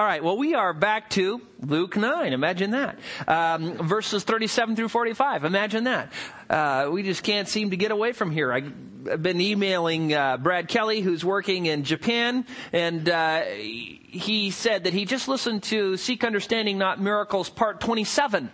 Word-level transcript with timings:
All 0.00 0.06
right, 0.06 0.24
well, 0.24 0.38
we 0.38 0.54
are 0.54 0.72
back 0.72 1.10
to 1.10 1.42
Luke 1.60 1.94
9. 1.94 2.32
Imagine 2.32 2.70
that. 2.70 2.98
Um, 3.28 3.86
verses 3.86 4.24
37 4.24 4.74
through 4.74 4.88
45. 4.88 5.44
Imagine 5.44 5.84
that. 5.84 6.10
Uh, 6.48 6.88
we 6.90 7.02
just 7.02 7.22
can't 7.22 7.46
seem 7.46 7.68
to 7.68 7.76
get 7.76 7.90
away 7.90 8.12
from 8.12 8.30
here. 8.30 8.50
I've 8.50 9.22
been 9.22 9.42
emailing 9.42 10.14
uh, 10.14 10.38
Brad 10.38 10.68
Kelly, 10.68 11.02
who's 11.02 11.22
working 11.22 11.66
in 11.66 11.84
Japan, 11.84 12.46
and 12.72 13.10
uh, 13.10 13.42
he 13.42 14.50
said 14.52 14.84
that 14.84 14.94
he 14.94 15.04
just 15.04 15.28
listened 15.28 15.64
to 15.64 15.98
Seek 15.98 16.24
Understanding, 16.24 16.78
Not 16.78 16.98
Miracles, 16.98 17.50
Part 17.50 17.82
27. 17.82 18.50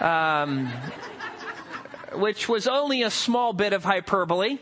Um, 0.00 0.72
which 2.14 2.48
was 2.48 2.66
only 2.66 3.02
a 3.02 3.10
small 3.10 3.52
bit 3.52 3.74
of 3.74 3.84
hyperbole. 3.84 4.56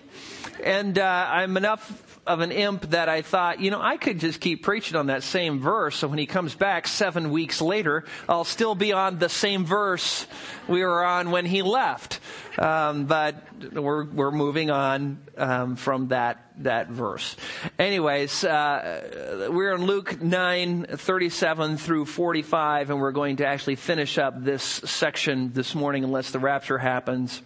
And 0.64 0.98
uh, 0.98 1.26
I'm 1.30 1.56
enough 1.56 2.05
of 2.26 2.40
an 2.40 2.52
imp 2.52 2.90
that 2.90 3.08
I 3.08 3.22
thought, 3.22 3.60
you 3.60 3.70
know, 3.70 3.80
I 3.80 3.96
could 3.96 4.18
just 4.20 4.40
keep 4.40 4.62
preaching 4.62 4.96
on 4.96 5.06
that 5.06 5.22
same 5.22 5.60
verse. 5.60 5.96
So 5.96 6.08
when 6.08 6.18
he 6.18 6.26
comes 6.26 6.54
back 6.54 6.88
seven 6.88 7.30
weeks 7.30 7.60
later, 7.60 8.04
I'll 8.28 8.44
still 8.44 8.74
be 8.74 8.92
on 8.92 9.18
the 9.18 9.28
same 9.28 9.64
verse 9.64 10.26
we 10.68 10.82
were 10.82 11.04
on 11.04 11.30
when 11.30 11.46
he 11.46 11.62
left. 11.62 12.20
Um, 12.58 13.04
but 13.04 13.34
we're 13.72 14.04
we're 14.04 14.30
moving 14.30 14.70
on 14.70 15.18
um, 15.36 15.76
from 15.76 16.08
that 16.08 16.42
that 16.58 16.88
verse. 16.88 17.36
Anyways, 17.78 18.44
uh, 18.44 19.48
we're 19.52 19.74
in 19.74 19.84
Luke 19.84 20.22
nine 20.22 20.86
thirty 20.88 21.28
seven 21.28 21.76
through 21.76 22.06
forty 22.06 22.42
five, 22.42 22.88
and 22.90 22.98
we're 22.98 23.12
going 23.12 23.36
to 23.36 23.46
actually 23.46 23.76
finish 23.76 24.16
up 24.16 24.42
this 24.42 24.62
section 24.62 25.52
this 25.52 25.74
morning, 25.74 26.02
unless 26.02 26.30
the 26.30 26.38
rapture 26.38 26.78
happens, 26.78 27.42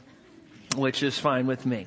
which 0.76 1.02
is 1.02 1.18
fine 1.18 1.46
with 1.46 1.66
me. 1.66 1.86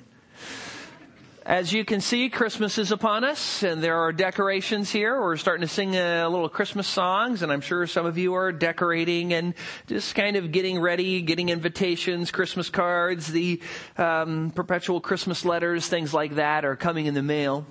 As 1.46 1.74
you 1.74 1.84
can 1.84 2.00
see, 2.00 2.30
Christmas 2.30 2.78
is 2.78 2.94
upon 2.94 3.26
us, 3.26 3.64
and 3.64 3.84
there 3.84 3.98
are 3.98 4.14
decorations 4.14 4.90
here. 4.90 5.20
We're 5.20 5.36
starting 5.36 5.68
to 5.68 5.74
sing 5.74 5.94
a 5.94 6.30
little 6.30 6.48
Christmas 6.48 6.88
songs, 6.88 7.42
and 7.42 7.52
I'm 7.52 7.60
sure 7.60 7.86
some 7.86 8.06
of 8.06 8.18
you 8.18 8.34
are 8.36 8.54
decorating 8.54 9.34
and 9.34 9.54
just 9.88 10.16
kind 10.16 10.38
of 10.38 10.54
getting 10.54 10.80
ready, 10.80 11.22
getting 11.22 11.50
invitations, 11.50 12.32
Christmas 12.32 12.70
cards, 12.70 13.28
the 13.28 13.62
um, 13.98 14.52
perpetual 14.56 15.02
Christmas 15.02 15.44
letters, 15.44 15.86
things 15.86 16.14
like 16.14 16.36
that 16.36 16.64
are 16.64 16.78
coming 16.78 17.08
in 17.08 17.14
the 17.14 17.24
mail. 17.24 17.66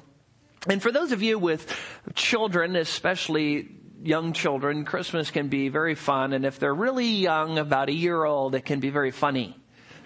And 0.69 0.83
for 0.83 0.93
those 0.93 1.11
of 1.11 1.23
you 1.23 1.39
with 1.39 1.75
children, 2.15 2.77
especially 2.77 3.71
young 4.03 4.35
children, 4.35 4.85
Christmas 4.85 5.31
can 5.31 5.49
be 5.49 5.71
very 5.71 5.95
fun, 5.95 6.35
and 6.35 6.45
if 6.45 6.59
they're 6.59 6.75
really 6.75 7.07
young, 7.07 7.57
about 7.57 7.89
a 7.89 7.95
year 7.95 8.23
old, 8.23 8.55
it 8.55 8.67
can 8.67 8.81
be 8.81 8.91
very 8.91 9.13
funny 9.13 9.57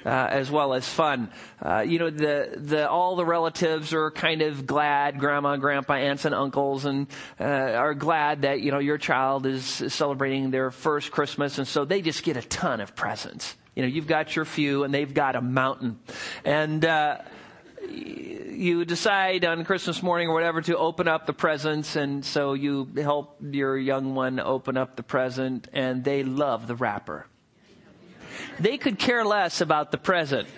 uh, 0.06 0.28
as 0.30 0.50
well 0.50 0.72
as 0.72 0.88
fun. 0.88 1.28
Uh, 1.60 1.80
you 1.80 1.98
know, 1.98 2.10
the 2.10 2.52
the 2.54 2.88
all 2.88 3.16
the 3.16 3.24
relatives 3.24 3.92
are 3.92 4.12
kind 4.12 4.40
of 4.40 4.64
glad, 4.64 5.18
grandma, 5.18 5.56
grandpa, 5.56 5.94
aunts, 5.94 6.24
and 6.24 6.34
uncles, 6.34 6.84
and 6.84 7.08
uh, 7.40 7.44
are 7.44 7.94
glad 7.94 8.42
that 8.42 8.60
you 8.60 8.70
know 8.70 8.78
your 8.78 8.98
child 8.98 9.46
is, 9.46 9.64
celebrating 9.88 10.50
their 10.50 10.70
first 10.70 11.10
Christmas, 11.10 11.58
and 11.58 11.66
so 11.66 11.84
they 11.84 12.00
just 12.02 12.22
get 12.22 12.36
a 12.36 12.42
ton 12.42 12.80
of 12.80 12.94
presents. 12.94 13.56
You 13.74 13.82
know, 13.82 13.88
you've 13.88 14.06
got 14.06 14.36
your 14.36 14.44
few, 14.44 14.84
and 14.84 14.94
they've 14.94 15.12
got 15.12 15.34
a 15.34 15.42
mountain, 15.42 15.98
and 16.44 16.84
uh, 16.84 17.18
you 17.90 18.84
decide 18.84 19.44
on 19.44 19.64
Christmas 19.64 20.02
morning 20.02 20.28
or 20.28 20.34
whatever 20.34 20.62
to 20.62 20.78
open 20.78 21.08
up 21.08 21.26
the 21.26 21.32
presents, 21.32 21.96
and 21.96 22.24
so 22.24 22.54
you 22.54 22.88
help 22.96 23.38
your 23.42 23.76
young 23.76 24.14
one 24.14 24.38
open 24.38 24.76
up 24.76 24.94
the 24.94 25.02
present, 25.02 25.68
and 25.72 26.04
they 26.04 26.22
love 26.22 26.68
the 26.68 26.76
wrapper. 26.76 27.26
They 28.58 28.78
could 28.78 28.98
care 28.98 29.24
less 29.24 29.60
about 29.60 29.90
the 29.90 29.98
present. 29.98 30.48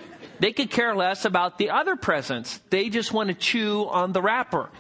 They 0.41 0.53
could 0.53 0.71
care 0.71 0.95
less 0.95 1.25
about 1.25 1.59
the 1.59 1.71
other 1.71 1.97
presents. 1.97 2.59
They 2.71 2.89
just 2.91 3.13
want 3.13 3.29
to 3.29 3.35
chew 3.35 3.89
on 3.89 4.13
the 4.13 4.23
wrapper. 4.23 4.71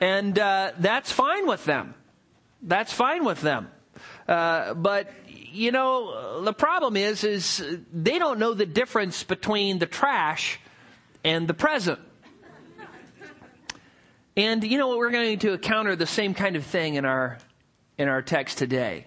And 0.00 0.38
uh, 0.38 0.72
that's 0.78 1.10
fine 1.10 1.46
with 1.46 1.64
them. 1.64 1.94
That's 2.62 2.92
fine 2.92 3.24
with 3.24 3.40
them. 3.40 3.68
Uh, 4.28 4.74
but 4.74 5.10
you 5.26 5.70
know, 5.72 6.42
the 6.42 6.52
problem 6.52 6.96
is, 6.96 7.24
is 7.24 7.64
they 7.92 8.18
don't 8.18 8.38
know 8.38 8.54
the 8.54 8.66
difference 8.66 9.22
between 9.22 9.78
the 9.78 9.86
trash 9.86 10.58
and 11.24 11.46
the 11.46 11.54
present. 11.54 12.00
And 14.36 14.64
you 14.64 14.78
know, 14.78 14.96
we're 14.96 15.10
going 15.10 15.38
to 15.40 15.52
encounter 15.52 15.94
the 15.94 16.06
same 16.06 16.32
kind 16.32 16.56
of 16.56 16.64
thing 16.64 16.94
in 16.94 17.04
our 17.04 17.38
in 17.98 18.08
our 18.08 18.22
text 18.22 18.58
today. 18.58 19.06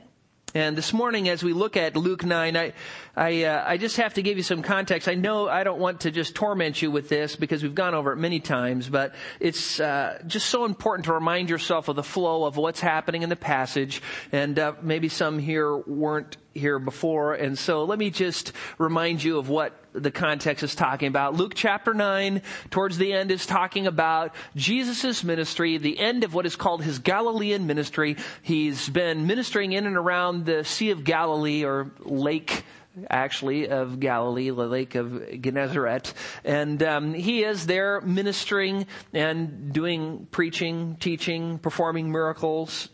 And 0.55 0.77
this 0.77 0.93
morning, 0.93 1.27
as 1.27 1.43
we 1.43 1.51
look 1.51 1.75
at 1.75 1.97
Luke 1.97 2.23
9, 2.23 2.55
I, 2.55 2.71
I, 3.13 3.43
uh, 3.43 3.65
I 3.67 3.75
just 3.75 3.97
have 3.97 4.13
to 4.13 4.21
give 4.21 4.37
you 4.37 4.43
some 4.43 4.61
context. 4.61 5.09
I 5.09 5.13
know 5.13 5.49
I 5.49 5.65
don't 5.65 5.81
want 5.81 5.99
to 6.01 6.11
just 6.11 6.33
torment 6.33 6.81
you 6.81 6.89
with 6.91 7.09
this 7.09 7.35
because 7.35 7.61
we've 7.61 7.75
gone 7.75 7.93
over 7.93 8.13
it 8.13 8.15
many 8.15 8.39
times, 8.39 8.87
but 8.87 9.15
it's 9.41 9.81
uh, 9.81 10.17
just 10.25 10.45
so 10.45 10.63
important 10.63 11.07
to 11.07 11.13
remind 11.13 11.49
yourself 11.49 11.89
of 11.89 11.97
the 11.97 12.03
flow 12.03 12.45
of 12.45 12.55
what's 12.55 12.79
happening 12.79 13.21
in 13.21 13.27
the 13.27 13.35
passage. 13.35 14.01
And 14.31 14.57
uh, 14.57 14.75
maybe 14.81 15.09
some 15.09 15.39
here 15.39 15.75
weren't 15.75 16.37
here 16.55 16.79
before. 16.79 17.33
And 17.33 17.57
so 17.59 17.83
let 17.83 17.99
me 17.99 18.09
just 18.09 18.53
remind 18.77 19.23
you 19.23 19.37
of 19.37 19.49
what 19.49 19.73
the 19.91 20.11
context 20.11 20.63
is 20.63 20.73
talking 20.73 21.07
about. 21.07 21.35
Luke 21.35 21.53
chapter 21.53 21.93
9, 21.93 22.41
towards 22.69 22.97
the 22.97 23.13
end, 23.13 23.29
is 23.29 23.45
talking 23.45 23.87
about 23.87 24.33
Jesus' 24.55 25.23
ministry, 25.23 25.77
the 25.77 25.99
end 25.99 26.23
of 26.23 26.33
what 26.33 26.45
is 26.45 26.55
called 26.55 26.83
his 26.83 26.99
Galilean 26.99 27.67
ministry. 27.67 28.17
He's 28.41 28.89
been 28.89 29.27
ministering 29.27 29.73
in 29.73 29.85
and 29.85 29.97
around 29.97 30.45
the 30.45 30.63
Sea 30.63 30.91
of 30.91 31.03
Galilee 31.03 31.63
or 31.63 31.91
Lake 31.99 32.63
actually 33.09 33.67
of 33.67 33.99
Galilee, 33.99 34.49
the 34.49 34.67
lake 34.67 34.95
of 34.95 35.41
Gennesaret, 35.41 36.13
and 36.45 36.81
um, 36.81 37.13
he 37.13 37.43
is 37.43 37.65
there 37.65 37.99
ministering 37.99 38.87
and 39.13 39.73
doing 39.73 40.27
preaching, 40.31 40.95
teaching, 40.99 41.59
performing 41.59 42.09
miracles, 42.09 42.87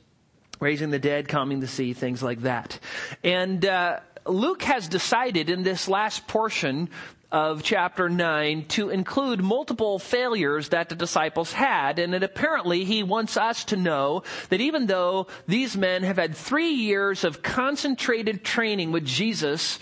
raising 0.62 0.92
the 0.92 1.00
dead, 1.00 1.28
calming 1.28 1.60
the 1.60 1.68
sea, 1.68 1.92
things 1.92 2.24
like 2.24 2.42
that. 2.42 2.80
And 3.24 3.66
uh, 3.66 4.00
Luke 4.26 4.62
has 4.64 4.88
decided 4.88 5.50
in 5.50 5.64
this 5.64 5.90
last 5.90 6.28
portion 6.28 6.90
of 7.32 7.64
chapter 7.64 8.10
9 8.10 8.66
to 8.66 8.90
include 8.90 9.42
multiple 9.42 9.98
failures 10.00 10.70
that 10.70 10.90
the 10.90 10.96
disciples 10.96 11.54
had. 11.54 11.98
And 11.98 12.14
it 12.14 12.24
apparently 12.24 12.84
he 12.84 13.04
wants 13.04 13.38
us 13.38 13.66
to 13.66 13.78
know 13.78 14.24
that 14.50 14.62
even 14.62 14.86
though 14.86 15.28
these 15.48 15.76
men 15.76 16.04
have 16.04 16.18
had 16.18 16.36
three 16.36 16.72
years 16.72 17.24
of 17.24 17.42
concentrated 17.42 18.44
training 18.44 18.92
with 18.92 19.06
Jesus, 19.06 19.80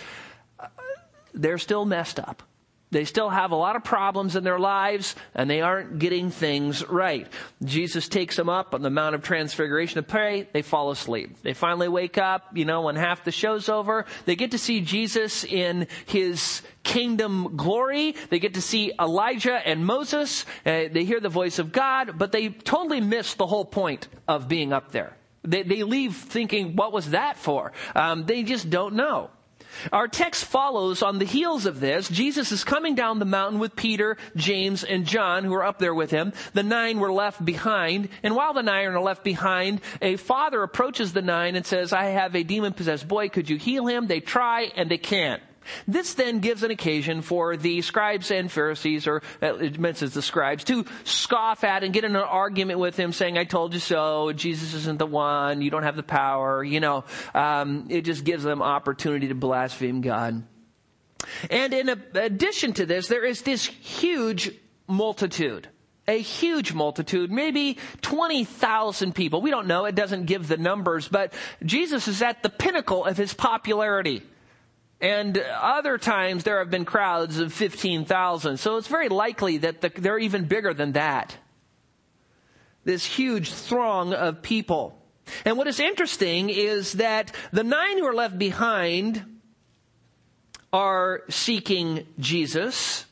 they're 1.34 1.57
still 1.57 1.85
messed 1.85 2.19
up. 2.19 2.44
They 2.92 3.06
still 3.06 3.30
have 3.30 3.52
a 3.52 3.56
lot 3.56 3.76
of 3.76 3.84
problems 3.84 4.36
in 4.36 4.44
their 4.44 4.58
lives 4.58 5.16
and 5.36 5.48
they 5.48 5.62
aren't 5.62 6.00
getting 6.00 6.32
things 6.32 6.84
right. 6.88 7.28
Jesus 7.64 8.08
takes 8.08 8.36
them 8.36 8.50
up 8.50 8.74
on 8.74 8.82
the 8.82 8.90
Mount 8.90 9.14
of 9.14 9.22
Transfiguration 9.22 9.96
to 9.96 10.04
pray. 10.04 10.48
They 10.54 10.64
fall 10.64 10.90
asleep. 10.90 11.42
They 11.44 11.54
finally 11.54 11.88
wake 11.88 12.18
up, 12.18 12.58
you 12.58 12.66
know, 12.66 12.82
when 12.82 12.96
half 12.96 13.24
the 13.24 13.32
show's 13.32 13.70
over. 13.70 14.06
They 14.26 14.36
get 14.36 14.52
to 14.52 14.58
see 14.58 14.82
Jesus 14.82 15.44
in 15.44 15.88
his 16.08 16.64
kingdom 16.82 17.56
glory. 17.56 18.16
They 18.32 18.40
get 18.40 18.56
to 18.56 18.62
see 18.62 18.92
Elijah 19.00 19.56
and 19.56 19.86
Moses. 19.86 20.46
Uh, 20.66 20.90
they 20.92 21.04
hear 21.04 21.20
the 21.20 21.30
voice 21.30 21.60
of 21.60 21.72
God, 21.72 22.18
but 22.18 22.32
they 22.32 22.50
totally 22.50 23.02
miss 23.02 23.36
the 23.36 23.46
whole 23.46 23.66
point 23.66 24.08
of 24.28 24.48
being 24.48 24.74
up 24.74 24.92
there. 24.92 25.16
They, 25.44 25.62
they 25.62 25.84
leave 25.84 26.16
thinking, 26.16 26.76
what 26.76 26.92
was 26.92 27.12
that 27.12 27.38
for? 27.38 27.72
Um, 27.96 28.26
they 28.26 28.42
just 28.42 28.70
don't 28.72 28.96
know. 28.96 29.30
Our 29.91 30.07
text 30.07 30.46
follows 30.46 31.02
on 31.02 31.19
the 31.19 31.25
heels 31.25 31.66
of 31.66 31.80
this. 31.80 32.09
Jesus 32.09 32.52
is 32.52 32.63
coming 32.63 32.96
down 32.96 33.19
the 33.19 33.25
mountain 33.25 33.59
with 33.59 33.75
Peter, 33.75 34.18
James, 34.35 34.84
and 34.84 35.06
John, 35.06 35.44
who 35.44 35.53
are 35.53 35.63
up 35.63 35.80
there 35.80 35.94
with 35.94 36.12
him. 36.12 36.34
The 36.53 36.63
nine 36.63 37.00
were 37.00 37.12
left 37.12 37.44
behind. 37.44 38.09
And 38.24 38.35
while 38.35 38.53
the 38.53 38.63
nine 38.63 38.88
are 38.88 39.00
left 39.00 39.24
behind, 39.24 39.81
a 40.02 40.16
father 40.18 40.63
approaches 40.63 41.13
the 41.13 41.22
nine 41.22 41.56
and 41.56 41.66
says, 41.66 41.94
I 41.94 42.06
have 42.06 42.35
a 42.35 42.44
demon 42.44 42.74
possessed 42.74 43.08
boy. 43.08 43.29
Could 43.29 43.50
you 43.50 43.58
heal 43.58 43.88
him? 43.88 44.08
They 44.08 44.19
try 44.19 44.72
and 44.75 44.90
they 44.90 44.97
can't. 44.97 45.41
This 45.88 46.14
then 46.14 46.40
gives 46.40 46.64
an 46.64 46.72
occasion 46.72 47.22
for 47.22 47.58
the 47.58 47.81
scribes 47.81 48.31
and 48.31 48.52
Pharisees, 48.52 49.08
or 49.08 49.22
it 49.42 49.80
mentions 49.80 50.14
the 50.14 50.22
scribes, 50.22 50.64
to 50.66 50.86
scoff 51.03 51.64
at 51.64 51.84
and 51.84 51.94
get 51.94 52.03
in 52.03 52.16
an 52.16 52.22
argument 52.22 52.80
with 52.80 52.97
him 52.97 53.14
saying, 53.14 53.38
I 53.38 53.44
told 53.44 53.74
you 53.74 53.80
so, 53.80 54.31
Jesus 54.34 54.74
isn't 54.74 55.00
the 55.00 55.06
one, 55.06 55.62
you 55.62 55.70
don't 55.70 55.84
have 55.84 55.96
the 55.96 56.03
power, 56.03 56.64
you 56.64 56.80
know, 56.80 57.03
um, 57.34 57.88
it 57.90 58.02
just 58.02 58.23
gives 58.23 58.44
them 58.44 58.61
opportunity 58.61 59.28
to 59.28 59.35
blaspheme 59.35 60.02
God. 60.02 60.44
And 61.50 61.73
in 61.73 61.90
addition 61.90 62.73
to 62.73 62.85
this, 62.85 63.08
there 63.08 63.26
is 63.26 63.41
this 63.41 63.66
huge 63.66 64.52
multitude 64.88 65.67
a 66.09 66.20
huge 66.20 66.73
multitude, 66.73 67.32
maybe 67.32 67.78
20,000 68.02 69.14
people. 69.14 69.41
We 69.41 69.52
don't 69.52 69.67
know. 69.67 69.85
It 69.85 69.94
doesn't 69.94 70.26
give 70.26 70.47
the 70.47 70.58
numbers, 70.58 71.08
but 71.08 71.34
Jesus 71.64 72.08
is 72.08 72.23
at 72.23 72.41
the 72.41 72.50
pinnacle 72.50 73.06
of 73.06 73.16
his 73.16 73.34
popularity. 73.34 74.23
And 75.01 75.37
other 75.37 75.97
times 75.97 76.43
there 76.43 76.59
have 76.59 76.69
been 76.69 76.85
crowds 76.85 77.40
of 77.40 77.53
15,000. 77.53 78.57
So 78.57 78.78
it's 78.78 78.87
very 78.87 79.09
likely 79.09 79.57
that 79.59 79.81
the, 79.81 79.90
they're 79.90 80.19
even 80.19 80.46
bigger 80.46 80.73
than 80.73 80.93
that. 80.93 81.37
This 82.84 83.05
huge 83.05 83.51
throng 83.51 84.13
of 84.13 84.41
people. 84.41 84.97
And 85.46 85.57
what 85.57 85.67
is 85.67 85.79
interesting 85.79 86.49
is 86.49 86.93
that 86.93 87.31
the 87.51 87.63
nine 87.63 87.97
who 87.97 88.05
are 88.05 88.13
left 88.13 88.37
behind 88.37 89.40
are 90.73 91.23
seeking 91.29 92.05
Jesus. 92.19 93.05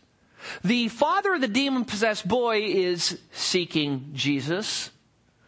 The 0.64 0.88
father 0.90 1.36
of 1.36 1.42
the 1.42 1.48
demon 1.48 1.86
possessed 1.86 2.28
boy 2.28 2.64
is 2.64 3.20
seeking 3.32 4.12
Jesus. 4.14 4.92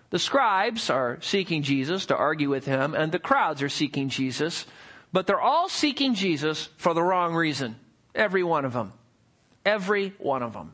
The 0.10 0.20
scribes 0.20 0.90
are 0.90 1.20
seeking 1.22 1.64
Jesus 1.64 2.08
to 2.08 2.18
argue 2.18 2.50
with 2.50 2.66
him, 2.66 2.96
and 2.96 3.12
the 3.12 3.20
crowds 3.20 3.62
are 3.62 3.70
seeking 3.70 4.10
Jesus, 4.10 4.66
but 5.12 5.28
they're 5.28 5.42
all 5.42 5.70
seeking 5.70 6.14
Jesus 6.14 6.70
for 6.78 6.94
the 6.94 7.04
wrong 7.04 7.34
reason. 7.34 7.76
Every 8.14 8.44
one 8.44 8.66
of 8.66 8.74
them. 8.74 8.94
Every 9.66 10.14
one 10.18 10.44
of 10.44 10.54
them. 10.54 10.74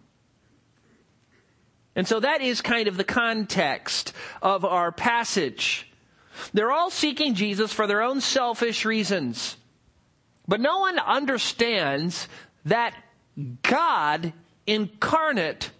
And 1.95 2.07
so 2.07 2.19
that 2.19 2.41
is 2.41 2.61
kind 2.61 2.87
of 2.87 2.97
the 2.97 3.05
context 3.05 4.13
of 4.41 4.65
our 4.65 4.91
passage. 4.91 5.89
They're 6.53 6.71
all 6.71 6.89
seeking 6.89 7.35
Jesus 7.35 7.71
for 7.71 7.87
their 7.87 8.01
own 8.01 8.19
selfish 8.19 8.83
reasons. 8.83 9.55
But 10.47 10.59
no 10.59 10.79
one 10.79 10.99
understands 10.99 12.27
that 12.65 12.93
God 13.61 14.33
incarnate, 14.67 15.71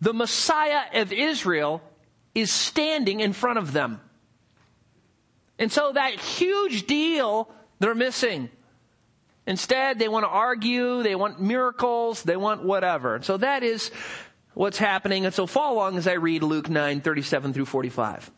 the 0.00 0.14
Messiah 0.14 0.84
of 0.94 1.12
Israel, 1.12 1.82
is 2.34 2.50
standing 2.50 3.20
in 3.20 3.32
front 3.32 3.58
of 3.58 3.72
them. 3.72 4.00
And 5.58 5.70
so 5.70 5.92
that 5.92 6.18
huge 6.18 6.86
deal 6.86 7.52
they're 7.80 7.94
missing. 7.94 8.50
Instead, 9.46 9.98
they 9.98 10.08
want 10.08 10.24
to 10.24 10.28
argue, 10.28 11.02
they 11.02 11.16
want 11.16 11.40
miracles, 11.40 12.22
they 12.22 12.36
want 12.36 12.62
whatever. 12.62 13.20
So 13.22 13.36
that 13.38 13.64
is 13.64 13.90
what's 14.54 14.78
happening. 14.78 15.24
And 15.24 15.34
so 15.34 15.46
follow 15.46 15.76
along 15.76 15.96
as 15.96 16.06
I 16.06 16.12
read 16.12 16.42
Luke 16.42 16.68
9, 16.68 17.00
37 17.00 17.52
through 17.52 17.64
45. 17.64 18.30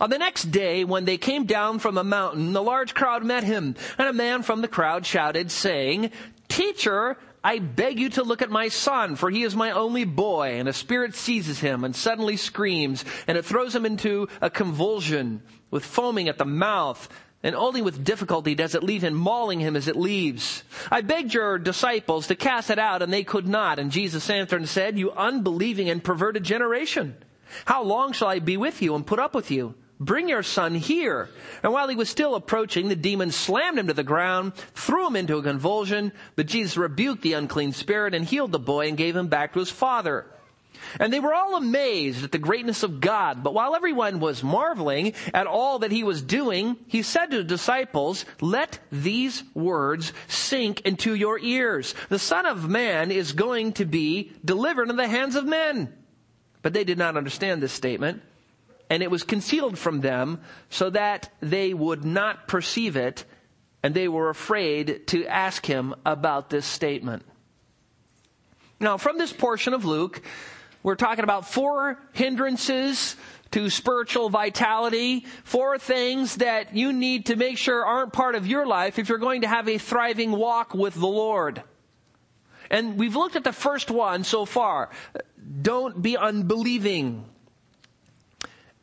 On 0.00 0.10
the 0.10 0.18
next 0.18 0.50
day, 0.50 0.84
when 0.84 1.04
they 1.06 1.16
came 1.16 1.44
down 1.44 1.78
from 1.78 1.94
the 1.94 2.04
mountain, 2.04 2.52
the 2.52 2.62
large 2.62 2.94
crowd 2.94 3.24
met 3.24 3.42
him, 3.42 3.74
and 3.96 4.08
a 4.08 4.12
man 4.12 4.42
from 4.42 4.60
the 4.60 4.68
crowd 4.68 5.04
shouted, 5.04 5.50
saying, 5.50 6.12
Teacher, 6.48 7.16
I 7.42 7.58
beg 7.58 7.98
you 7.98 8.08
to 8.10 8.22
look 8.22 8.42
at 8.42 8.50
my 8.50 8.68
son, 8.68 9.16
for 9.16 9.30
he 9.30 9.42
is 9.42 9.56
my 9.56 9.72
only 9.72 10.04
boy. 10.04 10.58
And 10.58 10.68
a 10.68 10.72
spirit 10.72 11.14
seizes 11.14 11.60
him 11.60 11.82
and 11.82 11.96
suddenly 11.96 12.36
screams, 12.36 13.04
and 13.26 13.36
it 13.36 13.44
throws 13.44 13.74
him 13.74 13.86
into 13.86 14.28
a 14.40 14.50
convulsion 14.50 15.42
with 15.70 15.84
foaming 15.84 16.28
at 16.28 16.38
the 16.38 16.44
mouth. 16.44 17.08
And 17.42 17.54
only 17.54 17.82
with 17.82 18.02
difficulty 18.02 18.56
does 18.56 18.74
it 18.74 18.82
leave 18.82 19.04
him 19.04 19.14
mauling 19.14 19.60
him 19.60 19.76
as 19.76 19.86
it 19.86 19.96
leaves. 19.96 20.64
I 20.90 21.02
begged 21.02 21.32
your 21.32 21.56
disciples 21.58 22.26
to 22.26 22.34
cast 22.34 22.68
it 22.70 22.80
out, 22.80 23.00
and 23.00 23.12
they 23.12 23.22
could 23.22 23.46
not. 23.46 23.78
And 23.78 23.92
Jesus 23.92 24.28
answered 24.28 24.60
and 24.60 24.68
said, 24.68 24.98
You 24.98 25.12
unbelieving 25.12 25.88
and 25.88 26.02
perverted 26.02 26.42
generation, 26.42 27.16
how 27.64 27.84
long 27.84 28.12
shall 28.12 28.28
I 28.28 28.40
be 28.40 28.56
with 28.56 28.82
you 28.82 28.94
and 28.94 29.06
put 29.06 29.20
up 29.20 29.34
with 29.34 29.50
you? 29.52 29.74
Bring 30.00 30.28
your 30.28 30.42
son 30.42 30.74
here. 30.74 31.28
And 31.62 31.72
while 31.72 31.88
he 31.88 31.96
was 31.96 32.08
still 32.08 32.34
approaching, 32.34 32.88
the 32.88 32.96
demon 32.96 33.32
slammed 33.32 33.78
him 33.78 33.88
to 33.88 33.94
the 33.94 34.04
ground, 34.04 34.54
threw 34.74 35.06
him 35.06 35.16
into 35.16 35.38
a 35.38 35.42
convulsion, 35.42 36.12
but 36.36 36.46
Jesus 36.46 36.76
rebuked 36.76 37.22
the 37.22 37.32
unclean 37.32 37.72
spirit 37.72 38.14
and 38.14 38.24
healed 38.24 38.52
the 38.52 38.60
boy 38.60 38.88
and 38.88 38.96
gave 38.96 39.16
him 39.16 39.26
back 39.26 39.52
to 39.52 39.58
his 39.58 39.70
father. 39.70 40.26
And 40.98 41.12
they 41.12 41.20
were 41.20 41.34
all 41.34 41.56
amazed 41.56 42.24
at 42.24 42.32
the 42.32 42.38
greatness 42.38 42.82
of 42.82 43.00
God. 43.00 43.42
But 43.42 43.54
while 43.54 43.74
everyone 43.74 44.20
was 44.20 44.42
marveling 44.42 45.14
at 45.32 45.46
all 45.46 45.80
that 45.80 45.92
he 45.92 46.04
was 46.04 46.22
doing, 46.22 46.76
he 46.86 47.02
said 47.02 47.30
to 47.30 47.38
the 47.38 47.44
disciples, 47.44 48.24
let 48.40 48.78
these 48.90 49.42
words 49.54 50.12
sink 50.28 50.80
into 50.82 51.14
your 51.14 51.38
ears. 51.38 51.94
The 52.08 52.18
son 52.18 52.46
of 52.46 52.68
man 52.68 53.10
is 53.10 53.32
going 53.32 53.72
to 53.74 53.84
be 53.84 54.32
delivered 54.44 54.90
in 54.90 54.96
the 54.96 55.08
hands 55.08 55.36
of 55.36 55.44
men. 55.44 55.92
But 56.62 56.72
they 56.72 56.84
did 56.84 56.98
not 56.98 57.16
understand 57.16 57.62
this 57.62 57.72
statement 57.72 58.22
and 58.90 59.02
it 59.02 59.10
was 59.10 59.22
concealed 59.22 59.78
from 59.78 60.00
them 60.00 60.40
so 60.70 60.90
that 60.90 61.30
they 61.40 61.74
would 61.74 62.04
not 62.04 62.48
perceive 62.48 62.96
it, 62.96 63.24
and 63.82 63.94
they 63.94 64.08
were 64.08 64.30
afraid 64.30 65.06
to 65.08 65.26
ask 65.26 65.64
him 65.66 65.94
about 66.04 66.50
this 66.50 66.66
statement. 66.66 67.24
Now, 68.80 68.96
from 68.96 69.18
this 69.18 69.32
portion 69.32 69.74
of 69.74 69.84
Luke, 69.84 70.22
we're 70.82 70.94
talking 70.94 71.24
about 71.24 71.48
four 71.48 71.98
hindrances 72.12 73.16
to 73.50 73.70
spiritual 73.70 74.28
vitality, 74.28 75.24
four 75.44 75.78
things 75.78 76.36
that 76.36 76.74
you 76.74 76.92
need 76.92 77.26
to 77.26 77.36
make 77.36 77.58
sure 77.58 77.84
aren't 77.84 78.12
part 78.12 78.34
of 78.34 78.46
your 78.46 78.66
life 78.66 78.98
if 78.98 79.08
you're 79.08 79.18
going 79.18 79.40
to 79.40 79.48
have 79.48 79.68
a 79.68 79.78
thriving 79.78 80.32
walk 80.32 80.74
with 80.74 80.94
the 80.94 81.06
Lord. 81.06 81.62
And 82.70 82.98
we've 82.98 83.16
looked 83.16 83.36
at 83.36 83.44
the 83.44 83.52
first 83.52 83.90
one 83.90 84.24
so 84.24 84.44
far. 84.44 84.90
Don't 85.62 86.02
be 86.02 86.16
unbelieving. 86.16 87.24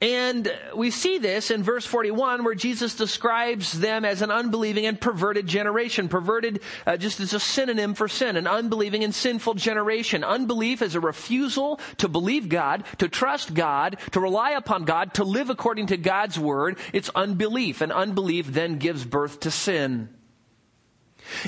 And 0.06 0.56
we 0.76 0.92
see 0.92 1.18
this 1.18 1.50
in 1.50 1.64
verse 1.64 1.84
41 1.84 2.44
where 2.44 2.54
Jesus 2.54 2.94
describes 2.94 3.72
them 3.72 4.06
as 4.06 4.22
an 4.22 4.30
unbelieving 4.30 4.86
and 4.86 5.02
perverted 5.02 5.48
generation. 5.48 6.10
Perverted 6.10 6.62
uh, 6.86 6.96
just 6.96 7.20
as 7.20 7.34
a 7.34 7.40
synonym 7.40 7.96
for 7.96 8.08
sin, 8.08 8.38
an 8.38 8.46
unbelieving 8.46 9.04
and 9.04 9.16
sinful 9.16 9.56
generation. 9.56 10.24
Unbelief 10.24 10.84
is 10.84 10.94
a 10.94 11.00
refusal 11.00 11.80
to 11.98 12.08
believe 12.08 12.50
God, 12.50 12.84
to 13.00 13.10
trust 13.10 13.56
God, 13.56 13.98
to 14.12 14.20
rely 14.20 14.52
upon 14.52 14.86
God, 14.86 15.16
to 15.16 15.24
live 15.24 15.50
according 15.50 15.88
to 15.88 15.98
God's 15.98 16.38
word. 16.38 16.78
It's 16.94 17.10
unbelief, 17.16 17.82
and 17.82 17.92
unbelief 17.92 18.46
then 18.46 18.78
gives 18.78 19.06
birth 19.06 19.40
to 19.40 19.50
sin. 19.50 20.10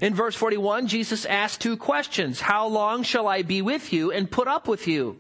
In 0.02 0.16
verse 0.16 0.34
41, 0.34 0.88
Jesus 0.88 1.28
asked 1.28 1.62
two 1.62 1.78
questions. 1.78 2.42
How 2.42 2.66
long 2.66 3.04
shall 3.04 3.28
I 3.28 3.44
be 3.44 3.62
with 3.62 3.94
you 3.94 4.12
and 4.12 4.32
put 4.32 4.48
up 4.48 4.68
with 4.68 4.88
you? 4.88 5.20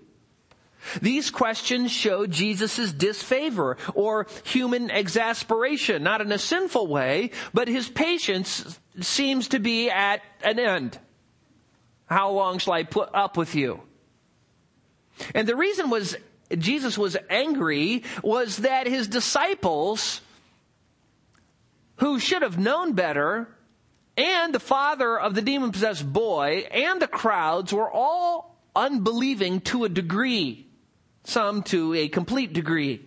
These 1.01 1.31
questions 1.31 1.91
show 1.91 2.27
Jesus' 2.27 2.93
disfavor 2.93 3.77
or 3.93 4.27
human 4.43 4.89
exasperation, 4.89 6.03
not 6.03 6.21
in 6.21 6.31
a 6.31 6.37
sinful 6.37 6.87
way, 6.87 7.31
but 7.53 7.67
his 7.67 7.89
patience 7.89 8.79
seems 9.01 9.49
to 9.49 9.59
be 9.59 9.89
at 9.89 10.21
an 10.43 10.59
end. 10.59 10.99
How 12.05 12.31
long 12.31 12.59
shall 12.59 12.73
I 12.73 12.83
put 12.83 13.09
up 13.13 13.37
with 13.37 13.55
you? 13.55 13.81
And 15.33 15.47
the 15.47 15.55
reason 15.55 15.89
was 15.89 16.15
Jesus 16.57 16.97
was 16.97 17.17
angry 17.29 18.03
was 18.23 18.57
that 18.57 18.87
his 18.87 19.07
disciples, 19.07 20.21
who 21.97 22.19
should 22.19 22.41
have 22.41 22.57
known 22.57 22.93
better, 22.93 23.49
and 24.15 24.53
the 24.53 24.59
father 24.59 25.19
of 25.19 25.35
the 25.35 25.41
demon 25.41 25.71
possessed 25.71 26.11
boy, 26.11 26.65
and 26.71 27.01
the 27.01 27.07
crowds 27.07 27.73
were 27.73 27.91
all 27.91 28.57
unbelieving 28.75 29.59
to 29.61 29.83
a 29.83 29.89
degree 29.89 30.66
some 31.27 31.61
to 31.63 31.93
a 31.93 32.07
complete 32.07 32.53
degree. 32.53 33.01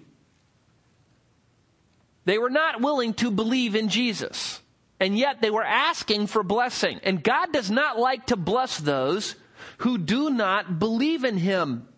They 2.26 2.38
were 2.38 2.50
not 2.50 2.80
willing 2.80 3.14
to 3.14 3.30
believe 3.30 3.74
in 3.74 3.88
Jesus, 3.88 4.60
and 5.00 5.18
yet 5.18 5.40
they 5.40 5.50
were 5.50 5.64
asking 5.64 6.26
for 6.26 6.42
blessing. 6.42 7.00
And 7.02 7.22
God 7.22 7.52
does 7.52 7.70
not 7.70 7.98
like 7.98 8.26
to 8.26 8.36
bless 8.36 8.78
those 8.78 9.34
who 9.78 9.96
do 9.96 10.30
not 10.30 10.78
believe 10.78 11.24
in 11.24 11.38
Him. 11.38 11.88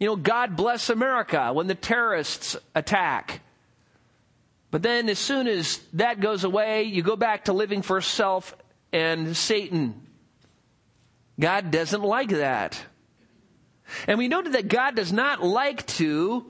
You 0.00 0.08
know, 0.08 0.16
God 0.16 0.56
bless 0.56 0.90
America 0.90 1.52
when 1.52 1.68
the 1.68 1.76
terrorists 1.76 2.56
attack. 2.74 3.40
But 4.72 4.82
then 4.82 5.08
as 5.08 5.20
soon 5.20 5.46
as 5.46 5.78
that 5.92 6.18
goes 6.18 6.42
away, 6.42 6.82
you 6.82 7.02
go 7.02 7.14
back 7.14 7.44
to 7.44 7.52
living 7.52 7.82
for 7.82 8.00
self 8.00 8.56
and 8.92 9.36
Satan. 9.36 10.02
God 11.38 11.70
doesn't 11.70 12.02
like 12.02 12.30
that. 12.30 12.84
And 14.06 14.18
we 14.18 14.28
noted 14.28 14.52
that 14.52 14.68
God 14.68 14.94
does 14.94 15.12
not 15.12 15.42
like 15.42 15.86
to 15.86 16.46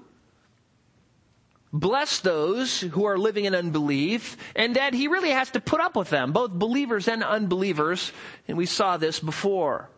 bless 1.72 2.20
those 2.20 2.80
who 2.80 3.04
are 3.04 3.18
living 3.18 3.46
in 3.46 3.54
unbelief, 3.54 4.36
and 4.54 4.76
that 4.76 4.94
He 4.94 5.08
really 5.08 5.30
has 5.30 5.50
to 5.50 5.60
put 5.60 5.80
up 5.80 5.96
with 5.96 6.08
them, 6.08 6.32
both 6.32 6.52
believers 6.52 7.08
and 7.08 7.24
unbelievers, 7.24 8.12
and 8.46 8.56
we 8.56 8.66
saw 8.66 8.96
this 8.96 9.18
before. 9.18 9.88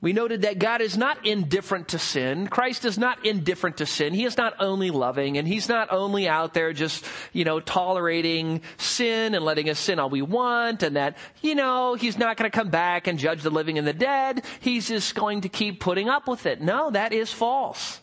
We 0.00 0.12
noted 0.12 0.42
that 0.42 0.60
God 0.60 0.80
is 0.80 0.96
not 0.96 1.26
indifferent 1.26 1.88
to 1.88 1.98
sin. 1.98 2.46
Christ 2.46 2.84
is 2.84 2.98
not 2.98 3.26
indifferent 3.26 3.78
to 3.78 3.86
sin. 3.86 4.14
He 4.14 4.24
is 4.24 4.36
not 4.36 4.54
only 4.60 4.90
loving 4.90 5.38
and 5.38 5.48
He's 5.48 5.68
not 5.68 5.88
only 5.90 6.28
out 6.28 6.54
there 6.54 6.72
just, 6.72 7.04
you 7.32 7.44
know, 7.44 7.58
tolerating 7.58 8.60
sin 8.76 9.34
and 9.34 9.44
letting 9.44 9.68
us 9.68 9.78
sin 9.80 9.98
all 9.98 10.08
we 10.08 10.22
want 10.22 10.84
and 10.84 10.94
that, 10.94 11.16
you 11.42 11.56
know, 11.56 11.94
He's 11.94 12.16
not 12.16 12.36
going 12.36 12.48
to 12.48 12.56
come 12.56 12.70
back 12.70 13.08
and 13.08 13.18
judge 13.18 13.42
the 13.42 13.50
living 13.50 13.76
and 13.76 13.88
the 13.88 13.92
dead. 13.92 14.44
He's 14.60 14.86
just 14.86 15.16
going 15.16 15.40
to 15.40 15.48
keep 15.48 15.80
putting 15.80 16.08
up 16.08 16.28
with 16.28 16.46
it. 16.46 16.60
No, 16.60 16.92
that 16.92 17.12
is 17.12 17.32
false. 17.32 18.00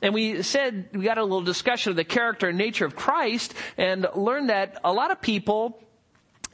And 0.00 0.14
we 0.14 0.42
said, 0.42 0.90
we 0.92 1.04
got 1.04 1.18
a 1.18 1.24
little 1.24 1.42
discussion 1.42 1.90
of 1.90 1.96
the 1.96 2.04
character 2.04 2.48
and 2.48 2.56
nature 2.56 2.86
of 2.86 2.94
Christ 2.94 3.52
and 3.76 4.06
learned 4.14 4.48
that 4.48 4.80
a 4.84 4.92
lot 4.92 5.10
of 5.10 5.20
people 5.20 5.82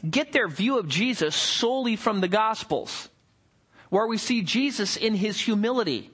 get 0.08 0.32
their 0.32 0.48
view 0.48 0.78
of 0.78 0.88
Jesus 0.88 1.36
solely 1.36 1.96
from 1.96 2.22
the 2.22 2.28
Gospels 2.28 3.10
where 3.90 4.06
we 4.06 4.18
see 4.18 4.42
Jesus 4.42 4.96
in 4.96 5.14
his 5.14 5.40
humility. 5.40 6.10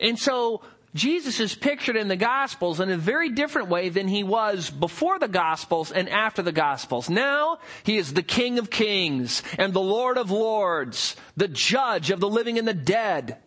And 0.00 0.18
so 0.18 0.62
Jesus 0.94 1.40
is 1.40 1.54
pictured 1.54 1.96
in 1.96 2.08
the 2.08 2.16
Gospels 2.16 2.78
in 2.78 2.90
a 2.90 2.98
very 2.98 3.30
different 3.30 3.68
way 3.68 3.88
than 3.88 4.08
he 4.08 4.22
was 4.22 4.68
before 4.68 5.18
the 5.18 5.28
Gospels 5.28 5.90
and 5.90 6.08
after 6.08 6.42
the 6.42 6.52
Gospels. 6.52 7.08
Now, 7.08 7.58
he 7.82 7.96
is 7.96 8.12
the 8.12 8.22
King 8.22 8.58
of 8.58 8.68
Kings 8.68 9.42
and 9.58 9.72
the 9.72 9.80
Lord 9.80 10.18
of 10.18 10.30
Lords, 10.30 11.16
the 11.36 11.48
Judge 11.48 12.10
of 12.10 12.20
the 12.20 12.28
living 12.28 12.58
and 12.58 12.68
the 12.68 12.74
dead. 12.74 13.38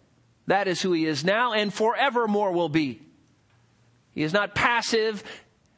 That 0.47 0.67
is 0.67 0.81
who 0.81 0.93
he 0.93 1.05
is 1.05 1.23
now 1.23 1.53
and 1.53 1.71
forevermore 1.71 2.51
will 2.51 2.69
be. 2.69 3.01
He 4.13 4.23
is 4.23 4.33
not 4.33 4.55
passive 4.55 5.23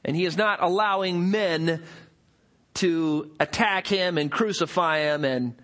and 0.06 0.16
he 0.16 0.26
is 0.26 0.38
not 0.38 0.64
allowing 0.64 1.32
men 1.32 1.84
to 2.76 3.32
attack 3.40 3.88
him 3.88 4.18
and 4.18 4.32
crucify 4.32 5.00
him 5.00 5.26
and 5.26 5.56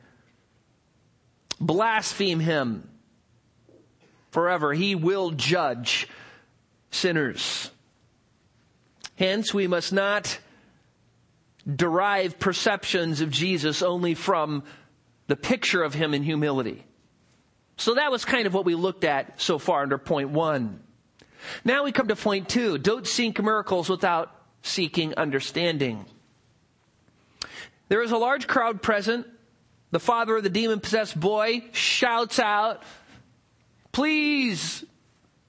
blaspheme 1.65 2.39
him. 2.39 2.89
forever. 4.33 4.73
He 4.73 4.95
will 4.95 5.31
judge 5.31 6.07
sinners. 6.91 7.69
Hence, 9.15 9.53
we 9.53 9.67
must 9.67 9.93
not 9.93 10.39
derive 11.71 12.39
perceptions 12.39 13.21
of 13.21 13.29
Jesus 13.29 13.81
only 13.81 14.15
from 14.15 14.63
the 15.27 15.35
picture 15.35 15.83
of 15.83 15.93
him 15.93 16.13
in 16.13 16.23
humility. 16.23 16.83
So 17.77 17.93
that 17.95 18.11
was 18.11 18.25
kind 18.25 18.47
of 18.47 18.53
what 18.53 18.65
we 18.65 18.75
looked 18.75 19.03
at 19.03 19.39
so 19.39 19.57
far 19.59 19.83
under 19.83 19.97
point 19.97 20.31
one. 20.31 20.81
Now 21.63 21.83
we 21.83 21.91
come 21.91 22.07
to 22.07 22.15
point 22.15 22.49
two. 22.49 22.77
Don't 22.77 23.07
seek 23.07 23.41
miracles 23.41 23.87
without 23.87 24.31
seeking 24.63 25.13
understanding. 25.15 26.05
There 27.87 28.01
is 28.01 28.11
a 28.11 28.17
large 28.17 28.47
crowd 28.47 28.81
present. 28.81 29.27
The 29.93 29.99
father 29.99 30.37
of 30.37 30.41
the 30.41 30.49
demon 30.49 30.79
possessed 30.79 31.17
boy 31.17 31.65
shouts 31.71 32.39
out, 32.39 32.81
Please, 33.91 34.83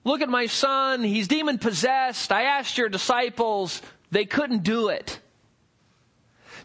look 0.04 0.20
at 0.20 0.28
my 0.28 0.48
son. 0.48 1.02
He's 1.02 1.28
demon 1.28 1.56
possessed. 1.56 2.30
I 2.30 2.42
asked 2.42 2.76
your 2.76 2.90
disciples. 2.90 3.80
They 4.10 4.26
couldn't 4.26 4.62
do 4.62 4.90
it. 4.90 5.18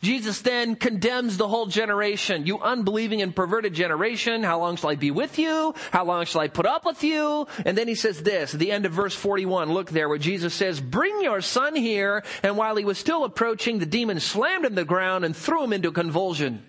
Jesus 0.02 0.42
then 0.42 0.76
condemns 0.76 1.38
the 1.38 1.48
whole 1.48 1.68
generation. 1.68 2.46
You 2.46 2.60
unbelieving 2.60 3.22
and 3.22 3.34
perverted 3.34 3.74
generation, 3.74 4.44
how 4.44 4.60
long 4.60 4.76
shall 4.76 4.90
I 4.90 4.96
be 4.96 5.12
with 5.12 5.40
you? 5.40 5.74
How 5.92 6.04
long 6.04 6.26
shall 6.26 6.42
I 6.42 6.50
put 6.50 6.66
up 6.66 6.86
with 6.86 7.02
you? 7.06 7.48
And 7.66 7.78
then 7.78 7.88
he 7.88 7.96
says 7.96 8.22
this, 8.22 8.54
at 8.54 8.60
the 8.60 8.74
end 8.74 8.88
of 8.88 8.92
verse 8.92 9.16
41, 9.16 9.72
look 9.72 9.90
there 9.90 10.10
where 10.10 10.18
Jesus 10.18 10.54
says, 10.54 10.82
bring 10.82 11.22
your 11.22 11.40
son 11.40 11.78
here. 11.78 12.26
And 12.44 12.58
while 12.58 12.76
he 12.76 12.84
was 12.84 12.98
still 12.98 13.24
approaching, 13.24 13.80
the 13.80 13.86
demon 13.86 14.20
slammed 14.20 14.66
him 14.66 14.72
to 14.72 14.82
the 14.82 14.86
ground 14.86 15.24
and 15.24 15.34
threw 15.34 15.64
him 15.64 15.72
into 15.72 15.94
convulsion. 15.94 16.66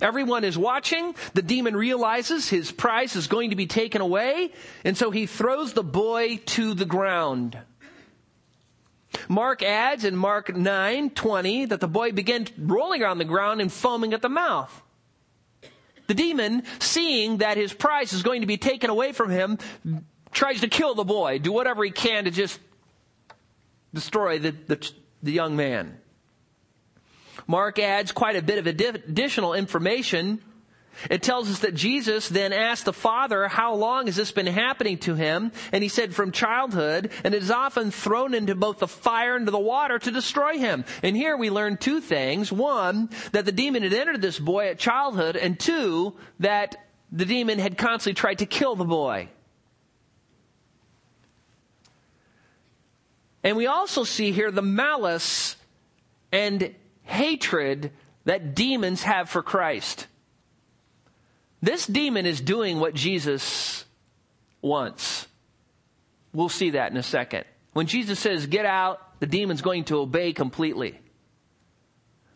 Everyone 0.00 0.44
is 0.44 0.56
watching. 0.56 1.14
The 1.34 1.42
demon 1.42 1.76
realizes 1.76 2.48
his 2.48 2.70
prize 2.72 3.16
is 3.16 3.26
going 3.26 3.50
to 3.50 3.56
be 3.56 3.66
taken 3.66 4.00
away. 4.00 4.52
And 4.84 4.96
so 4.96 5.10
he 5.10 5.26
throws 5.26 5.72
the 5.72 5.82
boy 5.82 6.40
to 6.46 6.74
the 6.74 6.84
ground. 6.84 7.58
Mark 9.28 9.62
adds 9.62 10.04
in 10.04 10.16
Mark 10.16 10.54
9 10.54 11.10
20 11.10 11.66
that 11.66 11.80
the 11.80 11.88
boy 11.88 12.12
began 12.12 12.46
rolling 12.58 13.02
around 13.02 13.18
the 13.18 13.24
ground 13.24 13.60
and 13.60 13.72
foaming 13.72 14.12
at 14.14 14.22
the 14.22 14.28
mouth. 14.28 14.82
The 16.06 16.14
demon, 16.14 16.64
seeing 16.80 17.38
that 17.38 17.56
his 17.56 17.72
prize 17.72 18.12
is 18.12 18.22
going 18.22 18.40
to 18.40 18.46
be 18.46 18.56
taken 18.56 18.90
away 18.90 19.12
from 19.12 19.30
him, 19.30 19.58
tries 20.32 20.60
to 20.62 20.68
kill 20.68 20.94
the 20.94 21.04
boy, 21.04 21.38
do 21.38 21.52
whatever 21.52 21.84
he 21.84 21.90
can 21.90 22.24
to 22.24 22.30
just 22.30 22.58
destroy 23.94 24.38
the, 24.38 24.50
the, 24.50 24.90
the 25.22 25.32
young 25.32 25.54
man. 25.54 25.98
Mark 27.46 27.78
adds 27.78 28.12
quite 28.12 28.36
a 28.36 28.42
bit 28.42 28.58
of 28.58 28.66
additional 28.66 29.54
information 29.54 30.40
it 31.08 31.22
tells 31.22 31.48
us 31.48 31.60
that 31.60 31.74
Jesus 31.74 32.28
then 32.28 32.52
asked 32.52 32.84
the 32.84 32.92
Father, 32.92 33.48
how 33.48 33.74
long 33.74 34.06
has 34.06 34.16
this 34.16 34.32
been 34.32 34.46
happening 34.46 34.98
to 34.98 35.14
him? 35.14 35.52
And 35.72 35.82
he 35.82 35.88
said, 35.88 36.14
from 36.14 36.32
childhood, 36.32 37.10
and 37.24 37.34
it 37.34 37.42
is 37.42 37.50
often 37.50 37.90
thrown 37.90 38.34
into 38.34 38.54
both 38.54 38.80
the 38.80 38.88
fire 38.88 39.36
and 39.36 39.46
the 39.48 39.58
water 39.58 39.98
to 39.98 40.10
destroy 40.10 40.58
him. 40.58 40.84
And 41.02 41.16
here 41.16 41.36
we 41.36 41.48
learn 41.48 41.78
two 41.78 42.00
things. 42.00 42.52
One, 42.52 43.08
that 43.32 43.46
the 43.46 43.52
demon 43.52 43.82
had 43.82 43.94
entered 43.94 44.20
this 44.20 44.38
boy 44.38 44.68
at 44.68 44.78
childhood, 44.78 45.36
and 45.36 45.58
two, 45.58 46.16
that 46.40 46.76
the 47.10 47.24
demon 47.24 47.58
had 47.58 47.78
constantly 47.78 48.14
tried 48.14 48.38
to 48.38 48.46
kill 48.46 48.76
the 48.76 48.84
boy. 48.84 49.28
And 53.42 53.56
we 53.56 53.66
also 53.66 54.04
see 54.04 54.32
here 54.32 54.50
the 54.50 54.60
malice 54.60 55.56
and 56.30 56.74
hatred 57.10 57.90
that 58.24 58.54
demons 58.54 59.02
have 59.02 59.28
for 59.28 59.42
Christ. 59.42 60.06
This 61.60 61.86
demon 61.86 62.24
is 62.24 62.40
doing 62.40 62.78
what 62.78 62.94
Jesus 62.94 63.84
wants. 64.62 65.26
We'll 66.32 66.48
see 66.48 66.70
that 66.70 66.92
in 66.92 66.96
a 66.96 67.02
second. 67.02 67.44
When 67.72 67.86
Jesus 67.86 68.18
says, 68.18 68.46
get 68.46 68.64
out, 68.64 69.00
the 69.20 69.26
demon's 69.26 69.60
going 69.60 69.84
to 69.86 69.98
obey 69.98 70.32
completely. 70.32 70.98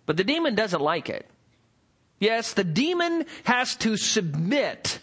But 0.07 0.17
the 0.17 0.25
demon 0.25 0.55
doesn't 0.55 0.83
like 0.83 1.09
it. 1.09 1.27
Yes, 2.19 2.53
the 2.53 2.65
demon 2.65 3.27
has 3.45 3.77
to 3.77 3.97
submit 3.97 4.99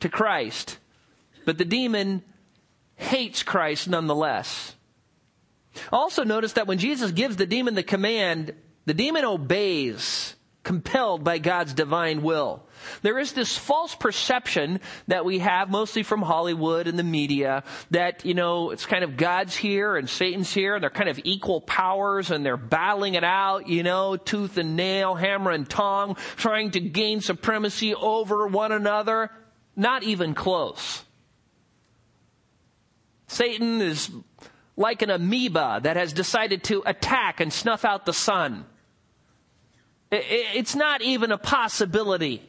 to 0.00 0.08
Christ, 0.08 0.78
but 1.44 1.58
the 1.58 1.64
demon 1.64 2.22
hates 2.96 3.42
Christ 3.42 3.88
nonetheless. 3.88 4.74
Also 5.92 6.24
notice 6.24 6.54
that 6.54 6.66
when 6.66 6.78
Jesus 6.78 7.12
gives 7.12 7.36
the 7.36 7.46
demon 7.46 7.74
the 7.74 7.82
command, 7.82 8.54
the 8.86 8.94
demon 8.94 9.24
obeys, 9.24 10.34
compelled 10.68 11.24
by 11.24 11.38
God's 11.38 11.72
divine 11.72 12.20
will. 12.20 12.62
There 13.00 13.18
is 13.18 13.32
this 13.32 13.56
false 13.56 13.94
perception 13.94 14.80
that 15.06 15.24
we 15.24 15.38
have 15.38 15.70
mostly 15.70 16.02
from 16.02 16.20
Hollywood 16.20 16.86
and 16.86 16.98
the 16.98 17.04
media 17.04 17.64
that, 17.90 18.26
you 18.26 18.34
know, 18.34 18.70
it's 18.70 18.84
kind 18.84 19.02
of 19.02 19.16
God's 19.16 19.56
here 19.56 19.96
and 19.96 20.10
Satan's 20.10 20.52
here 20.52 20.74
and 20.74 20.82
they're 20.82 20.90
kind 20.90 21.08
of 21.08 21.20
equal 21.24 21.62
powers 21.62 22.30
and 22.30 22.44
they're 22.44 22.58
battling 22.58 23.14
it 23.14 23.24
out, 23.24 23.66
you 23.66 23.82
know, 23.82 24.18
tooth 24.18 24.58
and 24.58 24.76
nail, 24.76 25.14
hammer 25.14 25.52
and 25.52 25.66
tong, 25.68 26.16
trying 26.36 26.72
to 26.72 26.80
gain 26.80 27.22
supremacy 27.22 27.94
over 27.94 28.46
one 28.46 28.70
another. 28.70 29.30
Not 29.74 30.02
even 30.02 30.34
close. 30.34 31.02
Satan 33.28 33.80
is 33.80 34.10
like 34.78 35.02
an 35.02 35.10
amoeba 35.10 35.80
that 35.82 35.96
has 35.96 36.12
decided 36.12 36.62
to 36.64 36.82
attack 36.86 37.40
and 37.40 37.52
snuff 37.52 37.84
out 37.84 38.06
the 38.06 38.12
sun. 38.12 38.64
It's 40.10 40.76
not 40.76 41.02
even 41.02 41.32
a 41.32 41.36
possibility. 41.36 42.48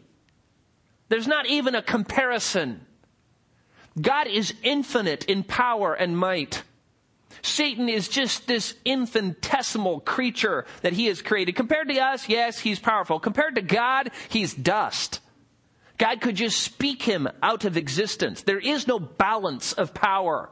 There's 1.10 1.28
not 1.28 1.48
even 1.48 1.74
a 1.74 1.82
comparison. 1.82 2.86
God 4.00 4.28
is 4.28 4.54
infinite 4.62 5.26
in 5.26 5.44
power 5.44 5.94
and 5.94 6.18
might. 6.18 6.64
Satan 7.42 7.90
is 7.90 8.08
just 8.08 8.48
this 8.48 8.76
infinitesimal 8.86 10.02
creature 10.02 10.66
that 10.84 10.94
he 10.94 11.08
has 11.08 11.22
created. 11.24 11.56
Compared 11.56 11.90
to 11.90 12.00
us, 12.00 12.30
yes, 12.30 12.60
he's 12.60 12.80
powerful. 12.80 13.20
Compared 13.20 13.56
to 13.56 13.62
God, 13.62 14.12
he's 14.30 14.54
dust. 14.54 15.20
God 15.98 16.22
could 16.22 16.36
just 16.36 16.62
speak 16.62 17.02
him 17.02 17.28
out 17.42 17.66
of 17.66 17.76
existence. 17.76 18.44
There 18.44 18.60
is 18.60 18.88
no 18.88 19.00
balance 19.00 19.74
of 19.74 19.94
power. 19.94 20.50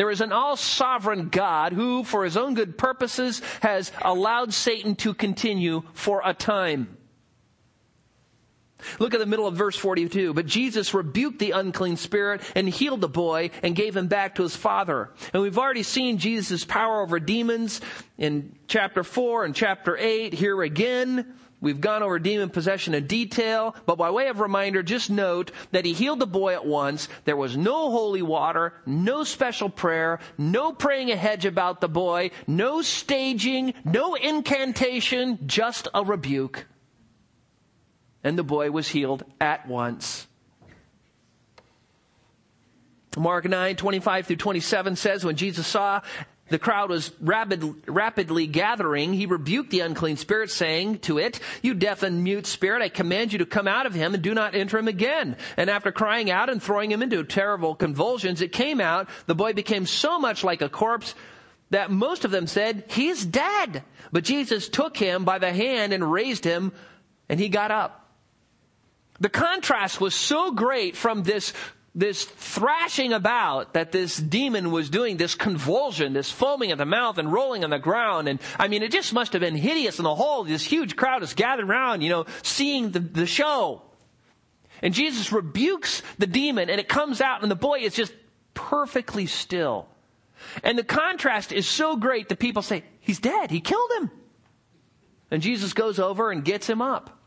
There 0.00 0.10
is 0.10 0.22
an 0.22 0.32
all 0.32 0.56
sovereign 0.56 1.28
God 1.28 1.74
who, 1.74 2.04
for 2.04 2.24
his 2.24 2.34
own 2.34 2.54
good 2.54 2.78
purposes, 2.78 3.42
has 3.60 3.92
allowed 4.00 4.54
Satan 4.54 4.96
to 4.96 5.12
continue 5.12 5.82
for 5.92 6.22
a 6.24 6.32
time. 6.32 6.96
Look 8.98 9.12
at 9.12 9.20
the 9.20 9.26
middle 9.26 9.46
of 9.46 9.56
verse 9.56 9.76
42. 9.76 10.32
But 10.32 10.46
Jesus 10.46 10.94
rebuked 10.94 11.38
the 11.38 11.50
unclean 11.50 11.98
spirit 11.98 12.40
and 12.54 12.66
healed 12.66 13.02
the 13.02 13.10
boy 13.10 13.50
and 13.62 13.76
gave 13.76 13.94
him 13.94 14.06
back 14.06 14.36
to 14.36 14.42
his 14.42 14.56
father. 14.56 15.10
And 15.34 15.42
we've 15.42 15.58
already 15.58 15.82
seen 15.82 16.16
Jesus' 16.16 16.64
power 16.64 17.02
over 17.02 17.20
demons 17.20 17.82
in 18.16 18.56
chapter 18.68 19.04
4 19.04 19.44
and 19.44 19.54
chapter 19.54 19.98
8. 19.98 20.32
Here 20.32 20.62
again, 20.62 21.34
we've 21.60 21.80
gone 21.80 22.02
over 22.02 22.18
demon 22.18 22.50
possession 22.50 22.94
in 22.94 23.06
detail. 23.06 23.74
But 23.86 23.98
by 23.98 24.10
way 24.10 24.28
of 24.28 24.40
reminder, 24.40 24.82
just 24.82 25.10
note 25.10 25.52
that 25.72 25.84
he 25.84 25.92
healed 25.92 26.18
the 26.18 26.26
boy 26.26 26.54
at 26.54 26.66
once. 26.66 27.08
There 27.24 27.36
was 27.36 27.56
no 27.56 27.90
holy 27.90 28.22
water, 28.22 28.74
no 28.86 29.24
special 29.24 29.68
prayer, 29.68 30.20
no 30.38 30.72
praying 30.72 31.10
a 31.10 31.16
hedge 31.16 31.44
about 31.44 31.80
the 31.80 31.88
boy, 31.88 32.30
no 32.46 32.82
staging, 32.82 33.74
no 33.84 34.14
incantation, 34.14 35.38
just 35.46 35.88
a 35.94 36.04
rebuke 36.04 36.66
and 38.22 38.38
the 38.38 38.44
boy 38.44 38.70
was 38.70 38.88
healed 38.88 39.24
at 39.40 39.66
once. 39.66 40.26
Mark 43.16 43.44
9, 43.44 43.74
25 43.76 44.26
through 44.26 44.36
27 44.36 44.96
says, 44.96 45.24
when 45.24 45.36
Jesus 45.36 45.66
saw 45.66 46.00
the 46.50 46.58
crowd 46.58 46.90
was 46.90 47.12
rapid, 47.20 47.88
rapidly 47.88 48.46
gathering, 48.46 49.14
he 49.14 49.26
rebuked 49.26 49.70
the 49.70 49.80
unclean 49.80 50.16
spirit, 50.16 50.50
saying 50.50 50.98
to 51.00 51.18
it, 51.18 51.40
You 51.62 51.74
deaf 51.74 52.02
and 52.02 52.22
mute 52.22 52.46
spirit, 52.46 52.82
I 52.82 52.88
command 52.88 53.32
you 53.32 53.38
to 53.38 53.46
come 53.46 53.68
out 53.68 53.86
of 53.86 53.94
him 53.94 54.14
and 54.14 54.22
do 54.22 54.34
not 54.34 54.54
enter 54.54 54.76
him 54.76 54.88
again. 54.88 55.36
And 55.56 55.70
after 55.70 55.92
crying 55.92 56.30
out 56.30 56.50
and 56.50 56.62
throwing 56.62 56.90
him 56.90 57.02
into 57.02 57.22
terrible 57.24 57.74
convulsions, 57.74 58.42
it 58.42 58.52
came 58.52 58.80
out. 58.80 59.08
The 59.26 59.34
boy 59.34 59.52
became 59.52 59.86
so 59.86 60.18
much 60.18 60.42
like 60.42 60.60
a 60.60 60.68
corpse 60.68 61.14
that 61.70 61.90
most 61.90 62.24
of 62.24 62.32
them 62.32 62.48
said, 62.48 62.84
He's 62.88 63.24
dead. 63.24 63.84
But 64.10 64.24
Jesus 64.24 64.68
took 64.68 64.96
him 64.96 65.24
by 65.24 65.38
the 65.38 65.52
hand 65.52 65.92
and 65.92 66.10
raised 66.12 66.44
him, 66.44 66.72
and 67.28 67.38
he 67.38 67.48
got 67.48 67.70
up. 67.70 68.08
The 69.20 69.28
contrast 69.28 70.00
was 70.00 70.14
so 70.14 70.50
great 70.50 70.96
from 70.96 71.22
this 71.22 71.52
this 71.94 72.24
thrashing 72.24 73.12
about 73.12 73.74
that 73.74 73.90
this 73.90 74.16
demon 74.16 74.70
was 74.70 74.90
doing, 74.90 75.16
this 75.16 75.34
convulsion, 75.34 76.12
this 76.12 76.30
foaming 76.30 76.70
at 76.70 76.78
the 76.78 76.86
mouth 76.86 77.18
and 77.18 77.32
rolling 77.32 77.64
on 77.64 77.70
the 77.70 77.78
ground. 77.78 78.28
And 78.28 78.40
I 78.58 78.68
mean, 78.68 78.82
it 78.82 78.92
just 78.92 79.12
must 79.12 79.32
have 79.32 79.40
been 79.40 79.56
hideous 79.56 79.98
in 79.98 80.04
the 80.04 80.14
whole, 80.14 80.44
this 80.44 80.64
huge 80.64 80.94
crowd 80.96 81.22
is 81.22 81.34
gathered 81.34 81.68
around, 81.68 82.02
you 82.02 82.10
know, 82.10 82.26
seeing 82.42 82.92
the, 82.92 83.00
the 83.00 83.26
show. 83.26 83.82
And 84.82 84.94
Jesus 84.94 85.32
rebukes 85.32 86.02
the 86.18 86.26
demon 86.26 86.70
and 86.70 86.80
it 86.80 86.88
comes 86.88 87.20
out 87.20 87.42
and 87.42 87.50
the 87.50 87.56
boy 87.56 87.80
is 87.80 87.94
just 87.94 88.14
perfectly 88.54 89.26
still. 89.26 89.88
And 90.62 90.78
the 90.78 90.84
contrast 90.84 91.52
is 91.52 91.68
so 91.68 91.96
great 91.96 92.28
that 92.28 92.38
people 92.38 92.62
say, 92.62 92.84
he's 93.00 93.18
dead. 93.18 93.50
He 93.50 93.60
killed 93.60 93.90
him. 93.98 94.10
And 95.30 95.42
Jesus 95.42 95.72
goes 95.72 95.98
over 95.98 96.30
and 96.30 96.44
gets 96.44 96.68
him 96.68 96.80
up. 96.80 97.19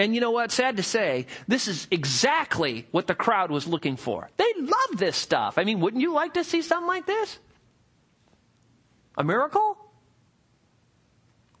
And 0.00 0.14
you 0.14 0.22
know 0.22 0.30
what? 0.30 0.50
Sad 0.50 0.78
to 0.78 0.82
say, 0.82 1.26
this 1.46 1.68
is 1.68 1.86
exactly 1.90 2.86
what 2.90 3.06
the 3.06 3.14
crowd 3.14 3.50
was 3.50 3.66
looking 3.66 3.96
for. 3.96 4.30
They 4.38 4.50
love 4.56 4.96
this 4.96 5.14
stuff. 5.14 5.58
I 5.58 5.64
mean, 5.64 5.78
wouldn't 5.80 6.00
you 6.00 6.14
like 6.14 6.32
to 6.34 6.42
see 6.42 6.62
something 6.62 6.88
like 6.88 7.04
this? 7.04 7.38
A 9.18 9.22
miracle? 9.22 9.76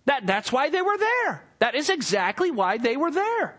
That, 0.06 0.26
that's 0.26 0.50
why 0.50 0.70
they 0.70 0.80
were 0.80 0.96
there. 0.96 1.44
That 1.58 1.74
is 1.74 1.90
exactly 1.90 2.50
why 2.50 2.78
they 2.78 2.96
were 2.96 3.10
there. 3.10 3.56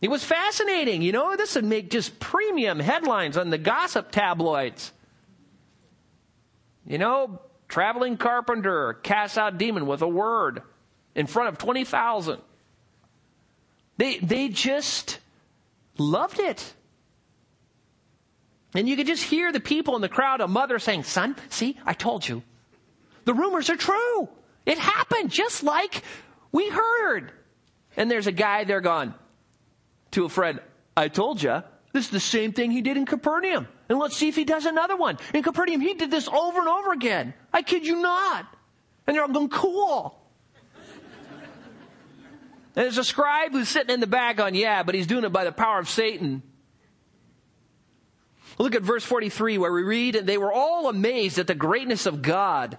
It 0.00 0.08
was 0.08 0.22
fascinating. 0.22 1.02
You 1.02 1.10
know, 1.10 1.36
this 1.36 1.56
would 1.56 1.64
make 1.64 1.90
just 1.90 2.20
premium 2.20 2.78
headlines 2.78 3.36
on 3.36 3.50
the 3.50 3.58
gossip 3.58 4.12
tabloids. 4.12 4.92
You 6.86 6.98
know, 6.98 7.40
traveling 7.66 8.16
carpenter 8.16 8.94
casts 9.02 9.36
out 9.36 9.58
demon 9.58 9.88
with 9.88 10.02
a 10.02 10.08
word 10.08 10.62
in 11.16 11.26
front 11.26 11.48
of 11.48 11.58
20,000. 11.58 12.40
They, 14.00 14.16
they 14.16 14.48
just 14.48 15.18
loved 15.98 16.40
it. 16.40 16.72
And 18.74 18.88
you 18.88 18.96
could 18.96 19.06
just 19.06 19.22
hear 19.22 19.52
the 19.52 19.60
people 19.60 19.94
in 19.94 20.00
the 20.00 20.08
crowd, 20.08 20.40
a 20.40 20.48
mother 20.48 20.78
saying, 20.78 21.02
Son, 21.02 21.36
see, 21.50 21.76
I 21.84 21.92
told 21.92 22.26
you. 22.26 22.42
The 23.26 23.34
rumors 23.34 23.68
are 23.68 23.76
true. 23.76 24.30
It 24.64 24.78
happened 24.78 25.30
just 25.30 25.62
like 25.62 26.02
we 26.50 26.70
heard. 26.70 27.30
And 27.94 28.10
there's 28.10 28.26
a 28.26 28.32
guy 28.32 28.64
there 28.64 28.80
going 28.80 29.12
to 30.12 30.24
a 30.24 30.30
friend, 30.30 30.60
I 30.96 31.08
told 31.08 31.42
you. 31.42 31.62
This 31.92 32.06
is 32.06 32.10
the 32.10 32.20
same 32.20 32.54
thing 32.54 32.70
he 32.70 32.80
did 32.80 32.96
in 32.96 33.04
Capernaum. 33.04 33.68
And 33.90 33.98
let's 33.98 34.16
see 34.16 34.28
if 34.28 34.34
he 34.36 34.44
does 34.44 34.64
another 34.64 34.96
one. 34.96 35.18
In 35.34 35.42
Capernaum, 35.42 35.82
he 35.82 35.92
did 35.92 36.10
this 36.10 36.26
over 36.26 36.58
and 36.58 36.68
over 36.68 36.92
again. 36.92 37.34
I 37.52 37.60
kid 37.60 37.86
you 37.86 38.00
not. 38.00 38.46
And 39.06 39.14
they're 39.14 39.24
all 39.24 39.28
going, 39.28 39.50
cool. 39.50 40.19
There's 42.74 42.98
a 42.98 43.04
scribe 43.04 43.52
who's 43.52 43.68
sitting 43.68 43.92
in 43.92 44.00
the 44.00 44.06
back 44.06 44.40
on, 44.40 44.54
yeah, 44.54 44.82
but 44.82 44.94
he's 44.94 45.06
doing 45.06 45.24
it 45.24 45.32
by 45.32 45.44
the 45.44 45.52
power 45.52 45.78
of 45.78 45.88
Satan. 45.88 46.42
Look 48.58 48.74
at 48.74 48.82
verse 48.82 49.04
43 49.04 49.58
where 49.58 49.72
we 49.72 49.82
read, 49.82 50.16
and 50.16 50.26
they 50.26 50.38
were 50.38 50.52
all 50.52 50.88
amazed 50.88 51.38
at 51.38 51.46
the 51.46 51.54
greatness 51.54 52.06
of 52.06 52.22
God. 52.22 52.78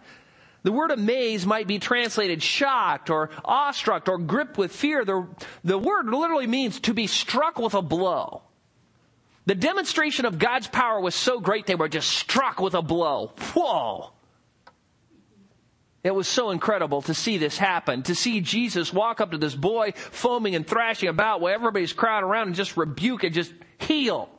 The 0.64 0.72
word 0.72 0.92
amazed 0.92 1.48
might 1.48 1.68
be 1.68 1.80
translated 1.80 2.44
shocked 2.44 3.10
or 3.10 3.32
awestruck 3.44 4.08
or 4.08 4.20
gripped 4.20 4.58
with 4.58 4.72
fear. 4.72 5.04
The, 5.04 5.28
the 5.64 5.78
word 5.78 6.08
literally 6.08 6.48
means 6.48 6.80
to 6.82 6.94
be 6.94 7.08
struck 7.08 7.58
with 7.58 7.74
a 7.74 7.82
blow. 7.82 8.44
The 9.48 9.56
demonstration 9.56 10.26
of 10.26 10.38
God's 10.38 10.68
power 10.68 11.02
was 11.02 11.16
so 11.16 11.40
great 11.40 11.66
they 11.66 11.76
were 11.76 11.90
just 11.90 12.10
struck 12.12 12.60
with 12.60 12.76
a 12.76 12.84
blow. 12.84 13.34
Whoa! 13.56 14.12
It 16.04 16.16
was 16.16 16.28
so 16.28 16.50
incredible 16.50 17.04
to 17.04 17.14
see 17.14 17.38
this 17.38 17.58
happen, 17.58 18.02
to 18.04 18.16
see 18.16 18.42
Jesus 18.42 18.92
walk 18.92 19.22
up 19.22 19.32
to 19.32 19.38
this 19.38 19.54
boy 19.54 19.94
foaming 19.96 20.56
and 20.56 20.66
thrashing 20.66 21.10
about 21.10 21.42
while 21.42 21.54
everybody's 21.54 21.94
crowding 21.94 22.28
around 22.28 22.48
and 22.48 22.56
just 22.56 22.76
rebuke 22.76 23.24
and 23.24 23.36
just 23.36 23.54
heal. 23.78 24.30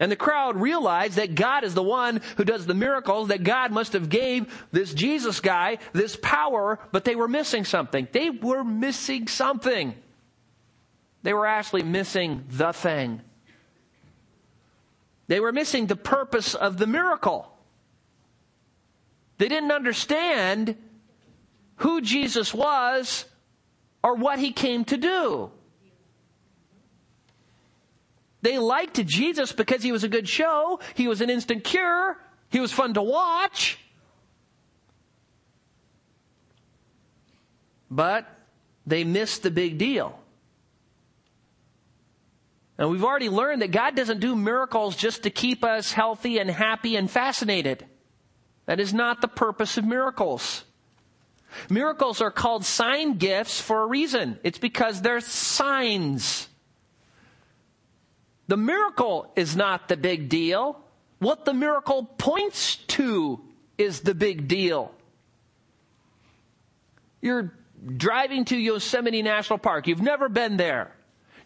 And 0.00 0.12
the 0.12 0.16
crowd 0.16 0.56
realized 0.56 1.16
that 1.16 1.34
God 1.34 1.64
is 1.64 1.74
the 1.74 1.82
one 1.82 2.20
who 2.36 2.44
does 2.44 2.66
the 2.66 2.74
miracles, 2.74 3.28
that 3.28 3.42
God 3.42 3.72
must 3.72 3.94
have 3.94 4.08
gave 4.08 4.66
this 4.70 4.94
Jesus 4.94 5.40
guy 5.40 5.78
this 5.92 6.16
power, 6.16 6.78
but 6.92 7.04
they 7.04 7.16
were 7.16 7.26
missing 7.26 7.64
something. 7.64 8.06
They 8.12 8.30
were 8.30 8.62
missing 8.62 9.26
something. 9.26 9.94
They 11.22 11.32
were 11.32 11.46
actually 11.46 11.82
missing 11.82 12.44
the 12.48 12.72
thing. 12.72 13.22
They 15.26 15.40
were 15.40 15.52
missing 15.52 15.86
the 15.86 15.96
purpose 15.96 16.54
of 16.54 16.78
the 16.78 16.86
miracle. 16.86 17.52
They 19.38 19.48
didn't 19.48 19.72
understand 19.72 20.76
who 21.76 22.00
Jesus 22.00 22.52
was 22.52 23.24
or 24.02 24.14
what 24.14 24.38
he 24.38 24.52
came 24.52 24.84
to 24.86 24.96
do. 24.96 25.50
They 28.42 28.58
liked 28.58 29.04
Jesus 29.04 29.52
because 29.52 29.82
he 29.82 29.92
was 29.92 30.04
a 30.04 30.08
good 30.08 30.28
show. 30.28 30.80
He 30.94 31.08
was 31.08 31.20
an 31.20 31.30
instant 31.30 31.64
cure. 31.64 32.18
He 32.50 32.60
was 32.60 32.72
fun 32.72 32.94
to 32.94 33.02
watch. 33.02 33.78
But 37.90 38.26
they 38.86 39.04
missed 39.04 39.42
the 39.42 39.50
big 39.50 39.78
deal. 39.78 40.18
And 42.76 42.90
we've 42.90 43.04
already 43.04 43.28
learned 43.28 43.62
that 43.62 43.72
God 43.72 43.96
doesn't 43.96 44.20
do 44.20 44.36
miracles 44.36 44.94
just 44.94 45.24
to 45.24 45.30
keep 45.30 45.64
us 45.64 45.92
healthy 45.92 46.38
and 46.38 46.48
happy 46.48 46.94
and 46.94 47.10
fascinated. 47.10 47.84
That 48.68 48.80
is 48.80 48.92
not 48.92 49.22
the 49.22 49.28
purpose 49.28 49.78
of 49.78 49.86
miracles. 49.86 50.62
Miracles 51.70 52.20
are 52.20 52.30
called 52.30 52.66
sign 52.66 53.14
gifts 53.14 53.58
for 53.62 53.82
a 53.82 53.86
reason. 53.86 54.38
It's 54.42 54.58
because 54.58 55.00
they're 55.00 55.22
signs. 55.22 56.48
The 58.46 58.58
miracle 58.58 59.32
is 59.36 59.56
not 59.56 59.88
the 59.88 59.96
big 59.96 60.28
deal. 60.28 60.78
What 61.18 61.46
the 61.46 61.54
miracle 61.54 62.04
points 62.18 62.76
to 62.88 63.40
is 63.78 64.00
the 64.00 64.14
big 64.14 64.48
deal. 64.48 64.92
You're 67.22 67.54
driving 67.96 68.44
to 68.46 68.56
Yosemite 68.58 69.22
National 69.22 69.58
Park. 69.58 69.86
You've 69.86 70.02
never 70.02 70.28
been 70.28 70.58
there. 70.58 70.94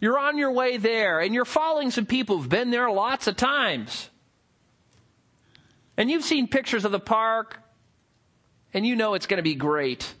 You're 0.01 0.19
on 0.19 0.37
your 0.37 0.51
way 0.51 0.75
there 0.75 1.21
and 1.21 1.33
you're 1.33 1.45
following 1.45 1.89
some 1.89 2.05
people 2.05 2.39
who've 2.39 2.49
been 2.49 2.69
there 2.69 2.91
lots 2.91 3.27
of 3.27 3.37
times. 3.37 4.09
And 5.97 6.09
you've 6.09 6.23
seen 6.23 6.47
pictures 6.47 6.85
of 6.85 6.91
the 6.91 6.99
park 6.99 7.59
and 8.73 8.85
you 8.85 8.95
know 8.95 9.13
it's 9.13 9.27
going 9.27 9.37
to 9.37 9.43
be 9.43 9.55
great 9.55 10.13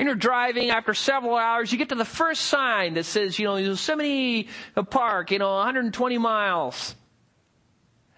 and 0.00 0.06
you're 0.06 0.16
driving 0.16 0.70
after 0.70 0.94
several 0.94 1.36
hours, 1.36 1.70
you 1.70 1.76
get 1.76 1.90
to 1.90 1.94
the 1.94 2.06
first 2.06 2.46
sign 2.46 2.94
that 2.94 3.04
says, 3.04 3.38
you 3.38 3.44
know, 3.44 3.56
Yosemite 3.56 4.48
Park, 4.88 5.30
you 5.30 5.38
know, 5.38 5.56
120 5.56 6.16
miles. 6.16 6.96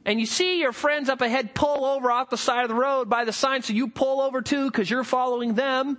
And 0.07 0.21
you 0.21 0.27
see 0.27 0.61
your 0.61 0.71
friends 0.71 1.09
up 1.09 1.21
ahead 1.23 1.57
pull 1.57 1.85
over 1.85 2.13
off 2.13 2.31
the 2.31 2.37
side 2.37 2.63
of 2.63 2.69
the 2.69 2.77
road 2.77 3.09
by 3.09 3.25
the 3.25 3.33
sign, 3.33 3.63
so 3.63 3.73
you 3.73 3.89
pull 3.89 4.21
over 4.21 4.43
too 4.43 4.71
because 4.71 4.89
you're 4.89 5.03
following 5.03 5.55
them. 5.55 5.99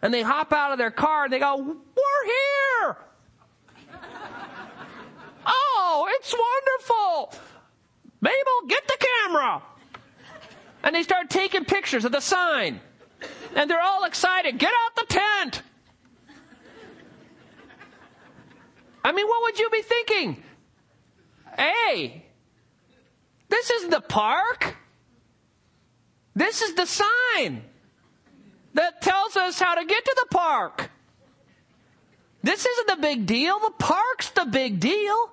And 0.00 0.14
they 0.14 0.22
hop 0.22 0.54
out 0.54 0.72
of 0.72 0.78
their 0.78 0.90
car 0.90 1.24
and 1.24 1.32
they 1.32 1.38
go, 1.38 1.56
We're 1.58 2.24
here! 2.24 2.96
oh, 5.46 6.08
it's 6.18 6.34
wonderful! 6.34 7.47
Mabel, 8.20 8.66
get 8.68 8.82
the 8.86 9.06
camera! 9.06 9.62
And 10.82 10.94
they 10.94 11.02
start 11.02 11.30
taking 11.30 11.64
pictures 11.64 12.04
of 12.04 12.12
the 12.12 12.20
sign 12.20 12.80
and 13.54 13.70
they're 13.70 13.82
all 13.82 14.04
excited. 14.04 14.58
Get 14.58 14.72
out 14.72 14.96
the 14.96 15.06
tent. 15.08 15.62
I 19.04 19.12
mean, 19.12 19.26
what 19.26 19.42
would 19.42 19.58
you 19.58 19.70
be 19.70 19.82
thinking? 19.82 20.42
Hey, 21.56 22.24
this 23.48 23.70
is 23.70 23.88
the 23.88 24.00
park. 24.00 24.76
This 26.34 26.62
is 26.62 26.74
the 26.74 26.86
sign 26.86 27.62
that 28.74 29.00
tells 29.02 29.36
us 29.36 29.58
how 29.58 29.74
to 29.74 29.84
get 29.84 30.04
to 30.04 30.16
the 30.16 30.36
park. 30.36 30.90
This 32.42 32.64
isn't 32.64 32.88
the 32.88 33.02
big 33.02 33.26
deal. 33.26 33.58
The 33.58 33.72
park's 33.78 34.30
the 34.30 34.44
big 34.44 34.78
deal. 34.78 35.30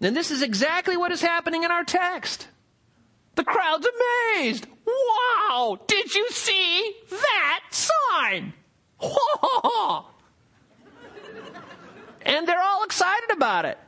And 0.00 0.16
this 0.16 0.30
is 0.30 0.42
exactly 0.42 0.96
what 0.96 1.12
is 1.12 1.20
happening 1.20 1.64
in 1.64 1.70
our 1.70 1.84
text. 1.84 2.46
The 3.34 3.44
crowd's 3.44 3.86
amazed. 3.86 4.66
Wow! 4.86 5.78
Did 5.86 6.14
you 6.14 6.28
see 6.30 6.94
that 7.10 7.60
sign? 7.70 8.52
and 12.22 12.48
they're 12.48 12.62
all 12.62 12.84
excited 12.84 13.30
about 13.30 13.64
it. 13.64 13.78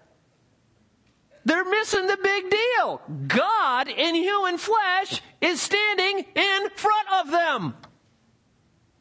They're 1.45 1.65
missing 1.65 2.07
the 2.07 2.19
big 2.23 2.51
deal. 2.51 3.01
God 3.27 3.89
in 3.89 4.15
human 4.15 4.59
flesh 4.59 5.23
is 5.41 5.61
standing 5.61 6.19
in 6.35 6.71
front 6.77 7.09
of 7.21 7.31
them. 7.31 7.75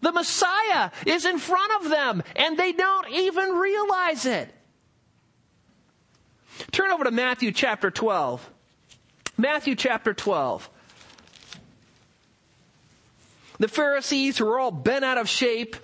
The 0.01 0.11
Messiah 0.11 0.91
is 1.05 1.25
in 1.25 1.37
front 1.37 1.83
of 1.83 1.89
them, 1.89 2.23
and 2.35 2.57
they 2.57 2.71
don't 2.71 3.09
even 3.09 3.51
realize 3.51 4.25
it. 4.25 4.49
Turn 6.71 6.91
over 6.91 7.03
to 7.03 7.11
Matthew 7.11 7.51
chapter 7.51 7.89
12. 7.91 8.49
Matthew 9.37 9.75
chapter 9.75 10.13
12. 10.13 10.69
The 13.59 13.67
Pharisees 13.67 14.37
who 14.37 14.47
are 14.47 14.59
all 14.59 14.71
bent 14.71 15.03
out 15.03 15.17
of 15.17 15.27
shape 15.27 15.75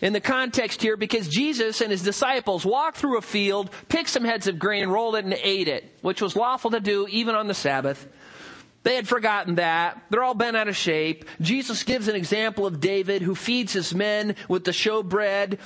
in 0.00 0.12
the 0.12 0.20
context 0.20 0.82
here 0.82 0.96
because 0.96 1.28
Jesus 1.28 1.80
and 1.80 1.90
his 1.90 2.02
disciples 2.02 2.64
walked 2.64 2.96
through 2.96 3.18
a 3.18 3.22
field, 3.22 3.70
picked 3.88 4.08
some 4.08 4.24
heads 4.24 4.46
of 4.46 4.58
grain, 4.58 4.88
rolled 4.88 5.16
it, 5.16 5.24
and 5.24 5.34
ate 5.34 5.68
it, 5.68 5.98
which 6.02 6.22
was 6.22 6.36
lawful 6.36 6.70
to 6.70 6.80
do 6.80 7.06
even 7.08 7.34
on 7.34 7.46
the 7.46 7.54
Sabbath. 7.54 8.08
They 8.82 8.94
had 8.94 9.06
forgotten 9.06 9.56
that. 9.56 10.02
They're 10.08 10.22
all 10.22 10.34
bent 10.34 10.56
out 10.56 10.68
of 10.68 10.76
shape. 10.76 11.26
Jesus 11.40 11.82
gives 11.82 12.08
an 12.08 12.16
example 12.16 12.66
of 12.66 12.80
David 12.80 13.22
who 13.22 13.34
feeds 13.34 13.74
his 13.74 13.94
men 13.94 14.36
with 14.48 14.64
the 14.64 14.70
showbread, 14.70 15.58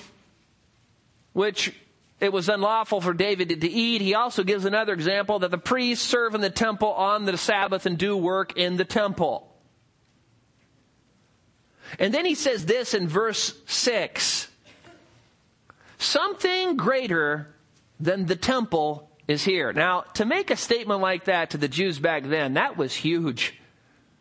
which 1.33 1.73
it 2.21 2.33
was 2.33 2.49
unlawful 2.49 3.01
for 3.01 3.13
David 3.13 3.49
to 3.61 3.69
eat. 3.69 4.01
He 4.01 4.15
also 4.15 4.45
gives 4.45 4.65
another 4.65 4.93
example 4.93 5.41
that 5.41 5.51
the 5.51 5.59
priests 5.59 6.07
serve 6.07 6.35
in 6.35 6.41
the 6.41 6.51
temple 6.51 6.93
on 6.93 7.25
the 7.25 7.37
Sabbath 7.37 7.87
and 7.87 7.99
do 7.99 8.17
work 8.17 8.57
in 8.57 8.77
the 8.77 8.85
temple. 8.85 9.51
And 11.99 12.13
then 12.13 12.25
he 12.25 12.35
says 12.35 12.67
this 12.67 12.95
in 12.95 13.09
verse 13.09 13.55
6 13.67 14.49
Something 15.99 16.77
greater 16.77 17.55
than 18.01 18.27
the 18.27 18.37
temple 18.37 19.11
is 19.27 19.43
here. 19.45 19.73
Now, 19.73 20.03
to 20.15 20.25
make 20.25 20.51
a 20.51 20.57
statement 20.57 21.01
like 21.01 21.25
that 21.25 21.51
to 21.51 21.59
the 21.59 21.69
Jews 21.69 21.99
back 21.99 22.25
then, 22.25 22.55
that 22.55 22.77
was 22.77 22.95
huge. 22.95 23.59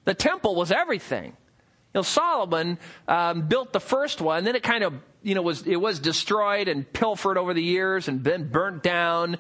The 0.06 0.14
temple 0.14 0.56
was 0.56 0.72
everything. 0.72 1.26
You 1.26 2.00
know, 2.00 2.02
Solomon 2.02 2.80
um, 3.08 3.48
built 3.48 3.74
the 3.74 3.80
first 3.80 4.22
one, 4.22 4.44
then 4.44 4.56
it 4.56 4.64
kind 4.64 4.84
of, 4.84 4.94
you 5.24 5.36
know, 5.36 5.42
was 5.42 5.66
it 5.66 5.78
was 5.78 6.00
destroyed 6.00 6.68
and 6.68 6.92
pilfered 6.92 7.38
over 7.38 7.54
the 7.54 7.64
years 7.64 8.08
and 8.08 8.22
been 8.22 8.50
burnt 8.50 8.84
down 8.84 9.38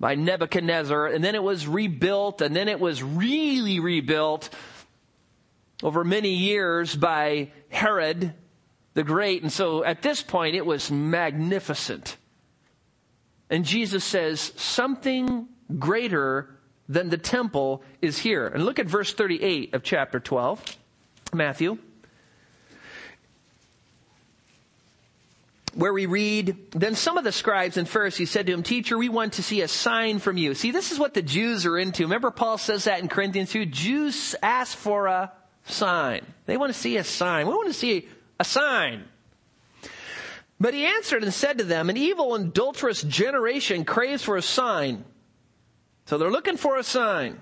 by 0.00 0.14
Nebuchadnezzar, 0.14 1.06
and 1.06 1.22
then 1.22 1.34
it 1.34 1.42
was 1.42 1.66
rebuilt, 1.66 2.40
and 2.40 2.54
then 2.54 2.68
it 2.68 2.80
was 2.80 3.02
really 3.02 3.80
rebuilt 3.80 4.48
over 5.82 6.04
many 6.04 6.30
years 6.30 6.94
by 6.94 7.50
Herod 7.68 8.34
the 8.94 9.04
Great. 9.04 9.42
And 9.42 9.52
so 9.52 9.84
at 9.84 10.02
this 10.02 10.22
point, 10.22 10.56
it 10.56 10.66
was 10.66 10.90
magnificent. 10.90 12.16
And 13.50 13.64
Jesus 13.64 14.04
says, 14.04 14.52
something 14.56 15.48
greater 15.78 16.50
than 16.88 17.08
the 17.08 17.18
temple 17.18 17.82
is 18.02 18.18
here. 18.18 18.48
And 18.48 18.64
look 18.64 18.78
at 18.78 18.86
verse 18.86 19.12
38 19.14 19.74
of 19.74 19.82
chapter 19.82 20.18
12, 20.18 20.76
Matthew. 21.32 21.78
Where 25.78 25.92
we 25.92 26.06
read, 26.06 26.56
Then 26.72 26.96
some 26.96 27.18
of 27.18 27.22
the 27.22 27.30
scribes 27.30 27.76
and 27.76 27.88
Pharisees 27.88 28.32
said 28.32 28.46
to 28.46 28.52
him, 28.52 28.64
Teacher, 28.64 28.98
we 28.98 29.08
want 29.08 29.34
to 29.34 29.44
see 29.44 29.60
a 29.60 29.68
sign 29.68 30.18
from 30.18 30.36
you. 30.36 30.56
See, 30.56 30.72
this 30.72 30.90
is 30.90 30.98
what 30.98 31.14
the 31.14 31.22
Jews 31.22 31.64
are 31.66 31.78
into. 31.78 32.02
Remember 32.02 32.32
Paul 32.32 32.58
says 32.58 32.84
that 32.84 32.98
in 32.98 33.06
Corinthians 33.06 33.52
2? 33.52 33.64
Jews 33.66 34.34
ask 34.42 34.76
for 34.76 35.06
a 35.06 35.30
sign. 35.66 36.26
They 36.46 36.56
want 36.56 36.72
to 36.72 36.78
see 36.78 36.96
a 36.96 37.04
sign. 37.04 37.46
We 37.46 37.54
want 37.54 37.68
to 37.68 37.74
see 37.74 38.08
a 38.40 38.44
sign. 38.44 39.04
But 40.58 40.74
he 40.74 40.84
answered 40.84 41.22
and 41.22 41.32
said 41.32 41.58
to 41.58 41.64
them, 41.64 41.88
An 41.90 41.96
evil 41.96 42.34
and 42.34 42.48
adulterous 42.48 43.00
generation 43.04 43.84
craves 43.84 44.24
for 44.24 44.36
a 44.36 44.42
sign. 44.42 45.04
So 46.06 46.18
they're 46.18 46.28
looking 46.28 46.56
for 46.56 46.76
a 46.76 46.82
sign. 46.82 47.38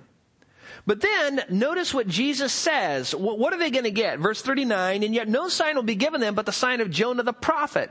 But 0.87 1.01
then 1.01 1.41
notice 1.49 1.95
what 1.95 2.07
Jesus 2.07 2.53
says. 2.53 3.15
What 3.15 3.55
are 3.55 3.59
they 3.59 3.71
going 3.71 3.85
to 3.85 3.91
get? 3.91 4.19
Verse 4.19 4.43
39, 4.43 5.05
and 5.05 5.15
yet 5.15 5.27
no 5.27 5.49
sign 5.49 5.75
will 5.75 5.83
be 5.85 5.95
given 5.95 6.21
them 6.21 6.35
but 6.35 6.45
the 6.45 6.53
sign 6.53 6.83
of 6.83 6.91
Jonah 6.91 7.23
the 7.23 7.33
prophet. 7.33 7.91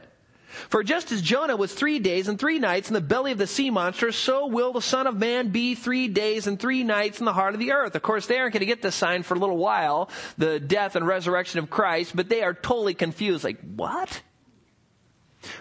For 0.70 0.84
just 0.84 1.12
as 1.12 1.22
Jonah 1.22 1.56
was 1.56 1.74
three 1.74 2.00
days 2.00 2.28
and 2.28 2.40
three 2.40 2.60
nights 2.60 2.90
in 2.90 2.94
the 2.94 3.02
belly 3.02 3.32
of 3.32 3.38
the 3.38 3.48
sea 3.48 3.70
monster, 3.70 4.12
so 4.12 4.48
will 4.48 4.74
the 4.74 4.82
Son 4.82 5.08
of 5.08 5.18
Man 5.18 5.50
be 5.50 5.76
three 5.76 6.08
days 6.08 6.48
and 6.48 6.60
three 6.60 6.84
nights 6.84 7.20
in 7.20 7.26
the 7.26 7.34
heart 7.34 7.54
of 7.54 7.60
the 7.60 7.72
earth. 7.72 7.96
Of 7.96 8.02
course, 8.02 8.28
they 8.28 8.40
aren't 8.40 8.54
going 8.54 8.62
to 8.62 8.66
get 8.66 8.82
this 8.82 8.96
sign 8.96 9.24
for 9.24 9.36
a 9.36 9.40
little 9.40 9.58
while, 9.58 10.10
the 10.38 10.60
death 10.60 10.96
and 10.96 11.06
resurrection 11.06 11.60
of 11.60 11.70
Christ, 11.70 12.16
but 12.16 12.30
they 12.30 12.42
are 12.44 12.54
totally 12.54 12.94
confused. 12.94 13.44
Like, 13.44 13.60
what? 13.76 14.22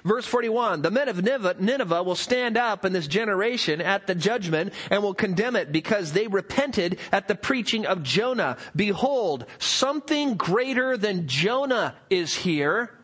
Verse 0.02 0.24
41, 0.24 0.80
the 0.80 0.90
men 0.90 1.11
of 1.11 1.22
Nineveh 1.61 2.02
will 2.02 2.14
stand 2.14 2.57
up 2.57 2.87
in 2.87 2.94
this 2.94 3.07
generation 3.07 3.83
at 3.83 4.07
the 4.07 4.14
judgment 4.14 4.72
and 4.90 5.02
will 5.02 5.12
condemn 5.12 5.57
it 5.57 5.72
because 5.72 6.12
they 6.12 6.26
repented 6.26 6.98
at 7.12 7.28
the 7.28 7.35
preaching 7.35 7.85
of 7.85 8.02
Jonah. 8.02 8.57
Behold, 8.74 9.44
something 9.59 10.37
greater 10.37 10.96
than 10.96 11.28
Jonah 11.28 11.96
is 12.09 12.35
here. 12.35 12.98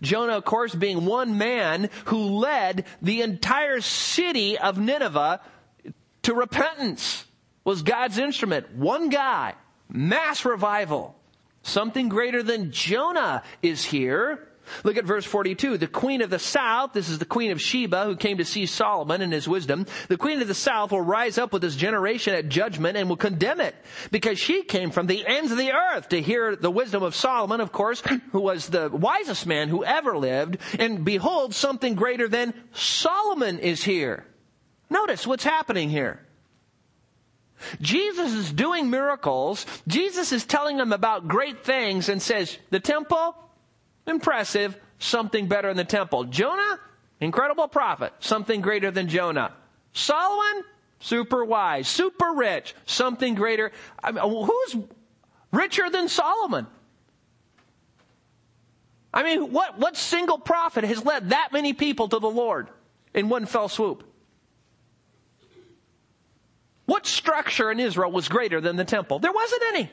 Jonah, 0.00 0.36
of 0.36 0.44
course, 0.44 0.74
being 0.74 1.04
one 1.04 1.38
man 1.38 1.90
who 2.06 2.38
led 2.38 2.84
the 3.00 3.22
entire 3.22 3.80
city 3.80 4.58
of 4.58 4.78
Nineveh 4.78 5.40
to 6.22 6.34
repentance, 6.34 7.24
was 7.64 7.82
God's 7.82 8.18
instrument. 8.18 8.74
One 8.74 9.08
guy, 9.08 9.54
mass 9.88 10.44
revival. 10.44 11.16
Something 11.62 12.08
greater 12.08 12.42
than 12.42 12.72
Jonah 12.72 13.42
is 13.62 13.84
here. 13.84 14.48
Look 14.84 14.96
at 14.96 15.04
verse 15.04 15.24
42. 15.24 15.78
The 15.78 15.86
queen 15.86 16.22
of 16.22 16.30
the 16.30 16.38
south, 16.38 16.92
this 16.92 17.08
is 17.08 17.18
the 17.18 17.24
queen 17.24 17.50
of 17.50 17.60
Sheba 17.60 18.04
who 18.04 18.16
came 18.16 18.38
to 18.38 18.44
see 18.44 18.66
Solomon 18.66 19.22
and 19.22 19.32
his 19.32 19.48
wisdom. 19.48 19.86
The 20.08 20.16
queen 20.16 20.40
of 20.42 20.48
the 20.48 20.54
south 20.54 20.92
will 20.92 21.00
rise 21.00 21.38
up 21.38 21.52
with 21.52 21.62
this 21.62 21.76
generation 21.76 22.34
at 22.34 22.48
judgment 22.48 22.96
and 22.96 23.08
will 23.08 23.16
condemn 23.16 23.60
it 23.60 23.74
because 24.10 24.38
she 24.38 24.62
came 24.62 24.90
from 24.90 25.06
the 25.06 25.26
ends 25.26 25.52
of 25.52 25.58
the 25.58 25.72
earth 25.72 26.08
to 26.10 26.20
hear 26.20 26.56
the 26.56 26.70
wisdom 26.70 27.02
of 27.02 27.14
Solomon, 27.14 27.60
of 27.60 27.72
course, 27.72 28.02
who 28.32 28.40
was 28.40 28.68
the 28.68 28.88
wisest 28.90 29.46
man 29.46 29.68
who 29.68 29.84
ever 29.84 30.16
lived. 30.16 30.58
And 30.78 31.04
behold, 31.04 31.54
something 31.54 31.94
greater 31.94 32.28
than 32.28 32.54
Solomon 32.72 33.58
is 33.58 33.82
here. 33.84 34.26
Notice 34.90 35.26
what's 35.26 35.44
happening 35.44 35.88
here. 35.88 36.20
Jesus 37.80 38.32
is 38.32 38.52
doing 38.52 38.90
miracles. 38.90 39.66
Jesus 39.86 40.32
is 40.32 40.44
telling 40.44 40.76
them 40.76 40.92
about 40.92 41.28
great 41.28 41.64
things 41.64 42.08
and 42.08 42.20
says, 42.20 42.58
the 42.70 42.80
temple, 42.80 43.36
Impressive. 44.06 44.78
Something 44.98 45.48
better 45.48 45.68
in 45.68 45.76
the 45.76 45.84
temple. 45.84 46.24
Jonah, 46.24 46.78
incredible 47.20 47.68
prophet. 47.68 48.12
Something 48.20 48.60
greater 48.60 48.90
than 48.90 49.08
Jonah. 49.08 49.52
Solomon, 49.92 50.64
super 51.00 51.44
wise, 51.44 51.88
super 51.88 52.32
rich. 52.32 52.74
Something 52.86 53.34
greater. 53.34 53.72
I 54.02 54.12
mean, 54.12 54.22
who's 54.22 54.76
richer 55.52 55.90
than 55.90 56.08
Solomon? 56.08 56.66
I 59.14 59.22
mean, 59.22 59.52
what, 59.52 59.78
what 59.78 59.96
single 59.96 60.38
prophet 60.38 60.84
has 60.84 61.04
led 61.04 61.30
that 61.30 61.50
many 61.52 61.74
people 61.74 62.08
to 62.08 62.18
the 62.18 62.30
Lord 62.30 62.68
in 63.12 63.28
one 63.28 63.46
fell 63.46 63.68
swoop? 63.68 64.04
What 66.86 67.06
structure 67.06 67.70
in 67.70 67.78
Israel 67.78 68.10
was 68.10 68.28
greater 68.28 68.60
than 68.60 68.76
the 68.76 68.84
temple? 68.84 69.18
There 69.18 69.32
wasn't 69.32 69.62
any. 69.68 69.90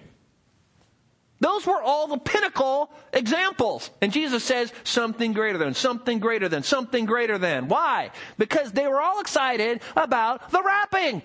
Those 1.40 1.66
were 1.66 1.82
all 1.82 2.08
the 2.08 2.18
pinnacle 2.18 2.92
examples. 3.14 3.90
And 4.02 4.12
Jesus 4.12 4.44
says 4.44 4.74
something 4.84 5.34
greater 5.34 5.58
than, 5.58 5.74
something 5.74 6.20
greater 6.20 6.50
than, 6.50 6.64
something 6.64 7.06
greater 7.06 7.38
than. 7.38 7.70
Why? 7.70 8.12
Because 8.38 8.72
they 8.74 8.88
were 8.88 9.00
all 9.00 9.22
excited 9.22 9.82
about 9.96 10.52
the 10.52 10.62
wrapping. 10.62 11.22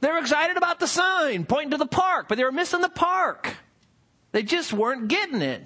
They 0.00 0.08
were 0.08 0.18
excited 0.18 0.56
about 0.56 0.80
the 0.80 0.86
sign 0.86 1.44
pointing 1.44 1.70
to 1.70 1.76
the 1.76 1.86
park, 1.86 2.26
but 2.28 2.38
they 2.38 2.44
were 2.44 2.52
missing 2.52 2.80
the 2.80 2.88
park. 2.88 3.56
They 4.32 4.42
just 4.42 4.72
weren't 4.72 5.08
getting 5.08 5.42
it. 5.42 5.64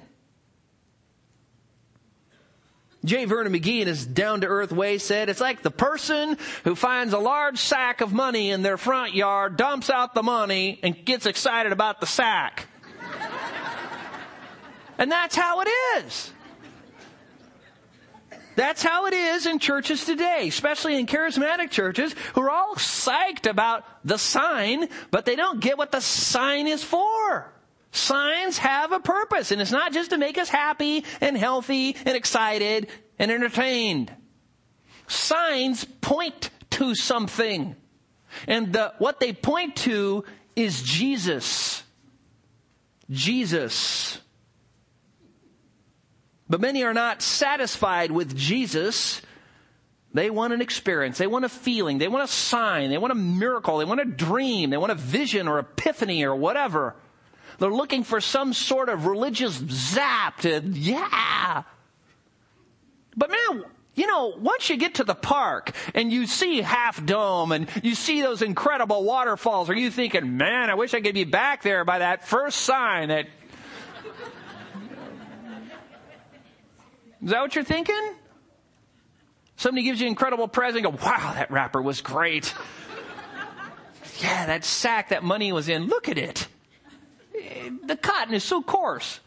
J. 3.04 3.24
Vernon 3.24 3.52
McGee, 3.52 3.80
in 3.80 3.88
his 3.88 4.06
down 4.06 4.42
to 4.42 4.46
earth 4.46 4.70
way, 4.70 4.98
said 4.98 5.28
it's 5.28 5.40
like 5.40 5.62
the 5.62 5.72
person 5.72 6.38
who 6.62 6.76
finds 6.76 7.12
a 7.12 7.18
large 7.18 7.58
sack 7.58 8.00
of 8.00 8.12
money 8.12 8.50
in 8.50 8.62
their 8.62 8.76
front 8.76 9.14
yard, 9.14 9.56
dumps 9.56 9.90
out 9.90 10.14
the 10.14 10.22
money, 10.22 10.78
and 10.82 11.04
gets 11.04 11.26
excited 11.26 11.72
about 11.72 12.00
the 12.00 12.06
sack. 12.06 12.68
and 14.98 15.10
that's 15.10 15.34
how 15.34 15.62
it 15.62 15.68
is. 15.96 16.32
That's 18.54 18.82
how 18.82 19.06
it 19.06 19.14
is 19.14 19.46
in 19.46 19.58
churches 19.58 20.04
today, 20.04 20.46
especially 20.46 20.98
in 20.98 21.06
charismatic 21.06 21.70
churches 21.70 22.14
who 22.34 22.42
are 22.42 22.50
all 22.50 22.74
psyched 22.74 23.50
about 23.50 23.84
the 24.04 24.18
sign, 24.18 24.88
but 25.10 25.24
they 25.24 25.36
don't 25.36 25.60
get 25.60 25.78
what 25.78 25.90
the 25.90 26.00
sign 26.00 26.66
is 26.66 26.84
for. 26.84 27.50
Signs 27.92 28.56
have 28.56 28.90
a 28.90 29.00
purpose, 29.00 29.52
and 29.52 29.60
it's 29.60 29.70
not 29.70 29.92
just 29.92 30.10
to 30.10 30.18
make 30.18 30.38
us 30.38 30.48
happy 30.48 31.04
and 31.20 31.36
healthy 31.36 31.94
and 32.06 32.16
excited 32.16 32.88
and 33.18 33.30
entertained. 33.30 34.10
Signs 35.06 35.84
point 36.00 36.48
to 36.70 36.94
something. 36.94 37.76
And 38.48 38.72
the, 38.72 38.94
what 38.96 39.20
they 39.20 39.34
point 39.34 39.76
to 39.76 40.24
is 40.56 40.82
Jesus. 40.82 41.82
Jesus. 43.10 44.18
But 46.48 46.62
many 46.62 46.84
are 46.84 46.94
not 46.94 47.20
satisfied 47.20 48.10
with 48.10 48.34
Jesus. 48.34 49.20
They 50.14 50.30
want 50.30 50.54
an 50.54 50.62
experience. 50.62 51.18
They 51.18 51.26
want 51.26 51.44
a 51.44 51.50
feeling. 51.50 51.98
They 51.98 52.08
want 52.08 52.24
a 52.24 52.32
sign. 52.32 52.88
They 52.88 52.96
want 52.96 53.12
a 53.12 53.16
miracle. 53.16 53.78
They 53.78 53.84
want 53.84 54.00
a 54.00 54.06
dream. 54.06 54.70
They 54.70 54.78
want 54.78 54.92
a 54.92 54.96
vision 54.96 55.46
or 55.46 55.58
epiphany 55.58 56.24
or 56.24 56.34
whatever. 56.34 56.96
They're 57.58 57.70
looking 57.70 58.04
for 58.04 58.20
some 58.20 58.52
sort 58.52 58.88
of 58.88 59.06
religious 59.06 59.54
zap 59.54 60.40
to, 60.40 60.56
uh, 60.56 60.60
yeah. 60.64 61.62
But 63.16 63.30
man, 63.30 63.64
you 63.94 64.06
know, 64.06 64.34
once 64.38 64.70
you 64.70 64.76
get 64.76 64.94
to 64.96 65.04
the 65.04 65.14
park 65.14 65.72
and 65.94 66.10
you 66.10 66.26
see 66.26 66.62
Half 66.62 67.04
Dome 67.04 67.52
and 67.52 67.68
you 67.82 67.94
see 67.94 68.22
those 68.22 68.40
incredible 68.40 69.04
waterfalls, 69.04 69.68
are 69.68 69.74
you 69.74 69.90
thinking, 69.90 70.36
man, 70.38 70.70
I 70.70 70.74
wish 70.74 70.94
I 70.94 71.00
could 71.00 71.14
be 71.14 71.24
back 71.24 71.62
there 71.62 71.84
by 71.84 71.98
that 71.98 72.26
first 72.26 72.62
sign 72.62 73.08
that. 73.08 73.26
Is 77.22 77.30
that 77.30 77.40
what 77.40 77.54
you're 77.54 77.64
thinking? 77.64 78.14
Somebody 79.56 79.84
gives 79.84 80.00
you 80.00 80.06
an 80.06 80.12
incredible 80.12 80.48
present, 80.48 80.82
go, 80.82 80.90
wow, 80.90 81.34
that 81.34 81.50
wrapper 81.52 81.80
was 81.80 82.00
great. 82.00 82.52
yeah, 84.20 84.46
that 84.46 84.64
sack 84.64 85.10
that 85.10 85.22
money 85.22 85.52
was 85.52 85.68
in, 85.68 85.86
look 85.86 86.08
at 86.08 86.18
it 86.18 86.48
the 87.84 87.96
cotton 87.96 88.34
is 88.34 88.44
so 88.44 88.62
coarse. 88.62 89.20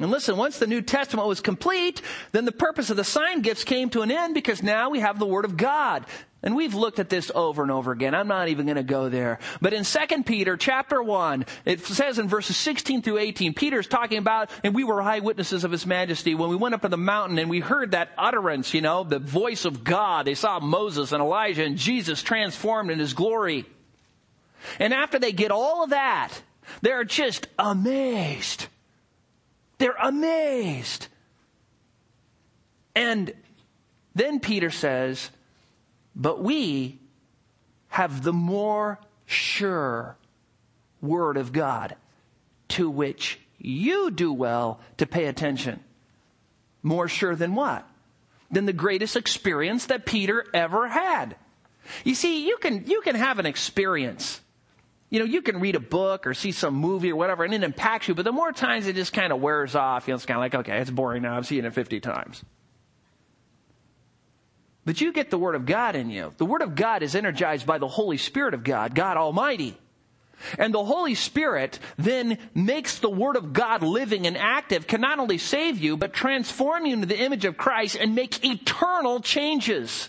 And 0.00 0.10
listen, 0.10 0.36
once 0.36 0.58
the 0.58 0.66
New 0.66 0.80
Testament 0.80 1.28
was 1.28 1.40
complete, 1.40 2.00
then 2.32 2.46
the 2.46 2.52
purpose 2.52 2.90
of 2.90 2.96
the 2.96 3.04
sign 3.04 3.42
gifts 3.42 3.64
came 3.64 3.90
to 3.90 4.00
an 4.00 4.10
end 4.10 4.34
because 4.34 4.62
now 4.62 4.90
we 4.90 5.00
have 5.00 5.18
the 5.18 5.26
Word 5.26 5.44
of 5.44 5.56
God. 5.56 6.06
And 6.42 6.56
we've 6.56 6.74
looked 6.74 6.98
at 6.98 7.10
this 7.10 7.30
over 7.34 7.60
and 7.60 7.70
over 7.70 7.92
again. 7.92 8.14
I'm 8.14 8.28
not 8.28 8.48
even 8.48 8.64
going 8.64 8.76
to 8.76 8.82
go 8.82 9.10
there. 9.10 9.40
But 9.60 9.74
in 9.74 9.84
2 9.84 10.22
Peter 10.22 10.56
chapter 10.56 11.02
1, 11.02 11.44
it 11.66 11.84
says 11.84 12.18
in 12.18 12.28
verses 12.28 12.56
16 12.56 13.02
through 13.02 13.18
18, 13.18 13.52
Peter's 13.52 13.86
talking 13.86 14.16
about, 14.16 14.48
and 14.64 14.74
we 14.74 14.84
were 14.84 15.02
eyewitnesses 15.02 15.64
of 15.64 15.70
his 15.70 15.84
majesty 15.84 16.34
when 16.34 16.48
we 16.48 16.56
went 16.56 16.74
up 16.74 16.80
to 16.80 16.88
the 16.88 16.96
mountain 16.96 17.38
and 17.38 17.50
we 17.50 17.60
heard 17.60 17.90
that 17.90 18.08
utterance, 18.16 18.72
you 18.72 18.80
know, 18.80 19.04
the 19.04 19.18
voice 19.18 19.66
of 19.66 19.84
God. 19.84 20.24
They 20.24 20.34
saw 20.34 20.60
Moses 20.60 21.12
and 21.12 21.20
Elijah 21.20 21.64
and 21.64 21.76
Jesus 21.76 22.22
transformed 22.22 22.90
in 22.90 22.98
his 22.98 23.12
glory. 23.12 23.66
And 24.78 24.92
after 24.92 25.18
they 25.18 25.32
get 25.32 25.50
all 25.50 25.84
of 25.84 25.90
that, 25.90 26.30
they're 26.82 27.04
just 27.04 27.46
amazed. 27.58 28.66
They're 29.78 29.96
amazed. 30.00 31.08
And 32.94 33.32
then 34.14 34.40
Peter 34.40 34.70
says, 34.70 35.30
but 36.14 36.42
we 36.42 36.98
have 37.88 38.22
the 38.22 38.32
more 38.32 38.98
sure 39.26 40.16
word 41.00 41.36
of 41.36 41.52
God 41.52 41.96
to 42.68 42.90
which 42.90 43.38
you 43.58 44.10
do 44.10 44.32
well 44.32 44.80
to 44.98 45.06
pay 45.06 45.26
attention. 45.26 45.80
More 46.82 47.08
sure 47.08 47.36
than 47.36 47.54
what? 47.54 47.86
Than 48.50 48.66
the 48.66 48.72
greatest 48.72 49.16
experience 49.16 49.86
that 49.86 50.06
Peter 50.06 50.44
ever 50.52 50.88
had. 50.88 51.36
You 52.04 52.14
see, 52.14 52.46
you 52.46 52.56
can, 52.58 52.86
you 52.86 53.00
can 53.02 53.16
have 53.16 53.38
an 53.38 53.46
experience. 53.46 54.40
You 55.10 55.18
know, 55.18 55.24
you 55.24 55.42
can 55.42 55.58
read 55.58 55.74
a 55.74 55.80
book 55.80 56.26
or 56.26 56.34
see 56.34 56.52
some 56.52 56.74
movie 56.74 57.10
or 57.10 57.16
whatever 57.16 57.44
and 57.44 57.52
it 57.52 57.64
impacts 57.64 58.06
you, 58.06 58.14
but 58.14 58.24
the 58.24 58.32
more 58.32 58.52
times 58.52 58.86
it 58.86 58.94
just 58.94 59.12
kind 59.12 59.32
of 59.32 59.40
wears 59.40 59.74
off, 59.74 60.06
you 60.06 60.12
know, 60.12 60.16
it's 60.16 60.24
kind 60.24 60.38
of 60.38 60.42
like, 60.42 60.54
okay, 60.54 60.78
it's 60.78 60.90
boring 60.90 61.22
now. 61.22 61.36
I've 61.36 61.46
seen 61.46 61.64
it 61.64 61.74
50 61.74 61.98
times. 62.00 62.44
But 64.84 65.00
you 65.00 65.12
get 65.12 65.30
the 65.30 65.38
Word 65.38 65.56
of 65.56 65.66
God 65.66 65.94
in 65.96 66.10
you. 66.10 66.32
The 66.38 66.46
Word 66.46 66.62
of 66.62 66.74
God 66.74 67.02
is 67.02 67.14
energized 67.14 67.66
by 67.66 67.78
the 67.78 67.88
Holy 67.88 68.16
Spirit 68.16 68.54
of 68.54 68.64
God, 68.64 68.94
God 68.94 69.16
Almighty. 69.16 69.76
And 70.58 70.72
the 70.72 70.84
Holy 70.84 71.14
Spirit 71.14 71.78
then 71.98 72.38
makes 72.54 72.98
the 72.98 73.10
Word 73.10 73.36
of 73.36 73.52
God 73.52 73.82
living 73.82 74.26
and 74.26 74.38
active, 74.38 74.86
can 74.86 75.00
not 75.00 75.18
only 75.18 75.38
save 75.38 75.78
you, 75.78 75.96
but 75.96 76.12
transform 76.12 76.86
you 76.86 76.94
into 76.94 77.06
the 77.06 77.20
image 77.20 77.44
of 77.44 77.56
Christ 77.56 77.96
and 78.00 78.14
make 78.14 78.44
eternal 78.44 79.20
changes. 79.20 80.08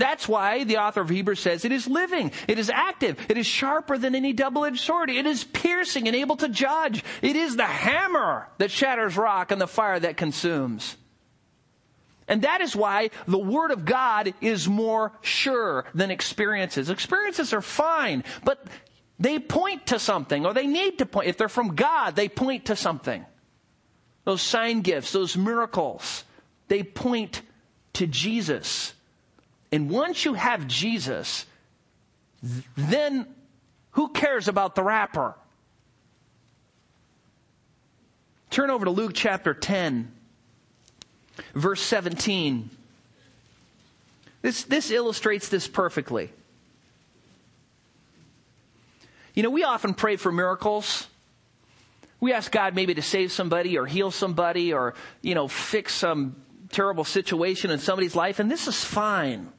That's 0.00 0.26
why 0.26 0.64
the 0.64 0.78
author 0.78 1.02
of 1.02 1.10
Hebrews 1.10 1.40
says 1.40 1.66
it 1.66 1.72
is 1.72 1.86
living, 1.86 2.32
it 2.48 2.58
is 2.58 2.70
active, 2.70 3.18
it 3.28 3.36
is 3.36 3.46
sharper 3.46 3.98
than 3.98 4.14
any 4.14 4.32
double 4.32 4.64
edged 4.64 4.80
sword, 4.80 5.10
it 5.10 5.26
is 5.26 5.44
piercing 5.44 6.06
and 6.06 6.16
able 6.16 6.36
to 6.36 6.48
judge. 6.48 7.04
It 7.20 7.36
is 7.36 7.56
the 7.56 7.66
hammer 7.66 8.48
that 8.56 8.70
shatters 8.70 9.18
rock 9.18 9.50
and 9.50 9.60
the 9.60 9.66
fire 9.66 10.00
that 10.00 10.16
consumes. 10.16 10.96
And 12.26 12.42
that 12.42 12.62
is 12.62 12.74
why 12.74 13.10
the 13.26 13.38
Word 13.38 13.72
of 13.72 13.84
God 13.84 14.32
is 14.40 14.66
more 14.66 15.12
sure 15.20 15.84
than 15.94 16.10
experiences. 16.10 16.88
Experiences 16.88 17.52
are 17.52 17.60
fine, 17.60 18.24
but 18.42 18.64
they 19.18 19.38
point 19.38 19.88
to 19.88 19.98
something, 19.98 20.46
or 20.46 20.54
they 20.54 20.66
need 20.66 20.98
to 20.98 21.06
point. 21.06 21.28
If 21.28 21.36
they're 21.36 21.50
from 21.50 21.74
God, 21.74 22.16
they 22.16 22.30
point 22.30 22.66
to 22.66 22.76
something. 22.76 23.26
Those 24.24 24.40
sign 24.40 24.80
gifts, 24.80 25.12
those 25.12 25.36
miracles, 25.36 26.24
they 26.68 26.84
point 26.84 27.42
to 27.94 28.06
Jesus. 28.06 28.94
And 29.72 29.90
once 29.90 30.24
you 30.24 30.34
have 30.34 30.66
Jesus, 30.66 31.46
then 32.76 33.26
who 33.92 34.08
cares 34.08 34.48
about 34.48 34.74
the 34.74 34.82
wrapper? 34.82 35.34
Turn 38.50 38.70
over 38.70 38.84
to 38.84 38.90
Luke 38.90 39.12
chapter 39.14 39.54
10 39.54 40.12
verse 41.54 41.80
17. 41.80 42.70
This, 44.42 44.64
this 44.64 44.90
illustrates 44.90 45.48
this 45.48 45.68
perfectly. 45.68 46.30
You 49.34 49.42
know, 49.42 49.50
we 49.50 49.64
often 49.64 49.94
pray 49.94 50.16
for 50.16 50.32
miracles. 50.32 51.06
We 52.20 52.32
ask 52.32 52.50
God 52.50 52.74
maybe 52.74 52.94
to 52.94 53.02
save 53.02 53.32
somebody 53.32 53.78
or 53.78 53.86
heal 53.86 54.10
somebody 54.10 54.72
or, 54.72 54.94
you 55.22 55.34
know, 55.34 55.48
fix 55.48 55.94
some 55.94 56.36
terrible 56.70 57.04
situation 57.04 57.70
in 57.70 57.78
somebody's 57.78 58.14
life, 58.14 58.38
and 58.38 58.50
this 58.50 58.68
is 58.68 58.82
fine. 58.84 59.52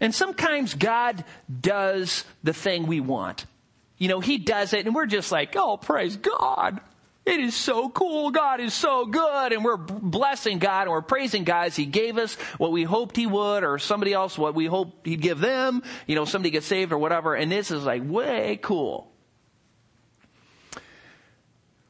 And 0.00 0.14
sometimes 0.14 0.74
God 0.74 1.24
does 1.60 2.24
the 2.42 2.52
thing 2.52 2.86
we 2.86 3.00
want. 3.00 3.46
You 3.98 4.08
know, 4.08 4.20
He 4.20 4.38
does 4.38 4.72
it, 4.72 4.86
and 4.86 4.94
we're 4.94 5.06
just 5.06 5.30
like, 5.32 5.54
oh, 5.56 5.76
praise 5.76 6.16
God. 6.16 6.80
It 7.24 7.38
is 7.38 7.54
so 7.54 7.88
cool. 7.88 8.32
God 8.32 8.58
is 8.58 8.74
so 8.74 9.06
good. 9.06 9.52
And 9.52 9.64
we're 9.64 9.76
blessing 9.76 10.58
God 10.58 10.82
and 10.82 10.90
we're 10.90 11.02
praising 11.02 11.44
God 11.44 11.66
as 11.66 11.76
He 11.76 11.86
gave 11.86 12.18
us 12.18 12.34
what 12.58 12.72
we 12.72 12.82
hoped 12.82 13.16
He 13.16 13.28
would 13.28 13.62
or 13.62 13.78
somebody 13.78 14.12
else 14.12 14.36
what 14.36 14.56
we 14.56 14.66
hoped 14.66 15.06
He'd 15.06 15.20
give 15.20 15.38
them. 15.38 15.84
You 16.08 16.16
know, 16.16 16.24
somebody 16.24 16.50
gets 16.50 16.66
saved 16.66 16.92
or 16.92 16.98
whatever. 16.98 17.36
And 17.36 17.50
this 17.52 17.70
is 17.70 17.84
like 17.84 18.02
way 18.04 18.58
cool. 18.60 19.12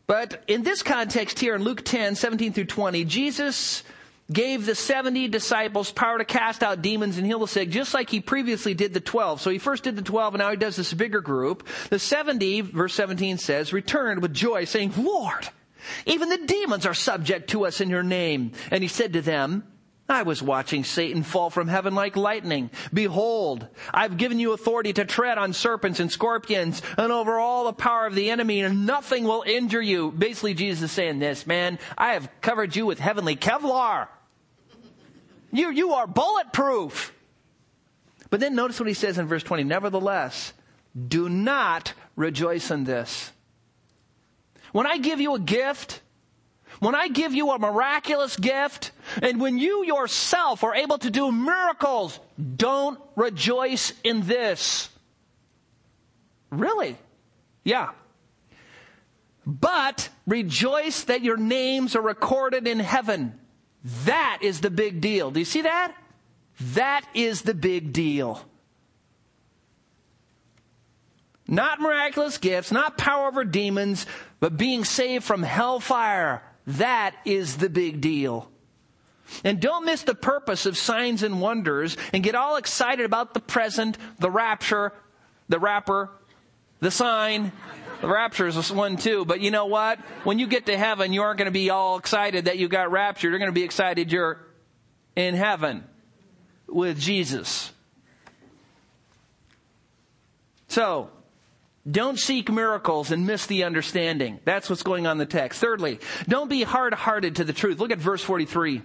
But 0.06 0.42
in 0.46 0.62
this 0.62 0.82
context 0.82 1.38
here 1.38 1.54
in 1.54 1.62
Luke 1.62 1.82
10, 1.82 2.16
17 2.16 2.52
through 2.52 2.66
20, 2.66 3.06
Jesus 3.06 3.82
gave 4.32 4.66
the 4.66 4.74
70 4.74 5.28
disciples 5.28 5.92
power 5.92 6.18
to 6.18 6.24
cast 6.24 6.62
out 6.62 6.82
demons 6.82 7.18
and 7.18 7.26
heal 7.26 7.38
the 7.38 7.48
sick, 7.48 7.70
just 7.70 7.94
like 7.94 8.10
he 8.10 8.20
previously 8.20 8.74
did 8.74 8.94
the 8.94 9.00
12. 9.00 9.40
So 9.40 9.50
he 9.50 9.58
first 9.58 9.84
did 9.84 9.96
the 9.96 10.02
12 10.02 10.34
and 10.34 10.40
now 10.40 10.50
he 10.50 10.56
does 10.56 10.76
this 10.76 10.92
bigger 10.92 11.20
group. 11.20 11.66
The 11.90 11.98
70, 11.98 12.62
verse 12.62 12.94
17 12.94 13.38
says, 13.38 13.72
returned 13.72 14.22
with 14.22 14.34
joy 14.34 14.64
saying, 14.64 14.94
Lord, 14.96 15.48
even 16.06 16.28
the 16.28 16.46
demons 16.46 16.86
are 16.86 16.94
subject 16.94 17.50
to 17.50 17.66
us 17.66 17.80
in 17.80 17.90
your 17.90 18.02
name. 18.02 18.52
And 18.70 18.82
he 18.82 18.88
said 18.88 19.12
to 19.14 19.22
them, 19.22 19.64
I 20.08 20.22
was 20.22 20.42
watching 20.42 20.84
Satan 20.84 21.22
fall 21.22 21.48
from 21.48 21.68
heaven 21.68 21.94
like 21.94 22.16
lightning. 22.16 22.70
Behold, 22.92 23.66
I've 23.94 24.18
given 24.18 24.38
you 24.38 24.52
authority 24.52 24.92
to 24.94 25.04
tread 25.04 25.38
on 25.38 25.52
serpents 25.52 26.00
and 26.00 26.10
scorpions 26.12 26.82
and 26.98 27.10
over 27.10 27.38
all 27.38 27.64
the 27.64 27.72
power 27.72 28.06
of 28.06 28.14
the 28.14 28.30
enemy 28.30 28.60
and 28.60 28.84
nothing 28.84 29.24
will 29.24 29.42
injure 29.46 29.80
you. 29.80 30.12
Basically, 30.12 30.54
Jesus 30.54 30.82
is 30.82 30.92
saying 30.92 31.18
this, 31.18 31.46
man, 31.46 31.78
I 31.96 32.12
have 32.12 32.28
covered 32.40 32.76
you 32.76 32.84
with 32.84 32.98
heavenly 32.98 33.36
Kevlar. 33.36 34.08
You, 35.52 35.70
you 35.70 35.92
are 35.92 36.06
bulletproof. 36.06 37.14
But 38.30 38.40
then 38.40 38.54
notice 38.54 38.80
what 38.80 38.88
he 38.88 38.94
says 38.94 39.18
in 39.18 39.26
verse 39.26 39.42
20. 39.42 39.64
Nevertheless, 39.64 40.54
do 41.08 41.28
not 41.28 41.92
rejoice 42.16 42.70
in 42.70 42.84
this. 42.84 43.30
When 44.72 44.86
I 44.86 44.96
give 44.96 45.20
you 45.20 45.34
a 45.34 45.38
gift, 45.38 46.00
when 46.80 46.94
I 46.94 47.08
give 47.08 47.34
you 47.34 47.50
a 47.50 47.58
miraculous 47.58 48.36
gift, 48.36 48.92
and 49.22 49.38
when 49.38 49.58
you 49.58 49.84
yourself 49.84 50.64
are 50.64 50.74
able 50.74 50.96
to 50.98 51.10
do 51.10 51.30
miracles, 51.30 52.18
don't 52.56 52.98
rejoice 53.14 53.92
in 54.02 54.26
this. 54.26 54.88
Really? 56.50 56.96
Yeah. 57.64 57.90
But 59.46 60.08
rejoice 60.26 61.04
that 61.04 61.22
your 61.22 61.36
names 61.36 61.94
are 61.94 62.02
recorded 62.02 62.66
in 62.66 62.78
heaven. 62.78 63.38
That 64.04 64.38
is 64.42 64.60
the 64.60 64.70
big 64.70 65.00
deal. 65.00 65.30
Do 65.30 65.40
you 65.40 65.44
see 65.44 65.62
that? 65.62 65.94
That 66.74 67.04
is 67.14 67.42
the 67.42 67.54
big 67.54 67.92
deal. 67.92 68.44
Not 71.48 71.80
miraculous 71.80 72.38
gifts, 72.38 72.70
not 72.70 72.96
power 72.96 73.26
over 73.28 73.44
demons, 73.44 74.06
but 74.40 74.56
being 74.56 74.84
saved 74.84 75.24
from 75.24 75.42
hellfire. 75.42 76.42
That 76.66 77.14
is 77.24 77.56
the 77.56 77.68
big 77.68 78.00
deal. 78.00 78.48
And 79.44 79.60
don't 79.60 79.84
miss 79.84 80.02
the 80.02 80.14
purpose 80.14 80.66
of 80.66 80.78
signs 80.78 81.22
and 81.22 81.40
wonders 81.40 81.96
and 82.12 82.22
get 82.22 82.34
all 82.34 82.56
excited 82.56 83.04
about 83.04 83.34
the 83.34 83.40
present, 83.40 83.98
the 84.18 84.30
rapture, 84.30 84.92
the 85.48 85.58
wrapper, 85.58 86.10
the 86.80 86.90
sign, 86.90 87.52
the 88.02 88.08
rapture 88.08 88.48
is 88.48 88.72
one 88.72 88.96
too, 88.96 89.24
but 89.24 89.40
you 89.40 89.52
know 89.52 89.66
what? 89.66 90.00
When 90.24 90.40
you 90.40 90.48
get 90.48 90.66
to 90.66 90.76
heaven, 90.76 91.12
you 91.12 91.22
aren't 91.22 91.38
going 91.38 91.46
to 91.46 91.52
be 91.52 91.70
all 91.70 91.98
excited 91.98 92.46
that 92.46 92.58
you 92.58 92.68
got 92.68 92.90
raptured. 92.90 93.30
You're 93.30 93.38
going 93.38 93.50
to 93.50 93.54
be 93.54 93.62
excited 93.62 94.10
you're 94.10 94.40
in 95.14 95.36
heaven 95.36 95.84
with 96.66 96.98
Jesus. 96.98 97.72
So, 100.66 101.10
don't 101.88 102.18
seek 102.18 102.50
miracles 102.50 103.12
and 103.12 103.24
miss 103.24 103.46
the 103.46 103.62
understanding. 103.62 104.40
That's 104.44 104.68
what's 104.68 104.82
going 104.82 105.06
on 105.06 105.12
in 105.12 105.18
the 105.18 105.26
text. 105.26 105.60
Thirdly, 105.60 106.00
don't 106.26 106.48
be 106.48 106.64
hard 106.64 106.94
hearted 106.94 107.36
to 107.36 107.44
the 107.44 107.52
truth. 107.52 107.78
Look 107.78 107.92
at 107.92 107.98
verse 107.98 108.22
43. 108.22 108.82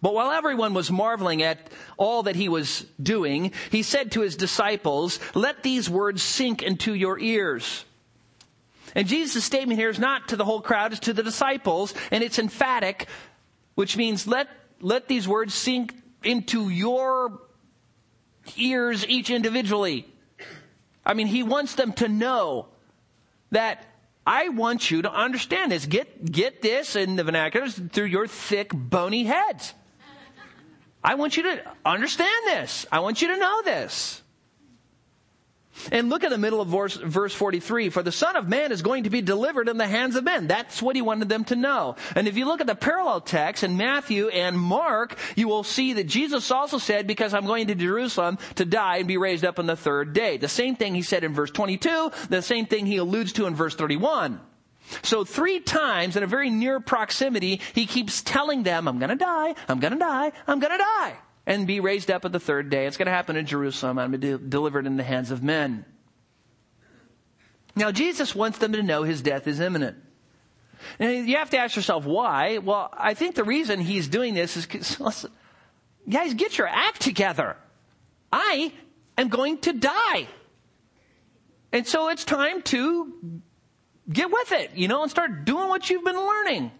But 0.00 0.14
while 0.14 0.30
everyone 0.30 0.72
was 0.72 0.90
marveling 0.90 1.42
at 1.42 1.58
all 1.98 2.22
that 2.22 2.36
he 2.36 2.48
was 2.48 2.86
doing, 3.02 3.52
he 3.70 3.82
said 3.82 4.12
to 4.12 4.22
his 4.22 4.36
disciples, 4.36 5.20
Let 5.34 5.62
these 5.62 5.90
words 5.90 6.22
sink 6.22 6.62
into 6.62 6.94
your 6.94 7.18
ears. 7.18 7.84
And 8.94 9.06
Jesus' 9.06 9.44
statement 9.44 9.78
here 9.78 9.90
is 9.90 9.98
not 9.98 10.28
to 10.28 10.36
the 10.36 10.44
whole 10.44 10.60
crowd, 10.60 10.92
it's 10.92 11.00
to 11.02 11.12
the 11.12 11.22
disciples, 11.22 11.94
and 12.10 12.24
it's 12.24 12.38
emphatic, 12.38 13.08
which 13.74 13.96
means 13.96 14.26
let, 14.26 14.48
let 14.80 15.08
these 15.08 15.28
words 15.28 15.54
sink 15.54 15.94
into 16.22 16.68
your 16.68 17.40
ears 18.56 19.06
each 19.08 19.30
individually. 19.30 20.06
I 21.04 21.14
mean, 21.14 21.26
he 21.26 21.42
wants 21.42 21.74
them 21.74 21.92
to 21.94 22.08
know 22.08 22.68
that 23.50 23.84
I 24.26 24.48
want 24.50 24.90
you 24.90 25.02
to 25.02 25.12
understand 25.12 25.72
this. 25.72 25.86
Get, 25.86 26.30
get 26.30 26.62
this 26.62 26.94
in 26.94 27.16
the 27.16 27.24
vernacular 27.24 27.68
through 27.68 28.06
your 28.06 28.26
thick, 28.26 28.70
bony 28.72 29.24
heads. 29.24 29.74
I 31.02 31.14
want 31.14 31.36
you 31.36 31.44
to 31.44 31.62
understand 31.84 32.46
this. 32.46 32.86
I 32.92 33.00
want 33.00 33.22
you 33.22 33.28
to 33.28 33.36
know 33.38 33.62
this. 33.62 34.22
And 35.92 36.08
look 36.08 36.24
at 36.24 36.30
the 36.30 36.38
middle 36.38 36.60
of 36.60 36.68
verse, 36.68 36.96
verse 36.96 37.34
43. 37.34 37.90
For 37.90 38.02
the 38.02 38.12
Son 38.12 38.36
of 38.36 38.48
Man 38.48 38.72
is 38.72 38.82
going 38.82 39.04
to 39.04 39.10
be 39.10 39.22
delivered 39.22 39.68
in 39.68 39.76
the 39.76 39.86
hands 39.86 40.16
of 40.16 40.24
men. 40.24 40.46
That's 40.46 40.82
what 40.82 40.96
he 40.96 41.02
wanted 41.02 41.28
them 41.28 41.44
to 41.44 41.56
know. 41.56 41.96
And 42.14 42.28
if 42.28 42.36
you 42.36 42.44
look 42.44 42.60
at 42.60 42.66
the 42.66 42.74
parallel 42.74 43.20
text 43.20 43.64
in 43.64 43.76
Matthew 43.76 44.28
and 44.28 44.58
Mark, 44.58 45.16
you 45.36 45.48
will 45.48 45.64
see 45.64 45.94
that 45.94 46.04
Jesus 46.04 46.50
also 46.50 46.78
said, 46.78 47.06
because 47.06 47.34
I'm 47.34 47.46
going 47.46 47.68
to 47.68 47.74
Jerusalem 47.74 48.38
to 48.56 48.64
die 48.64 48.98
and 48.98 49.08
be 49.08 49.16
raised 49.16 49.44
up 49.44 49.58
on 49.58 49.66
the 49.66 49.76
third 49.76 50.12
day. 50.12 50.36
The 50.36 50.48
same 50.48 50.76
thing 50.76 50.94
he 50.94 51.02
said 51.02 51.24
in 51.24 51.34
verse 51.34 51.50
22, 51.50 52.10
the 52.28 52.42
same 52.42 52.66
thing 52.66 52.86
he 52.86 52.96
alludes 52.96 53.32
to 53.34 53.46
in 53.46 53.54
verse 53.54 53.74
31. 53.74 54.40
So 55.02 55.24
three 55.24 55.60
times 55.60 56.16
in 56.16 56.22
a 56.22 56.26
very 56.26 56.50
near 56.50 56.80
proximity, 56.80 57.60
he 57.74 57.86
keeps 57.86 58.22
telling 58.22 58.64
them, 58.64 58.88
I'm 58.88 58.98
gonna 58.98 59.16
die, 59.16 59.54
I'm 59.68 59.78
gonna 59.78 59.98
die, 59.98 60.32
I'm 60.46 60.58
gonna 60.58 60.78
die 60.78 61.16
and 61.50 61.66
be 61.66 61.80
raised 61.80 62.12
up 62.12 62.24
at 62.24 62.30
the 62.30 62.38
third 62.38 62.70
day. 62.70 62.86
It's 62.86 62.96
going 62.96 63.06
to 63.06 63.12
happen 63.12 63.34
in 63.34 63.44
Jerusalem. 63.44 63.98
I'm 63.98 64.12
going 64.12 64.20
to 64.20 64.38
be 64.38 64.48
delivered 64.48 64.86
in 64.86 64.96
the 64.96 65.02
hands 65.02 65.32
of 65.32 65.42
men. 65.42 65.84
Now, 67.74 67.90
Jesus 67.90 68.36
wants 68.36 68.58
them 68.58 68.72
to 68.72 68.84
know 68.84 69.02
his 69.02 69.20
death 69.20 69.48
is 69.48 69.58
imminent. 69.58 69.96
And 71.00 71.28
you 71.28 71.38
have 71.38 71.50
to 71.50 71.58
ask 71.58 71.74
yourself 71.74 72.04
why. 72.04 72.58
Well, 72.58 72.88
I 72.96 73.14
think 73.14 73.34
the 73.34 73.42
reason 73.42 73.80
he's 73.80 74.06
doing 74.06 74.32
this 74.32 74.56
is 74.56 74.64
because, 74.64 75.26
guys, 76.08 76.34
get 76.34 76.56
your 76.56 76.68
act 76.68 77.00
together. 77.00 77.56
I 78.32 78.72
am 79.18 79.28
going 79.28 79.58
to 79.58 79.72
die. 79.72 80.28
And 81.72 81.84
so 81.84 82.10
it's 82.10 82.24
time 82.24 82.62
to 82.62 83.42
get 84.08 84.30
with 84.30 84.52
it, 84.52 84.76
you 84.76 84.86
know, 84.86 85.02
and 85.02 85.10
start 85.10 85.44
doing 85.44 85.66
what 85.66 85.90
you've 85.90 86.04
been 86.04 86.16
learning. 86.16 86.70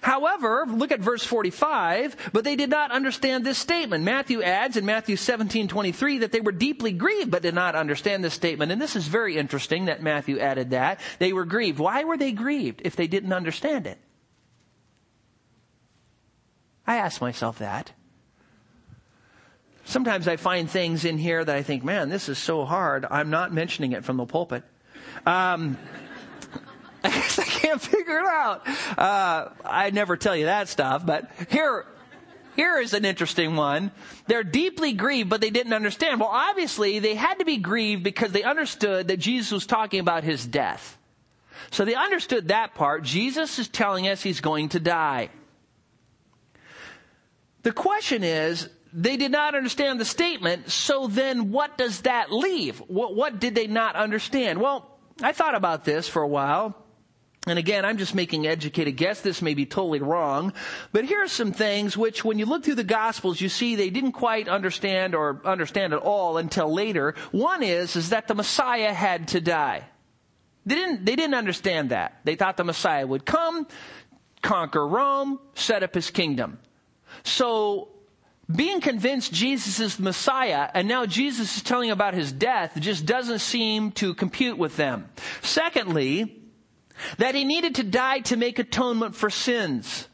However, 0.00 0.64
look 0.68 0.92
at 0.92 1.00
verse 1.00 1.24
45, 1.24 2.30
but 2.32 2.44
they 2.44 2.56
did 2.56 2.70
not 2.70 2.90
understand 2.90 3.44
this 3.44 3.58
statement. 3.58 4.04
Matthew 4.04 4.42
adds 4.42 4.76
in 4.76 4.86
Matthew 4.86 5.16
17, 5.16 5.68
23 5.68 6.18
that 6.18 6.32
they 6.32 6.40
were 6.40 6.52
deeply 6.52 6.92
grieved 6.92 7.30
but 7.30 7.42
did 7.42 7.54
not 7.54 7.74
understand 7.74 8.22
this 8.22 8.34
statement. 8.34 8.72
And 8.72 8.80
this 8.80 8.96
is 8.96 9.08
very 9.08 9.36
interesting 9.36 9.86
that 9.86 10.02
Matthew 10.02 10.38
added 10.38 10.70
that. 10.70 11.00
They 11.18 11.32
were 11.32 11.44
grieved. 11.44 11.78
Why 11.78 12.04
were 12.04 12.16
they 12.16 12.32
grieved 12.32 12.82
if 12.84 12.96
they 12.96 13.06
didn't 13.06 13.32
understand 13.32 13.86
it? 13.86 13.98
I 16.86 16.96
ask 16.96 17.20
myself 17.20 17.58
that. 17.58 17.92
Sometimes 19.84 20.28
I 20.28 20.36
find 20.36 20.70
things 20.70 21.04
in 21.04 21.18
here 21.18 21.44
that 21.44 21.54
I 21.54 21.62
think, 21.62 21.84
man, 21.84 22.08
this 22.08 22.28
is 22.28 22.38
so 22.38 22.64
hard. 22.64 23.04
I'm 23.10 23.30
not 23.30 23.52
mentioning 23.52 23.92
it 23.92 24.04
from 24.04 24.16
the 24.16 24.26
pulpit. 24.26 24.62
Um, 25.26 25.76
I 27.04 27.08
guess 27.10 27.38
I 27.38 27.44
can't 27.44 27.80
figure 27.80 28.18
it 28.18 28.26
out. 28.26 28.66
Uh, 28.98 29.48
I 29.64 29.90
never 29.90 30.16
tell 30.16 30.36
you 30.36 30.44
that 30.44 30.68
stuff, 30.68 31.04
but 31.04 31.30
here, 31.50 31.84
here 32.54 32.78
is 32.78 32.94
an 32.94 33.04
interesting 33.04 33.56
one. 33.56 33.90
They're 34.28 34.44
deeply 34.44 34.92
grieved, 34.92 35.28
but 35.28 35.40
they 35.40 35.50
didn't 35.50 35.72
understand. 35.72 36.20
Well, 36.20 36.30
obviously, 36.30 37.00
they 37.00 37.14
had 37.14 37.40
to 37.40 37.44
be 37.44 37.56
grieved 37.56 38.04
because 38.04 38.32
they 38.32 38.44
understood 38.44 39.08
that 39.08 39.18
Jesus 39.18 39.50
was 39.50 39.66
talking 39.66 40.00
about 40.00 40.22
his 40.22 40.46
death. 40.46 40.96
So 41.70 41.84
they 41.84 41.94
understood 41.94 42.48
that 42.48 42.74
part. 42.74 43.02
Jesus 43.02 43.58
is 43.58 43.68
telling 43.68 44.06
us 44.06 44.22
he's 44.22 44.40
going 44.40 44.70
to 44.70 44.80
die. 44.80 45.30
The 47.62 47.72
question 47.72 48.22
is, 48.22 48.68
they 48.92 49.16
did 49.16 49.32
not 49.32 49.54
understand 49.54 49.98
the 49.98 50.04
statement, 50.04 50.70
so 50.70 51.06
then 51.06 51.50
what 51.50 51.78
does 51.78 52.02
that 52.02 52.30
leave? 52.30 52.78
What, 52.80 53.14
what 53.14 53.40
did 53.40 53.54
they 53.54 53.66
not 53.66 53.96
understand? 53.96 54.60
Well, 54.60 54.88
I 55.22 55.32
thought 55.32 55.54
about 55.54 55.84
this 55.84 56.08
for 56.08 56.22
a 56.22 56.28
while. 56.28 56.76
And 57.46 57.58
again, 57.58 57.84
I'm 57.84 57.98
just 57.98 58.14
making 58.14 58.46
educated 58.46 58.96
guess. 58.96 59.20
This 59.20 59.42
may 59.42 59.54
be 59.54 59.66
totally 59.66 59.98
wrong. 59.98 60.52
But 60.92 61.06
here 61.06 61.24
are 61.24 61.28
some 61.28 61.52
things 61.52 61.96
which, 61.96 62.24
when 62.24 62.38
you 62.38 62.46
look 62.46 62.62
through 62.62 62.76
the 62.76 62.84
Gospels, 62.84 63.40
you 63.40 63.48
see 63.48 63.74
they 63.74 63.90
didn't 63.90 64.12
quite 64.12 64.48
understand 64.48 65.16
or 65.16 65.40
understand 65.44 65.92
at 65.92 65.98
all 65.98 66.36
until 66.36 66.72
later. 66.72 67.16
One 67.32 67.64
is, 67.64 67.96
is 67.96 68.10
that 68.10 68.28
the 68.28 68.36
Messiah 68.36 68.92
had 68.92 69.28
to 69.28 69.40
die. 69.40 69.84
They 70.66 70.76
didn't, 70.76 71.04
they 71.04 71.16
didn't 71.16 71.34
understand 71.34 71.90
that. 71.90 72.20
They 72.22 72.36
thought 72.36 72.56
the 72.56 72.62
Messiah 72.62 73.04
would 73.04 73.26
come, 73.26 73.66
conquer 74.40 74.86
Rome, 74.86 75.40
set 75.56 75.82
up 75.82 75.96
his 75.96 76.10
kingdom. 76.10 76.60
So, 77.24 77.88
being 78.54 78.80
convinced 78.80 79.32
Jesus 79.32 79.80
is 79.80 79.96
the 79.96 80.04
Messiah, 80.04 80.68
and 80.74 80.86
now 80.86 81.06
Jesus 81.06 81.56
is 81.56 81.62
telling 81.64 81.90
about 81.90 82.14
his 82.14 82.30
death, 82.30 82.78
just 82.78 83.04
doesn't 83.04 83.40
seem 83.40 83.90
to 83.92 84.14
compute 84.14 84.58
with 84.58 84.76
them. 84.76 85.08
Secondly, 85.42 86.41
that 87.18 87.34
he 87.34 87.44
needed 87.44 87.76
to 87.76 87.82
die 87.82 88.20
to 88.20 88.36
make 88.36 88.58
atonement 88.58 89.14
for 89.14 89.30
sins. 89.30 90.08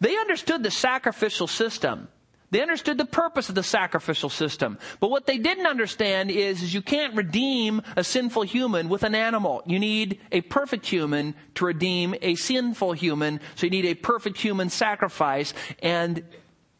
They 0.00 0.16
understood 0.16 0.62
the 0.62 0.70
sacrificial 0.70 1.46
system. 1.46 2.08
They 2.50 2.62
understood 2.62 2.96
the 2.96 3.04
purpose 3.04 3.50
of 3.50 3.54
the 3.54 3.62
sacrificial 3.62 4.30
system. 4.30 4.78
But 5.00 5.10
what 5.10 5.26
they 5.26 5.36
didn't 5.36 5.66
understand 5.66 6.30
is, 6.30 6.62
is 6.62 6.72
you 6.72 6.80
can't 6.80 7.14
redeem 7.14 7.82
a 7.94 8.02
sinful 8.02 8.42
human 8.42 8.88
with 8.88 9.02
an 9.02 9.14
animal. 9.14 9.62
You 9.66 9.78
need 9.78 10.18
a 10.32 10.40
perfect 10.40 10.86
human 10.86 11.34
to 11.56 11.66
redeem 11.66 12.14
a 12.22 12.36
sinful 12.36 12.92
human. 12.92 13.40
So 13.54 13.66
you 13.66 13.70
need 13.70 13.84
a 13.84 13.94
perfect 13.94 14.40
human 14.40 14.70
sacrifice. 14.70 15.52
And 15.82 16.24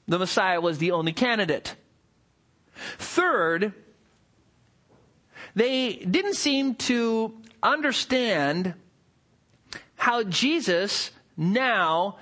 the 0.06 0.18
Messiah 0.18 0.60
was 0.60 0.78
the 0.78 0.92
only 0.92 1.12
candidate. 1.12 1.74
Third, 2.96 3.74
they 5.54 5.96
didn't 5.96 6.34
seem 6.34 6.76
to 6.76 7.34
understand 7.62 8.74
how 9.98 10.22
Jesus 10.22 11.10
now, 11.36 12.16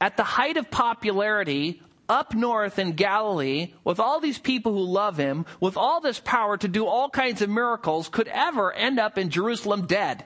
at 0.00 0.16
the 0.16 0.24
height 0.24 0.56
of 0.56 0.70
popularity, 0.70 1.82
up 2.08 2.34
north 2.34 2.78
in 2.78 2.92
Galilee, 2.92 3.72
with 3.84 4.00
all 4.00 4.20
these 4.20 4.38
people 4.38 4.72
who 4.72 4.82
love 4.82 5.16
him, 5.16 5.46
with 5.60 5.76
all 5.76 6.00
this 6.00 6.20
power 6.20 6.56
to 6.56 6.68
do 6.68 6.86
all 6.86 7.08
kinds 7.08 7.40
of 7.40 7.48
miracles, 7.48 8.08
could 8.08 8.28
ever 8.28 8.72
end 8.72 8.98
up 8.98 9.16
in 9.16 9.30
Jerusalem 9.30 9.86
dead. 9.86 10.24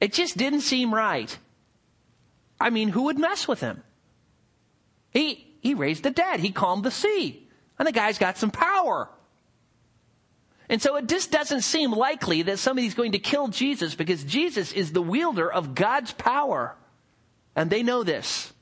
It 0.00 0.12
just 0.12 0.36
didn't 0.36 0.62
seem 0.62 0.92
right. 0.92 1.38
I 2.60 2.70
mean, 2.70 2.88
who 2.88 3.04
would 3.04 3.18
mess 3.18 3.46
with 3.46 3.60
him? 3.60 3.82
He, 5.10 5.46
he 5.60 5.74
raised 5.74 6.02
the 6.02 6.10
dead. 6.10 6.40
He 6.40 6.50
calmed 6.50 6.84
the 6.84 6.90
sea. 6.90 7.48
And 7.78 7.86
the 7.86 7.92
guy's 7.92 8.18
got 8.18 8.38
some 8.38 8.50
power. 8.50 9.08
And 10.72 10.80
so 10.80 10.96
it 10.96 11.06
just 11.06 11.30
doesn't 11.30 11.60
seem 11.60 11.92
likely 11.92 12.40
that 12.44 12.58
somebody's 12.58 12.94
going 12.94 13.12
to 13.12 13.18
kill 13.18 13.48
Jesus 13.48 13.94
because 13.94 14.24
Jesus 14.24 14.72
is 14.72 14.90
the 14.90 15.02
wielder 15.02 15.52
of 15.52 15.74
God's 15.74 16.12
power. 16.12 16.74
And 17.54 17.68
they 17.68 17.82
know 17.82 18.04
this. 18.04 18.54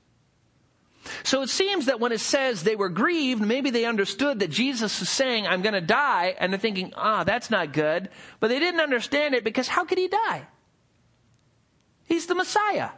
So 1.23 1.43
it 1.43 1.51
seems 1.51 1.87
that 1.87 2.01
when 2.01 2.11
it 2.11 2.19
says 2.19 2.65
they 2.65 2.75
were 2.75 2.89
grieved, 2.89 3.41
maybe 3.41 3.71
they 3.71 3.85
understood 3.85 4.41
that 4.41 4.51
Jesus 4.51 5.01
is 5.01 5.09
saying, 5.09 5.47
I'm 5.47 5.63
going 5.63 5.75
to 5.75 5.81
die, 5.81 6.35
and 6.41 6.53
they're 6.53 6.59
thinking, 6.59 6.93
ah, 6.97 7.23
that's 7.23 7.49
not 7.49 7.73
good. 7.73 8.09
But 8.41 8.49
they 8.49 8.59
didn't 8.59 8.81
understand 8.81 9.37
it 9.37 9.45
because 9.45 9.69
how 9.69 9.85
could 9.85 9.99
he 9.99 10.09
die? 10.09 10.49
He's 12.07 12.27
the 12.27 12.35
Messiah. 12.35 12.91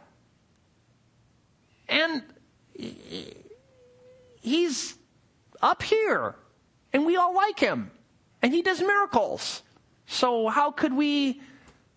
And 1.87 2.23
he's 4.41 4.95
up 5.61 5.83
here, 5.83 6.33
and 6.91 7.05
we 7.05 7.15
all 7.15 7.35
like 7.35 7.59
him 7.59 7.91
and 8.43 8.53
he 8.53 8.61
does 8.61 8.81
miracles. 8.81 9.63
So 10.05 10.49
how 10.49 10.71
could 10.71 10.93
we, 10.93 11.41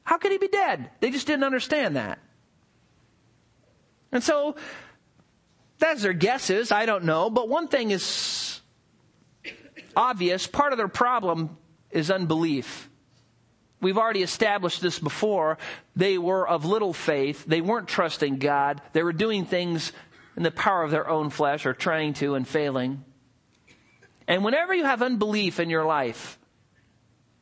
how 0.04 0.16
could 0.16 0.32
he 0.32 0.38
be 0.38 0.48
dead? 0.48 0.90
They 1.00 1.10
just 1.10 1.26
didn't 1.26 1.44
understand 1.44 1.96
that. 1.96 2.20
And 4.12 4.22
so, 4.22 4.56
that's 5.78 6.02
their 6.02 6.12
guesses. 6.12 6.72
I 6.72 6.86
don't 6.86 7.04
know. 7.04 7.28
But 7.28 7.48
one 7.48 7.68
thing 7.68 7.90
is 7.90 8.60
obvious. 9.94 10.46
Part 10.46 10.72
of 10.72 10.78
their 10.78 10.88
problem 10.88 11.58
is 11.90 12.10
unbelief. 12.10 12.88
We've 13.80 13.98
already 13.98 14.22
established 14.22 14.80
this 14.80 14.98
before. 14.98 15.58
They 15.94 16.16
were 16.16 16.48
of 16.48 16.64
little 16.64 16.94
faith. 16.94 17.44
They 17.44 17.60
weren't 17.60 17.88
trusting 17.88 18.38
God. 18.38 18.80
They 18.92 19.02
were 19.02 19.12
doing 19.12 19.44
things 19.44 19.92
in 20.36 20.42
the 20.42 20.50
power 20.50 20.82
of 20.82 20.90
their 20.90 21.08
own 21.08 21.30
flesh 21.30 21.66
or 21.66 21.74
trying 21.74 22.14
to 22.14 22.36
and 22.36 22.48
failing. 22.48 23.04
And 24.26 24.44
whenever 24.44 24.74
you 24.74 24.84
have 24.84 25.02
unbelief 25.02 25.60
in 25.60 25.70
your 25.70 25.84
life, 25.84 26.38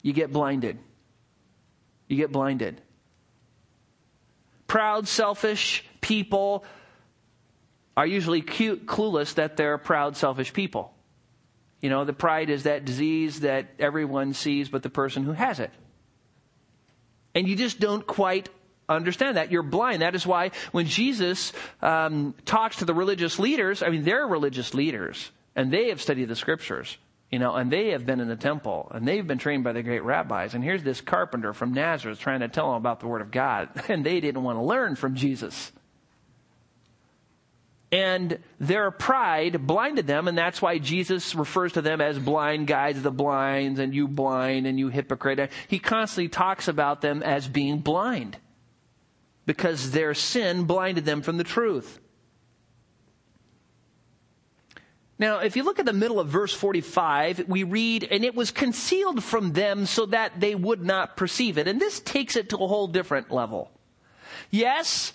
you 0.05 0.12
get 0.12 0.32
blinded. 0.32 0.78
You 2.09 2.18
get 2.18 2.30
blinded. 2.30 2.80
Proud, 4.66 5.09
selfish 5.09 5.82
people 6.02 6.64
are 7.96 8.07
usually 8.07 8.42
cute, 8.42 8.84
clueless 8.86 9.34
that 9.34 9.57
they're 9.57 9.78
proud, 9.78 10.16
selfish 10.16 10.52
people. 10.52 10.92
You 11.80 11.88
know, 11.88 12.05
the 12.05 12.12
pride 12.12 12.50
is 12.50 12.64
that 12.64 12.84
disease 12.84 13.40
that 13.40 13.70
everyone 13.78 14.34
sees 14.34 14.68
but 14.68 14.82
the 14.82 14.90
person 14.90 15.24
who 15.24 15.32
has 15.32 15.59
it. 15.59 15.70
And 17.34 17.48
you 17.48 17.57
just 17.57 17.80
don't 17.80 18.07
quite 18.07 18.50
understand 18.86 19.38
that. 19.38 19.50
You're 19.50 19.62
blind. 19.62 20.02
That 20.02 20.14
is 20.14 20.26
why 20.26 20.50
when 20.72 20.84
Jesus 20.84 21.55
um, 21.80 22.34
talks 22.44 22.76
to 22.76 22.84
the 22.84 22.94
religious 22.94 23.38
leaders, 23.38 23.82
I 23.82 23.88
mean, 23.88 24.02
they're 24.02 24.26
religious 24.26 24.74
leaders 24.74 25.30
and 25.57 25.72
they 25.72 25.88
have 25.88 26.02
studied 26.02 26.28
the 26.28 26.36
scriptures, 26.36 26.98
you 27.31 27.39
know, 27.39 27.55
and 27.55 27.70
they 27.70 27.91
have 27.91 28.07
been 28.07 28.20
in 28.20 28.29
the 28.29 28.37
temple 28.37 28.89
and 28.95 29.07
they've 29.09 29.27
been 29.27 29.39
trained 29.39 29.64
by 29.64 29.72
the 29.72 29.83
great 29.83 30.05
rabbis. 30.05 30.55
And 30.55 30.62
here's 30.62 30.83
this 30.83 31.01
carpenter 31.01 31.53
from 31.53 31.72
Nazareth 31.72 32.20
trying 32.20 32.41
to 32.41 32.49
tell 32.49 32.68
them 32.68 32.77
about 32.77 33.01
the 33.01 33.09
word 33.09 33.22
of 33.22 33.31
God, 33.31 33.68
and 33.89 34.05
they 34.05 34.20
didn't 34.20 34.43
want 34.43 34.59
to 34.59 34.62
learn 34.62 34.97
from 34.97 35.14
Jesus. 35.14 35.72
And 37.95 38.41
their 38.59 38.91
pride 38.91 39.68
blinded 39.68 40.09
them, 40.09 40.27
and 40.27 40.37
that's 40.37 40.61
why 40.61 40.79
Jesus 40.79 41.33
refers 41.37 41.75
to 41.75 41.83
them 41.83 42.01
as 42.01 42.18
blind 42.18 42.66
guides 42.66 43.03
the 43.03 43.12
blinds, 43.12 43.79
and 43.79 43.95
you 43.95 44.09
blind, 44.09 44.66
and 44.66 44.81
you 44.81 44.89
hypocrite. 44.89 45.53
He 45.68 45.79
constantly 45.79 46.29
talks 46.29 46.66
about 46.66 47.03
them 47.03 47.22
as 47.22 47.47
being 47.47 47.79
blind 47.79 48.37
because 49.47 49.93
their 49.93 50.12
sin 50.12 50.64
blinded 50.64 51.05
them 51.05 51.22
from 51.22 51.37
the 51.37 51.45
truth. 51.45 52.01
Now, 55.19 55.39
if 55.39 55.57
you 55.57 55.62
look 55.62 55.79
at 55.79 55.87
the 55.87 55.93
middle 55.93 56.19
of 56.19 56.29
verse 56.29 56.53
45, 56.53 57.45
we 57.47 57.62
read, 57.62 58.09
and 58.11 58.25
it 58.25 58.35
was 58.35 58.51
concealed 58.51 59.23
from 59.23 59.53
them 59.53 59.87
so 59.87 60.07
that 60.07 60.41
they 60.41 60.55
would 60.55 60.83
not 60.83 61.17
perceive 61.17 61.57
it. 61.57 61.69
And 61.69 61.81
this 61.81 62.01
takes 62.01 62.35
it 62.35 62.49
to 62.49 62.57
a 62.57 62.67
whole 62.67 62.89
different 62.89 63.31
level. 63.31 63.71
Yes, 64.51 65.12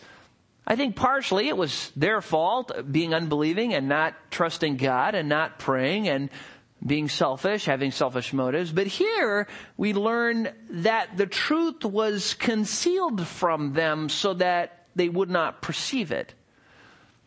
I 0.66 0.76
think 0.76 0.96
partially 0.96 1.50
it 1.50 1.58
was 1.58 1.92
their 1.96 2.22
fault, 2.22 2.72
uh, 2.74 2.82
being 2.84 3.14
unbelieving 3.14 3.74
and 3.74 3.90
not 3.90 4.14
trusting 4.32 4.78
God 4.78 5.16
and 5.16 5.28
not 5.28 5.60
praying 5.60 6.08
and 6.08 6.30
being 6.86 7.10
selfish, 7.10 7.66
having 7.66 7.92
selfish 7.92 8.32
motives. 8.32 8.72
But 8.72 8.88
here 8.88 9.48
we 9.76 9.94
learn 9.94 10.50
that 10.70 11.18
the 11.18 11.26
truth 11.26 11.84
was 11.84 12.36
concealed 12.36 13.28
from 13.28 13.74
them 13.74 14.08
so 14.08 14.34
that 14.36 14.86
they 14.96 15.10
would 15.10 15.30
not 15.30 15.62
perceive 15.62 16.12
it. 16.14 16.34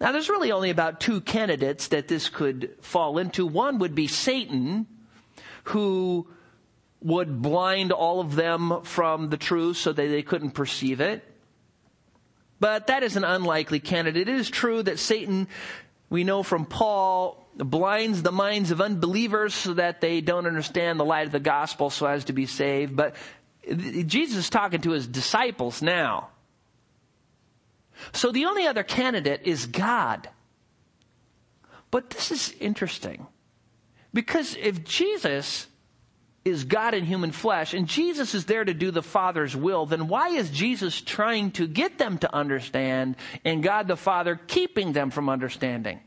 Now, 0.03 0.11
there's 0.11 0.28
really 0.28 0.50
only 0.50 0.70
about 0.70 0.98
two 0.98 1.20
candidates 1.20 1.86
that 1.88 2.09
this 2.09 2.28
could 2.28 2.74
fall 2.80 3.18
into. 3.18 3.46
One 3.46 3.78
would 3.78 3.94
be 3.94 4.09
Satan, 4.09 4.88
who 5.62 6.26
would 7.00 7.40
blind 7.40 7.92
all 7.92 8.18
of 8.18 8.34
them 8.34 8.80
from 8.82 9.30
the 9.30 9.36
truth 9.36 9.76
so 9.76 9.92
that 9.92 10.09
they 10.09 10.24
couldn't 10.24 10.50
perceive 10.50 11.00
it. 11.00 11.22
But 12.59 12.88
that 12.88 13.05
is 13.05 13.16
an 13.16 13.22
unlikely 13.22 13.78
candidate. 13.78 14.28
It 14.28 14.34
is 14.34 14.50
true 14.50 14.82
that 14.82 14.98
Satan, 14.98 15.46
we 16.11 16.24
know 16.24 16.42
from 16.42 16.66
Paul, 16.66 17.46
blinds 17.55 18.22
the 18.22 18.32
minds 18.32 18.72
of 18.72 18.80
unbelievers 18.80 19.55
so 19.55 19.74
that 19.74 20.00
they 20.00 20.20
don't 20.20 20.46
understand 20.48 20.98
the 20.98 21.05
light 21.05 21.26
of 21.26 21.32
the 21.32 21.38
gospel 21.38 21.90
so 21.90 22.07
as 22.07 22.24
to 22.24 22.32
be 22.32 22.46
saved. 22.46 22.96
But 22.96 23.14
Jesus 24.07 24.36
is 24.36 24.50
talking 24.50 24.80
to 24.80 24.90
his 24.90 25.07
disciples 25.07 25.80
now. 25.80 26.32
So 28.12 28.32
the 28.32 28.46
only 28.46 28.66
other 28.66 28.82
candidate 28.82 29.42
is 29.44 29.66
God. 29.66 30.28
But 31.90 32.11
this 32.11 32.30
is 32.30 32.55
interesting. 32.59 33.26
Because 34.12 34.57
if 34.57 34.84
Jesus 34.84 35.66
is 36.44 36.64
God 36.64 36.94
in 36.94 37.05
human 37.05 37.30
flesh 37.30 37.72
and 37.72 37.86
Jesus 37.86 38.34
is 38.34 38.46
there 38.46 38.64
to 38.64 38.74
do 38.74 38.90
the 38.90 39.03
Father's 39.03 39.55
will, 39.55 39.86
then 39.86 40.09
why 40.09 40.30
is 40.30 40.50
Jesus 40.50 41.00
trying 41.00 41.53
to 41.53 41.68
get 41.68 41.98
them 41.98 42.18
to 42.18 42.34
understand 42.34 43.16
and 43.44 43.62
God 43.62 43.86
the 43.86 43.96
Father 43.96 44.40
keeping 44.46 44.92
them 44.92 45.11
from 45.11 45.28
understanding? 45.28 46.00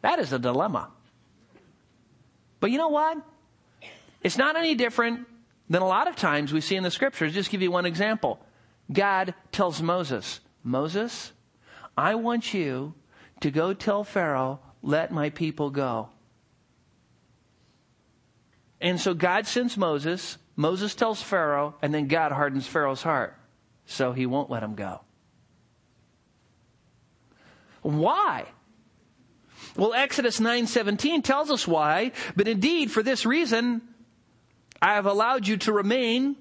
That 0.00 0.18
is 0.18 0.32
a 0.32 0.38
dilemma. 0.38 0.90
But 2.60 2.70
you 2.70 2.78
know 2.78 2.88
what? 2.88 3.18
It's 4.22 4.38
not 4.38 4.56
any 4.56 4.74
different 4.74 5.26
than 5.68 5.82
a 5.82 5.86
lot 5.86 6.08
of 6.08 6.16
times 6.16 6.52
we 6.52 6.60
see 6.60 6.76
in 6.76 6.82
the 6.82 6.90
scriptures. 6.90 7.34
Just 7.34 7.50
give 7.50 7.62
you 7.62 7.70
one 7.70 7.86
example. 7.86 8.40
God 8.90 9.34
tells 9.52 9.82
Moses, 9.82 10.40
Moses, 10.62 11.32
I 11.96 12.14
want 12.14 12.54
you 12.54 12.94
to 13.40 13.50
go 13.50 13.74
tell 13.74 14.04
Pharaoh, 14.04 14.60
let 14.82 15.12
my 15.12 15.30
people 15.30 15.70
go. 15.70 16.08
And 18.80 19.00
so 19.00 19.12
God 19.14 19.46
sends 19.46 19.76
Moses, 19.76 20.38
Moses 20.56 20.94
tells 20.94 21.20
Pharaoh, 21.20 21.74
and 21.82 21.92
then 21.92 22.06
God 22.06 22.32
hardens 22.32 22.66
Pharaoh's 22.66 23.02
heart. 23.02 23.36
So 23.86 24.12
he 24.12 24.26
won't 24.26 24.50
let 24.50 24.62
him 24.62 24.74
go. 24.74 25.00
Why? 27.82 28.46
Well, 29.76 29.94
Exodus 29.94 30.40
9:17 30.40 31.22
tells 31.22 31.50
us 31.50 31.66
why, 31.66 32.12
but 32.36 32.48
indeed 32.48 32.90
for 32.90 33.02
this 33.02 33.24
reason 33.24 33.82
I 34.80 34.94
have 34.94 35.06
allowed 35.06 35.46
you 35.46 35.56
to 35.58 35.72
remain 35.72 36.36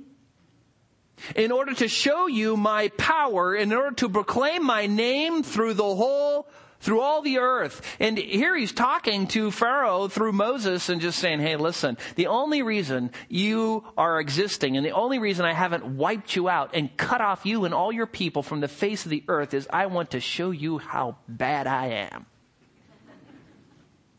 in 1.36 1.52
order 1.52 1.74
to 1.76 1.88
show 1.88 2.28
you 2.28 2.58
my 2.58 2.90
power, 2.90 3.56
in 3.56 3.74
order 3.74 3.96
to 3.96 4.10
proclaim 4.10 4.66
my 4.66 4.86
name 4.86 5.44
through 5.44 5.74
the 5.74 5.96
whole, 5.96 6.48
through 6.80 7.02
all 7.02 7.22
the 7.22 7.40
earth. 7.40 7.82
And 8.00 8.18
here 8.18 8.56
he's 8.56 8.72
talking 8.72 9.28
to 9.28 9.52
Pharaoh 9.52 10.08
through 10.08 10.34
Moses 10.34 10.90
and 10.90 11.02
just 11.02 11.20
saying, 11.20 11.40
hey, 11.40 11.56
listen, 11.56 11.98
the 12.16 12.28
only 12.28 12.62
reason 12.62 13.12
you 13.30 13.84
are 13.98 14.20
existing 14.20 14.78
and 14.78 14.86
the 14.86 14.92
only 14.92 15.20
reason 15.20 15.46
I 15.46 15.54
haven't 15.54 15.86
wiped 15.86 16.36
you 16.36 16.50
out 16.50 16.72
and 16.74 16.96
cut 16.96 17.22
off 17.22 17.46
you 17.46 17.66
and 17.66 17.74
all 17.74 17.92
your 17.92 18.06
people 18.06 18.44
from 18.44 18.60
the 18.60 18.68
face 18.68 19.06
of 19.06 19.12
the 19.12 19.24
earth 19.28 19.54
is 19.54 19.68
I 19.72 19.88
want 19.88 20.12
to 20.12 20.20
show 20.20 20.52
you 20.52 20.78
how 20.78 21.18
bad 21.28 21.68
I 21.68 22.10
am. 22.12 22.26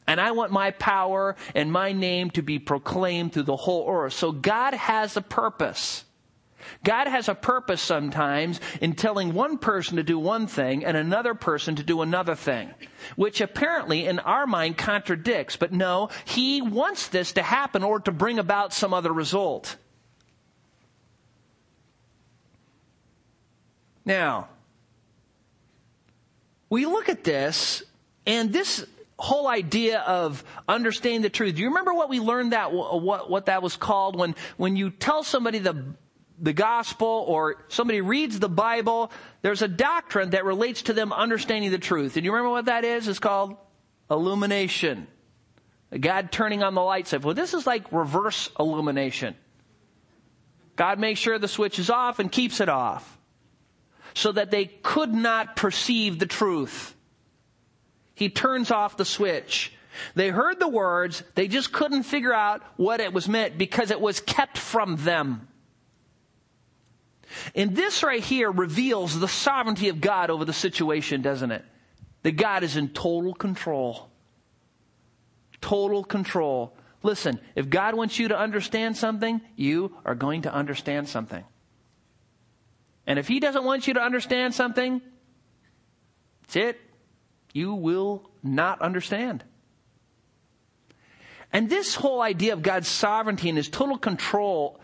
And 0.09 0.21
I 0.23 0.31
want 0.31 0.51
my 0.53 0.71
power 0.71 1.37
and 1.55 1.71
my 1.71 1.93
name 1.93 2.31
to 2.31 2.43
be 2.43 2.59
proclaimed 2.59 3.35
through 3.35 3.43
the 3.43 3.57
whole 3.57 3.87
earth. 3.91 4.15
So 4.15 4.33
God 4.33 4.73
has 4.73 5.19
a 5.19 5.21
purpose. 5.21 6.05
God 6.85 7.07
has 7.07 7.29
a 7.29 7.35
purpose 7.35 7.81
sometimes 7.81 8.61
in 8.81 8.95
telling 8.95 9.35
one 9.35 9.59
person 9.59 9.97
to 9.97 10.03
do 10.03 10.19
one 10.19 10.47
thing 10.47 10.85
and 10.85 10.97
another 10.97 11.35
person 11.35 11.77
to 11.77 11.83
do 11.83 12.03
another 12.03 12.35
thing, 12.35 12.71
which 13.17 13.41
apparently 13.41 14.07
in 14.07 14.19
our 14.19 14.47
mind 14.47 14.77
contradicts. 14.77 15.57
But 15.57 15.73
no, 15.73 16.11
He 16.25 16.63
wants 16.63 17.09
this 17.09 17.33
to 17.33 17.43
happen 17.43 17.83
or 17.83 18.01
to 18.01 18.13
bring 18.13 18.39
about 18.39 18.73
some 18.73 18.93
other 18.93 19.13
result. 19.13 19.77
Now, 24.05 24.49
we 26.71 26.87
look 26.87 27.09
at 27.09 27.25
this, 27.25 27.83
and 28.27 28.53
this 28.53 28.87
whole 29.19 29.49
idea 29.49 30.01
of 30.01 30.45
understanding 30.69 31.23
the 31.23 31.31
truth. 31.31 31.57
Do 31.57 31.63
you 31.63 31.69
remember 31.69 31.93
what 31.93 32.09
we 32.09 32.21
learned 32.21 32.53
that 32.53 32.73
what 32.73 33.29
what 33.29 33.47
that 33.47 33.63
was 33.63 33.77
called 33.77 34.17
when 34.17 34.37
when 34.57 34.77
you 34.77 34.91
tell 34.91 35.25
somebody 35.25 35.59
the 35.59 35.95
the 36.41 36.53
gospel 36.53 37.25
or 37.27 37.65
somebody 37.69 38.01
reads 38.01 38.39
the 38.39 38.49
Bible, 38.49 39.11
there's 39.43 39.63
a 39.63 39.69
doctrine 39.69 40.31
that 40.31 40.45
relates 40.45 40.83
to 40.83 40.93
them 40.93 41.13
understanding 41.13 41.71
the 41.71 41.79
truth. 41.79 42.17
And 42.17 42.25
you 42.25 42.33
remember 42.33 42.51
what 42.51 42.67
that 42.67 42.85
is? 42.85 43.09
It's 43.09 43.19
called 43.19 43.57
illumination. 44.11 45.07
God 45.99 46.31
turning 46.31 46.63
on 46.63 46.75
the 46.75 46.83
light 46.83 47.09
switch. 47.09 47.25
Well, 47.25 47.35
this 47.35 47.55
is 47.55 47.67
like 47.67 47.91
reverse 47.93 48.51
illumination. 48.59 49.35
God 50.77 50.99
makes 50.99 51.19
sure 51.19 51.39
the 51.39 51.49
switch 51.49 51.79
is 51.79 51.91
off 51.91 52.19
and 52.19 52.31
keeps 52.31 52.61
it 52.61 52.69
off 52.69 53.19
so 54.15 54.33
that 54.33 54.51
they 54.51 54.67
could 54.67 55.13
not 55.13 55.57
perceive 55.57 56.19
the 56.19 56.27
truth. 56.27 56.95
He 58.15 58.29
turns 58.29 58.71
off 58.71 58.97
the 58.97 59.05
switch. 59.05 59.73
They 60.15 60.29
heard 60.29 60.61
the 60.61 60.69
words, 60.69 61.23
they 61.35 61.49
just 61.49 61.73
couldn't 61.73 62.05
figure 62.05 62.33
out 62.33 62.63
what 62.77 63.01
it 63.01 63.13
was 63.13 63.29
meant 63.29 63.59
because 63.59 63.91
it 63.91 64.01
was 64.01 64.21
kept 64.21 64.57
from 64.57 64.97
them. 64.97 65.49
And 67.55 67.75
this 67.75 68.03
right 68.03 68.23
here 68.23 68.51
reveals 68.51 69.19
the 69.19 69.29
sovereignty 69.29 69.89
of 69.89 70.01
God 70.01 70.31
over 70.31 70.45
the 70.45 70.53
situation, 70.53 71.23
doesn't 71.23 71.51
it? 71.51 71.65
That 72.23 72.33
God 72.33 72.63
is 72.63 72.77
in 72.77 72.89
total 72.91 73.35
control. 73.35 74.09
Total 75.61 76.05
control. 76.05 76.75
Listen, 77.03 77.41
if 77.55 77.71
God 77.71 77.95
wants 77.95 78.19
you 78.19 78.29
to 78.29 78.39
understand 78.39 78.97
something, 78.97 79.41
you 79.57 79.97
are 80.05 80.15
going 80.15 80.43
to 80.43 80.53
understand 80.53 81.09
something. 81.09 81.45
And 83.07 83.19
if 83.19 83.29
He 83.29 83.41
doesn't 83.41 83.65
want 83.65 83.87
you 83.87 83.95
to 83.95 84.01
understand 84.01 84.55
something, 84.55 85.01
that's 86.43 86.57
it. 86.57 86.81
You 87.53 87.75
will 87.75 88.29
not 88.43 88.83
understand. 88.83 89.45
And 91.53 91.71
this 91.71 91.95
whole 91.95 92.21
idea 92.21 92.53
of 92.53 92.63
God's 92.63 92.89
sovereignty 92.89 93.49
and 93.49 93.57
His 93.57 93.69
total 93.69 93.97
control 93.97 94.81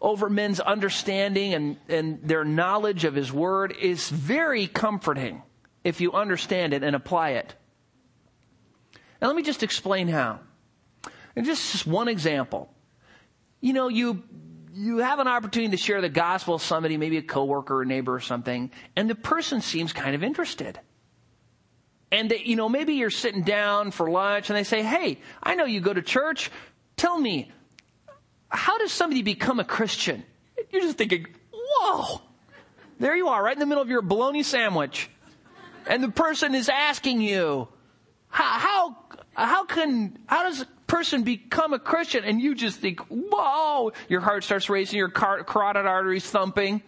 over 0.00 0.28
men's 0.28 0.60
understanding 0.60 1.54
and, 1.54 1.76
and 1.88 2.20
their 2.22 2.44
knowledge 2.44 3.04
of 3.04 3.14
His 3.14 3.32
Word 3.32 3.74
is 3.80 4.08
very 4.08 4.66
comforting 4.66 5.42
if 5.84 6.00
you 6.00 6.12
understand 6.12 6.74
it 6.74 6.82
and 6.82 6.96
apply 6.96 7.30
it. 7.30 7.54
Now, 9.20 9.28
let 9.28 9.36
me 9.36 9.42
just 9.42 9.62
explain 9.62 10.08
how. 10.08 10.40
And 11.34 11.46
just 11.46 11.86
one 11.86 12.08
example. 12.08 12.72
You 13.60 13.72
know, 13.72 13.88
you 13.88 14.22
you 14.74 14.98
have 14.98 15.20
an 15.20 15.28
opportunity 15.28 15.70
to 15.70 15.82
share 15.82 16.02
the 16.02 16.08
gospel 16.10 16.54
with 16.54 16.62
somebody, 16.62 16.98
maybe 16.98 17.16
a 17.16 17.22
coworker 17.22 17.80
or 17.80 17.84
neighbor 17.86 18.14
or 18.14 18.20
something, 18.20 18.70
and 18.94 19.08
the 19.08 19.14
person 19.14 19.62
seems 19.62 19.92
kind 19.94 20.14
of 20.14 20.22
interested. 20.22 20.78
And 22.12 22.30
they, 22.30 22.42
you 22.44 22.56
know, 22.56 22.68
maybe 22.68 22.94
you're 22.94 23.10
sitting 23.10 23.42
down 23.42 23.90
for 23.90 24.10
lunch 24.10 24.50
and 24.50 24.56
they 24.56 24.64
say, 24.64 24.82
"Hey, 24.82 25.18
I 25.42 25.54
know 25.54 25.64
you 25.64 25.80
go 25.80 25.94
to 25.94 26.02
church. 26.02 26.50
Tell 26.96 27.18
me, 27.18 27.50
how 28.48 28.78
does 28.78 28.92
somebody 28.92 29.22
become 29.22 29.60
a 29.60 29.64
Christian? 29.64 30.24
You're 30.70 30.82
just 30.82 30.98
thinking, 30.98 31.26
whoa, 31.52 32.20
there 32.98 33.16
you 33.16 33.28
are, 33.28 33.42
right 33.42 33.54
in 33.54 33.60
the 33.60 33.66
middle 33.66 33.82
of 33.82 33.88
your 33.88 34.02
bologna 34.02 34.42
sandwich. 34.42 35.10
And 35.86 36.02
the 36.02 36.10
person 36.10 36.54
is 36.54 36.68
asking 36.68 37.20
you, 37.20 37.68
how, 38.28 38.58
how, 38.58 38.96
how 39.34 39.64
can, 39.64 40.18
how 40.26 40.44
does 40.44 40.62
a 40.62 40.66
person 40.86 41.22
become 41.22 41.72
a 41.72 41.78
Christian? 41.78 42.24
And 42.24 42.40
you 42.40 42.54
just 42.54 42.80
think, 42.80 43.00
whoa, 43.08 43.92
your 44.08 44.20
heart 44.20 44.44
starts 44.44 44.68
racing, 44.68 44.98
your 44.98 45.08
car- 45.08 45.44
carotid 45.44 45.86
arteries 45.86 46.28
thumping. 46.28 46.82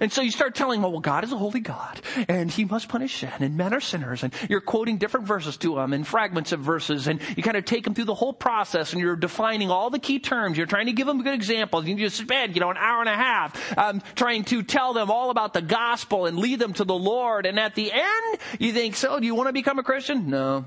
And 0.00 0.12
so 0.12 0.22
you 0.22 0.30
start 0.30 0.54
telling 0.54 0.80
them, 0.80 0.90
well, 0.92 1.00
God 1.00 1.24
is 1.24 1.32
a 1.32 1.36
holy 1.36 1.60
God, 1.60 2.00
and 2.28 2.50
He 2.50 2.64
must 2.64 2.88
punish 2.88 3.20
sin, 3.20 3.32
and 3.40 3.56
men 3.56 3.74
are 3.74 3.80
sinners, 3.80 4.22
and 4.22 4.32
you're 4.48 4.60
quoting 4.60 4.98
different 4.98 5.26
verses 5.26 5.56
to 5.58 5.74
them, 5.76 5.92
and 5.92 6.06
fragments 6.06 6.52
of 6.52 6.60
verses, 6.60 7.06
and 7.06 7.20
you 7.36 7.42
kind 7.42 7.56
of 7.56 7.64
take 7.64 7.84
them 7.84 7.94
through 7.94 8.04
the 8.04 8.14
whole 8.14 8.32
process, 8.32 8.92
and 8.92 9.00
you're 9.00 9.16
defining 9.16 9.70
all 9.70 9.90
the 9.90 9.98
key 9.98 10.18
terms. 10.18 10.56
You're 10.56 10.66
trying 10.66 10.86
to 10.86 10.92
give 10.92 11.06
them 11.06 11.22
good 11.22 11.34
examples. 11.34 11.86
You 11.86 11.96
just 11.96 12.16
spend, 12.16 12.54
you 12.54 12.60
know, 12.60 12.70
an 12.70 12.76
hour 12.76 13.00
and 13.00 13.08
a 13.08 13.16
half 13.16 13.78
um, 13.78 14.02
trying 14.14 14.44
to 14.44 14.62
tell 14.62 14.92
them 14.92 15.10
all 15.10 15.30
about 15.30 15.54
the 15.54 15.62
gospel 15.62 16.26
and 16.26 16.38
lead 16.38 16.58
them 16.58 16.72
to 16.74 16.84
the 16.84 16.94
Lord. 16.94 17.46
And 17.46 17.58
at 17.58 17.74
the 17.74 17.92
end, 17.92 18.38
you 18.58 18.72
think, 18.72 18.94
so 18.96 19.18
do 19.18 19.26
you 19.26 19.34
want 19.34 19.48
to 19.48 19.52
become 19.52 19.78
a 19.78 19.82
Christian? 19.82 20.30
No. 20.30 20.64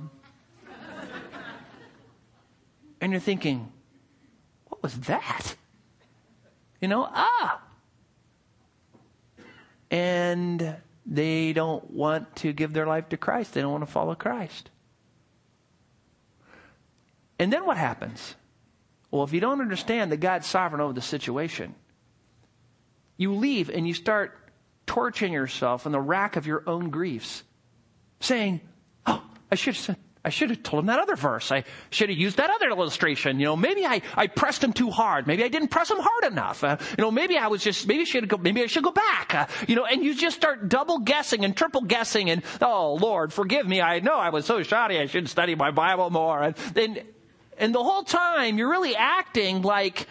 and 2.99 3.11
you're 3.11 3.21
thinking, 3.21 3.71
what 4.67 4.83
was 4.83 4.97
that? 5.01 5.55
You 6.79 6.87
know, 6.87 7.07
ah, 7.09 7.61
and 9.91 10.77
they 11.05 11.51
don't 11.51 11.91
want 11.91 12.33
to 12.37 12.53
give 12.53 12.73
their 12.73 12.87
life 12.87 13.09
to 13.09 13.17
Christ. 13.17 13.53
They 13.53 13.61
don't 13.61 13.71
want 13.71 13.85
to 13.85 13.91
follow 13.91 14.15
Christ. 14.15 14.71
And 17.37 17.51
then 17.51 17.65
what 17.65 17.77
happens? 17.77 18.35
Well, 19.11 19.23
if 19.23 19.33
you 19.33 19.41
don't 19.41 19.61
understand 19.61 20.11
that 20.11 20.17
God's 20.17 20.47
sovereign 20.47 20.81
over 20.81 20.93
the 20.93 21.01
situation, 21.01 21.75
you 23.17 23.33
leave 23.33 23.69
and 23.69 23.85
you 23.85 23.93
start 23.93 24.37
torturing 24.85 25.33
yourself 25.33 25.85
in 25.85 25.91
the 25.91 25.99
rack 25.99 26.37
of 26.37 26.47
your 26.47 26.63
own 26.65 26.89
griefs, 26.89 27.43
saying, 28.21 28.61
Oh, 29.05 29.21
I 29.51 29.55
should 29.55 29.75
have 29.75 29.97
I 30.23 30.29
should 30.29 30.51
have 30.51 30.61
told 30.61 30.81
him 30.81 30.85
that 30.87 30.99
other 30.99 31.15
verse. 31.15 31.51
I 31.51 31.63
should 31.89 32.09
have 32.09 32.17
used 32.17 32.37
that 32.37 32.51
other 32.51 32.69
illustration. 32.69 33.39
You 33.39 33.45
know, 33.45 33.55
maybe 33.55 33.87
I, 33.87 34.03
I 34.15 34.27
pressed 34.27 34.63
him 34.63 34.71
too 34.71 34.91
hard. 34.91 35.25
Maybe 35.25 35.43
I 35.43 35.47
didn't 35.47 35.69
press 35.69 35.89
him 35.89 35.97
hard 35.99 36.31
enough. 36.31 36.63
Uh, 36.63 36.77
you 36.95 37.01
know, 37.01 37.09
maybe 37.09 37.37
I 37.37 37.47
was 37.47 37.63
just, 37.63 37.87
maybe 37.87 38.01
I 38.01 38.03
should 38.03 38.27
go, 38.27 38.37
maybe 38.37 38.61
I 38.61 38.67
should 38.67 38.83
go 38.83 38.91
back. 38.91 39.33
Uh, 39.33 39.47
you 39.67 39.75
know, 39.75 39.85
and 39.85 40.03
you 40.03 40.13
just 40.13 40.35
start 40.35 40.69
double 40.69 40.99
guessing 40.99 41.43
and 41.43 41.57
triple 41.57 41.81
guessing 41.81 42.29
and, 42.29 42.43
oh 42.61 42.95
Lord, 42.95 43.33
forgive 43.33 43.67
me. 43.67 43.81
I 43.81 43.99
know 43.99 44.15
I 44.15 44.29
was 44.29 44.45
so 44.45 44.61
shoddy. 44.61 44.99
I 44.99 45.07
should 45.07 45.27
study 45.27 45.55
my 45.55 45.71
Bible 45.71 46.11
more. 46.11 46.43
And 46.43 46.55
then, 46.75 46.99
and 47.57 47.73
the 47.73 47.83
whole 47.83 48.03
time 48.03 48.59
you're 48.59 48.69
really 48.69 48.95
acting 48.95 49.63
like 49.63 50.07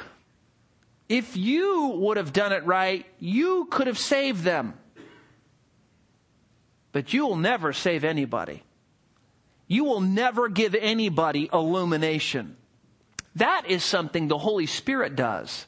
if 1.09 1.37
you 1.37 1.99
would 2.01 2.17
have 2.17 2.33
done 2.33 2.53
it 2.53 2.65
right, 2.67 3.07
you 3.21 3.67
could 3.71 3.87
have 3.87 3.99
saved 3.99 4.43
them. 4.43 4.75
But 6.91 7.13
you'll 7.13 7.37
never 7.37 7.73
save 7.73 8.03
anybody 8.03 8.65
you 9.71 9.85
will 9.85 10.01
never 10.01 10.49
give 10.49 10.75
anybody 10.75 11.49
illumination. 11.53 12.57
That 13.37 13.67
is 13.69 13.85
something 13.85 14.27
the 14.27 14.37
Holy 14.37 14.67
Spirit 14.67 15.15
does. 15.15 15.65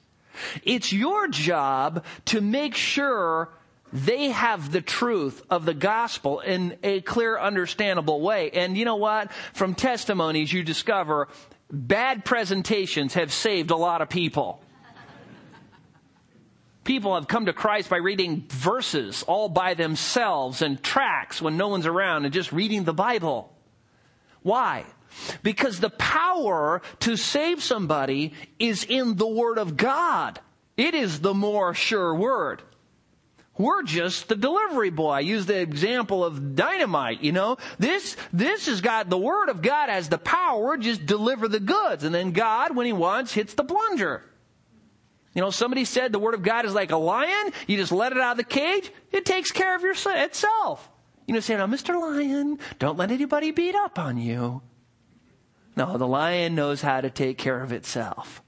It's 0.65 0.93
your 0.93 1.29
job 1.29 2.05
to 2.25 2.41
make 2.41 2.75
sure 2.75 3.51
they 3.93 4.31
have 4.31 4.73
the 4.73 4.81
truth 4.81 5.45
of 5.49 5.65
the 5.65 5.73
gospel 5.73 6.41
in 6.41 6.79
a 6.83 7.01
clear, 7.03 7.39
understandable 7.39 8.21
way. 8.21 8.51
And 8.51 8.77
you 8.77 8.85
know 8.85 8.97
what? 8.97 9.31
From 9.53 9.77
testimonies, 9.77 10.53
you 10.53 10.65
discover 10.65 11.29
bad 11.71 12.25
presentations 12.25 13.15
have 13.15 13.33
saved 13.33 13.71
a 13.71 13.77
lot 13.77 14.03
of 14.03 14.09
people. 14.09 14.65
People 16.83 17.15
have 17.15 17.29
come 17.29 17.47
to 17.47 17.53
Christ 17.53 17.89
by 17.89 17.99
reading 17.99 18.47
verses 18.49 19.23
all 19.29 19.49
by 19.49 19.75
themselves 19.75 20.61
and 20.61 20.83
tracts 20.83 21.41
when 21.41 21.57
no 21.57 21.69
one's 21.69 21.87
around 21.87 22.25
and 22.25 22.35
just 22.35 22.51
reading 22.51 22.83
the 22.83 22.93
Bible. 22.93 23.53
Why? 24.43 24.85
Because 25.43 25.81
the 25.81 25.91
power 25.91 26.83
to 27.01 27.17
save 27.17 27.63
somebody 27.63 28.33
is 28.59 28.85
in 28.85 29.17
the 29.17 29.27
Word 29.27 29.59
of 29.59 29.77
God. 29.77 30.41
It 30.77 30.95
is 30.95 31.21
the 31.21 31.35
more 31.35 31.75
sure 31.75 32.15
Word. 32.15 32.63
We're 33.59 33.83
just 33.83 34.29
the 34.29 34.35
delivery 34.35 34.91
boy. 34.91 35.11
I 35.11 35.21
use 35.21 35.45
the 35.45 35.61
example 35.61 36.25
of 36.25 36.57
dynamite, 36.57 37.23
you 37.23 37.33
know. 37.33 37.59
This, 37.79 38.17
this 38.33 38.67
has 38.67 38.81
got, 38.81 39.11
the 39.11 39.19
Word 39.19 39.51
of 39.51 39.61
God 39.61 39.91
has 39.91 40.09
the 40.09 40.19
power, 40.19 40.79
just 40.79 41.05
deliver 41.05 41.49
the 41.49 41.61
goods. 41.61 42.03
And 42.05 42.15
then 42.15 42.33
God, 42.33 42.75
when 42.75 42.87
He 42.87 42.95
wants, 42.95 43.35
hits 43.35 43.53
the 43.53 43.65
plunger. 43.65 44.23
You 45.35 45.43
know, 45.43 45.51
somebody 45.51 45.85
said 45.85 46.13
the 46.13 46.19
Word 46.19 46.35
of 46.35 46.43
God 46.43 46.65
is 46.65 46.75
like 46.75 46.93
a 46.93 46.97
lion. 46.97 47.53
You 47.67 47.77
just 47.77 47.93
let 47.93 48.13
it 48.13 48.19
out 48.19 48.33
of 48.33 48.37
the 48.39 48.45
cage, 48.45 48.91
it 49.13 49.27
takes 49.27 49.51
care 49.51 49.77
of 49.77 49.83
your, 49.83 49.95
itself. 50.07 50.89
You 51.27 51.35
know, 51.35 51.41
say, 51.41 51.57
now, 51.57 51.67
Mr. 51.67 52.01
Lion, 52.01 52.59
don't 52.79 52.99
let 52.99 53.11
anybody 53.11 53.51
beat 53.51 53.75
up 53.75 53.99
on 53.99 54.17
you. 54.17 54.63
No, 55.77 55.97
the 55.97 56.07
lion 56.07 56.55
knows 56.55 56.83
how 56.83 57.01
to 57.01 57.11
take 57.11 57.39
care 57.39 57.63
of 57.63 57.73
itself. 57.73 58.43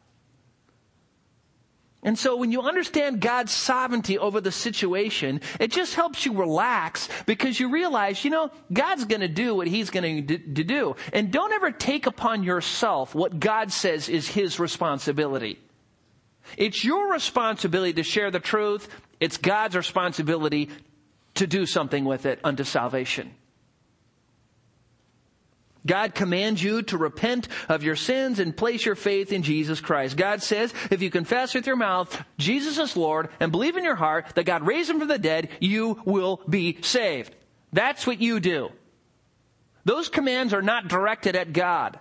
And 2.02 2.18
so 2.18 2.36
when 2.36 2.52
you 2.52 2.60
understand 2.60 3.22
God's 3.22 3.50
sovereignty 3.50 4.18
over 4.18 4.38
the 4.38 4.52
situation, 4.52 5.40
it 5.58 5.72
just 5.72 5.94
helps 5.94 6.26
you 6.26 6.34
relax 6.34 7.08
because 7.24 7.58
you 7.58 7.70
realize, 7.70 8.22
you 8.22 8.30
know, 8.30 8.50
God's 8.70 9.06
going 9.06 9.22
to 9.22 9.28
do 9.28 9.54
what 9.54 9.66
he's 9.66 9.88
going 9.88 10.26
to 10.26 10.36
do. 10.36 10.96
And 11.14 11.30
don't 11.30 11.52
ever 11.54 11.70
take 11.70 12.04
upon 12.04 12.42
yourself 12.42 13.14
what 13.14 13.40
God 13.40 13.72
says 13.72 14.10
is 14.10 14.28
his 14.28 14.60
responsibility. 14.60 15.58
It's 16.58 16.84
your 16.84 17.10
responsibility 17.10 17.94
to 17.94 18.02
share 18.02 18.30
the 18.30 18.38
truth. 18.38 18.86
It's 19.18 19.38
God's 19.38 19.74
responsibility 19.74 20.68
to 21.34 21.46
do 21.46 21.66
something 21.66 22.04
with 22.04 22.26
it 22.26 22.40
unto 22.44 22.64
salvation. 22.64 23.34
God 25.86 26.14
commands 26.14 26.62
you 26.62 26.82
to 26.84 26.96
repent 26.96 27.48
of 27.68 27.82
your 27.82 27.96
sins 27.96 28.38
and 28.38 28.56
place 28.56 28.86
your 28.86 28.94
faith 28.94 29.32
in 29.32 29.42
Jesus 29.42 29.80
Christ. 29.80 30.16
God 30.16 30.42
says, 30.42 30.72
if 30.90 31.02
you 31.02 31.10
confess 31.10 31.54
with 31.54 31.66
your 31.66 31.76
mouth 31.76 32.24
Jesus 32.38 32.78
is 32.78 32.96
Lord 32.96 33.28
and 33.38 33.52
believe 33.52 33.76
in 33.76 33.84
your 33.84 33.94
heart 33.94 34.28
that 34.34 34.46
God 34.46 34.66
raised 34.66 34.88
him 34.88 34.98
from 34.98 35.08
the 35.08 35.18
dead, 35.18 35.50
you 35.60 36.00
will 36.06 36.40
be 36.48 36.78
saved. 36.80 37.34
That's 37.72 38.06
what 38.06 38.20
you 38.20 38.40
do. 38.40 38.70
Those 39.84 40.08
commands 40.08 40.54
are 40.54 40.62
not 40.62 40.88
directed 40.88 41.36
at 41.36 41.52
God. 41.52 41.98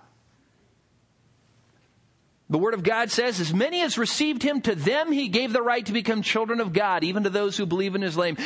The 2.48 2.58
Word 2.58 2.74
of 2.74 2.82
God 2.82 3.10
says, 3.10 3.40
as 3.40 3.52
many 3.52 3.82
as 3.82 3.98
received 3.98 4.42
him, 4.42 4.60
to 4.62 4.74
them 4.74 5.12
he 5.12 5.28
gave 5.28 5.52
the 5.52 5.62
right 5.62 5.84
to 5.84 5.92
become 5.92 6.22
children 6.22 6.60
of 6.60 6.72
God, 6.72 7.04
even 7.04 7.24
to 7.24 7.30
those 7.30 7.56
who 7.56 7.66
believe 7.66 7.94
in 7.94 8.02
his 8.02 8.16
name. 8.16 8.36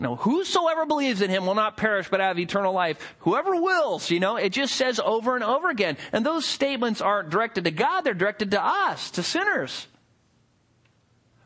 You 0.00 0.04
know, 0.04 0.16
whosoever 0.16 0.86
believes 0.86 1.20
in 1.20 1.28
him 1.28 1.44
will 1.44 1.54
not 1.54 1.76
perish 1.76 2.08
but 2.08 2.20
have 2.20 2.38
eternal 2.38 2.72
life. 2.72 3.16
Whoever 3.18 3.60
wills, 3.60 4.10
you 4.10 4.18
know, 4.18 4.36
it 4.36 4.48
just 4.48 4.74
says 4.74 4.98
over 4.98 5.34
and 5.34 5.44
over 5.44 5.68
again. 5.68 5.98
And 6.10 6.24
those 6.24 6.46
statements 6.46 7.02
aren't 7.02 7.28
directed 7.28 7.64
to 7.64 7.70
God, 7.70 8.00
they're 8.00 8.14
directed 8.14 8.52
to 8.52 8.64
us, 8.64 9.10
to 9.10 9.22
sinners. 9.22 9.86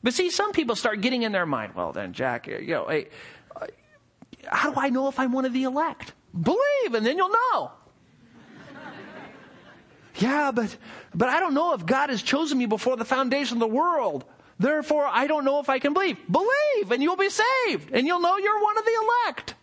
But 0.05 0.15
see, 0.15 0.31
some 0.31 0.53
people 0.53 0.77
start 0.77 1.01
getting 1.01 1.23
in 1.23 1.33
their 1.33 1.47
mind, 1.47 1.75
well 1.75 1.91
then, 1.91 2.13
Jack, 2.13 2.47
you 2.47 2.65
know, 2.69 2.87
hey, 2.87 3.09
how 4.47 4.71
do 4.71 4.79
I 4.79 4.89
know 4.89 5.09
if 5.09 5.19
I'm 5.19 5.33
one 5.33 5.47
of 5.47 5.53
the 5.53 5.65
elect? 5.65 6.13
Believe 6.41 6.95
and 6.95 7.05
then 7.05 7.17
you'll 7.17 7.35
know. 7.53 7.73
yeah, 10.19 10.53
but, 10.53 10.77
but 11.13 11.29
I 11.29 11.41
don't 11.41 11.55
know 11.55 11.75
if 11.75 11.85
God 11.85 12.09
has 12.11 12.23
chosen 12.23 12.59
me 12.59 12.67
before 12.67 12.97
the 12.97 13.05
foundation 13.05 13.57
of 13.57 13.61
the 13.61 13.67
world. 13.67 14.25
Therefore, 14.59 15.07
I 15.07 15.27
don't 15.27 15.45
know 15.45 15.61
if 15.61 15.69
I 15.69 15.79
can 15.79 15.93
believe. 15.93 16.19
Believe 16.31 16.91
and 16.91 17.03
you'll 17.03 17.17
be 17.17 17.31
saved 17.31 17.91
and 17.93 18.07
you'll 18.07 18.21
know 18.21 18.37
you're 18.37 18.63
one 18.63 18.79
of 18.79 18.85
the 18.85 18.99
elect. 19.03 19.55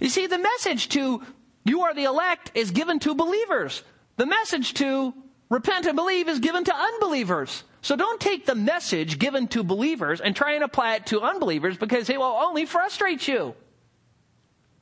You 0.00 0.08
see, 0.08 0.26
the 0.26 0.38
message 0.38 0.88
to 0.90 1.22
you 1.64 1.82
are 1.82 1.94
the 1.94 2.04
elect 2.04 2.52
is 2.54 2.70
given 2.70 2.98
to 3.00 3.14
believers. 3.14 3.82
The 4.16 4.26
message 4.26 4.74
to 4.74 5.12
repent 5.50 5.86
and 5.86 5.96
believe 5.96 6.28
is 6.28 6.38
given 6.38 6.64
to 6.64 6.74
unbelievers. 6.74 7.64
So 7.82 7.94
don't 7.94 8.20
take 8.20 8.46
the 8.46 8.54
message 8.54 9.18
given 9.18 9.48
to 9.48 9.62
believers 9.62 10.20
and 10.20 10.34
try 10.34 10.54
and 10.54 10.64
apply 10.64 10.96
it 10.96 11.06
to 11.06 11.20
unbelievers 11.20 11.76
because 11.76 12.08
it 12.08 12.18
will 12.18 12.24
only 12.24 12.66
frustrate 12.66 13.28
you. 13.28 13.54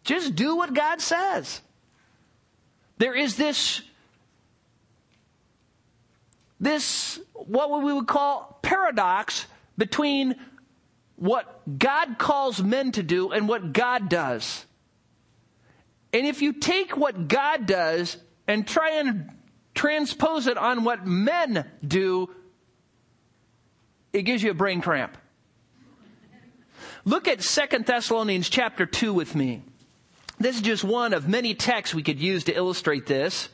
Just 0.04 0.34
do 0.34 0.56
what 0.56 0.74
God 0.74 1.00
says. 1.00 1.60
There 2.98 3.14
is 3.14 3.36
this 3.36 3.82
this, 6.60 7.20
what 7.32 7.82
we 7.82 7.92
would 7.92 8.06
call 8.06 8.58
paradox 8.62 9.46
between 9.76 10.36
what 11.16 11.78
God 11.78 12.18
calls 12.18 12.62
men 12.62 12.92
to 12.92 13.02
do 13.02 13.30
and 13.30 13.48
what 13.48 13.72
God 13.72 14.08
does. 14.08 14.64
And 16.12 16.26
if 16.26 16.42
you 16.42 16.52
take 16.52 16.96
what 16.96 17.28
God 17.28 17.66
does 17.66 18.16
and 18.46 18.66
try 18.66 19.00
and 19.00 19.30
transpose 19.74 20.46
it 20.46 20.56
on 20.56 20.84
what 20.84 21.06
men 21.06 21.68
do, 21.86 22.30
it 24.12 24.22
gives 24.22 24.42
you 24.42 24.50
a 24.52 24.54
brain 24.54 24.80
cramp. 24.80 25.16
Look 27.04 27.28
at 27.28 27.42
Second 27.42 27.84
Thessalonians 27.84 28.48
chapter 28.48 28.86
2 28.86 29.12
with 29.12 29.34
me. 29.34 29.62
This 30.38 30.56
is 30.56 30.62
just 30.62 30.84
one 30.84 31.12
of 31.12 31.28
many 31.28 31.54
texts 31.54 31.94
we 31.94 32.02
could 32.02 32.20
use 32.20 32.44
to 32.44 32.56
illustrate 32.56 33.06
this. 33.06 33.48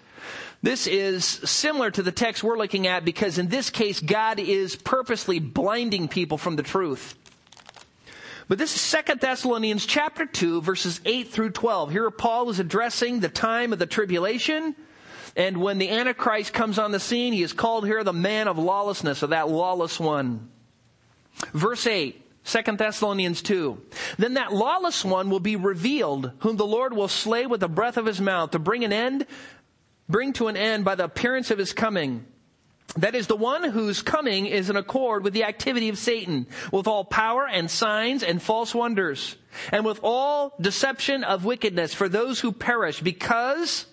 This 0.62 0.86
is 0.86 1.24
similar 1.24 1.90
to 1.90 2.02
the 2.02 2.12
text 2.12 2.42
we're 2.42 2.58
looking 2.58 2.86
at 2.86 3.04
because 3.04 3.38
in 3.38 3.48
this 3.48 3.70
case, 3.70 3.98
God 3.98 4.38
is 4.38 4.76
purposely 4.76 5.38
blinding 5.38 6.08
people 6.08 6.36
from 6.36 6.56
the 6.56 6.62
truth. 6.62 7.14
But 8.46 8.58
this 8.58 8.74
is 8.74 9.04
2 9.06 9.14
Thessalonians 9.14 9.86
chapter 9.86 10.26
2 10.26 10.60
verses 10.60 11.00
8 11.04 11.28
through 11.28 11.50
12. 11.50 11.92
Here 11.92 12.10
Paul 12.10 12.50
is 12.50 12.58
addressing 12.58 13.20
the 13.20 13.28
time 13.28 13.72
of 13.72 13.78
the 13.78 13.86
tribulation. 13.86 14.74
And 15.36 15.58
when 15.62 15.78
the 15.78 15.88
Antichrist 15.88 16.52
comes 16.52 16.78
on 16.78 16.90
the 16.90 17.00
scene, 17.00 17.32
he 17.32 17.42
is 17.42 17.52
called 17.52 17.86
here 17.86 18.04
the 18.04 18.12
man 18.12 18.48
of 18.48 18.58
lawlessness 18.58 19.22
or 19.22 19.28
that 19.28 19.48
lawless 19.48 19.98
one. 19.98 20.50
Verse 21.54 21.86
8. 21.86 22.26
2 22.44 22.62
Thessalonians 22.76 23.42
2. 23.42 23.80
Then 24.18 24.34
that 24.34 24.52
lawless 24.52 25.04
one 25.04 25.30
will 25.30 25.40
be 25.40 25.56
revealed, 25.56 26.32
whom 26.40 26.56
the 26.56 26.66
Lord 26.66 26.92
will 26.92 27.08
slay 27.08 27.46
with 27.46 27.60
the 27.60 27.68
breath 27.68 27.96
of 27.96 28.06
his 28.06 28.20
mouth 28.20 28.50
to 28.50 28.58
bring 28.58 28.82
an 28.82 28.92
end, 28.92 29.26
bring 30.10 30.32
to 30.34 30.48
an 30.48 30.56
end 30.56 30.84
by 30.84 30.94
the 30.94 31.04
appearance 31.04 31.50
of 31.50 31.58
his 31.58 31.72
coming. 31.72 32.26
That 32.96 33.14
is 33.14 33.28
the 33.28 33.36
one 33.36 33.62
whose 33.62 34.02
coming 34.02 34.46
is 34.46 34.68
in 34.68 34.76
accord 34.76 35.22
with 35.22 35.32
the 35.32 35.44
activity 35.44 35.88
of 35.88 35.98
Satan, 35.98 36.48
with 36.72 36.88
all 36.88 37.04
power 37.04 37.46
and 37.46 37.70
signs 37.70 38.24
and 38.24 38.42
false 38.42 38.74
wonders, 38.74 39.36
and 39.70 39.84
with 39.84 40.00
all 40.02 40.54
deception 40.60 41.22
of 41.22 41.44
wickedness 41.44 41.94
for 41.94 42.08
those 42.08 42.40
who 42.40 42.50
perish 42.50 43.00
because 43.00 43.86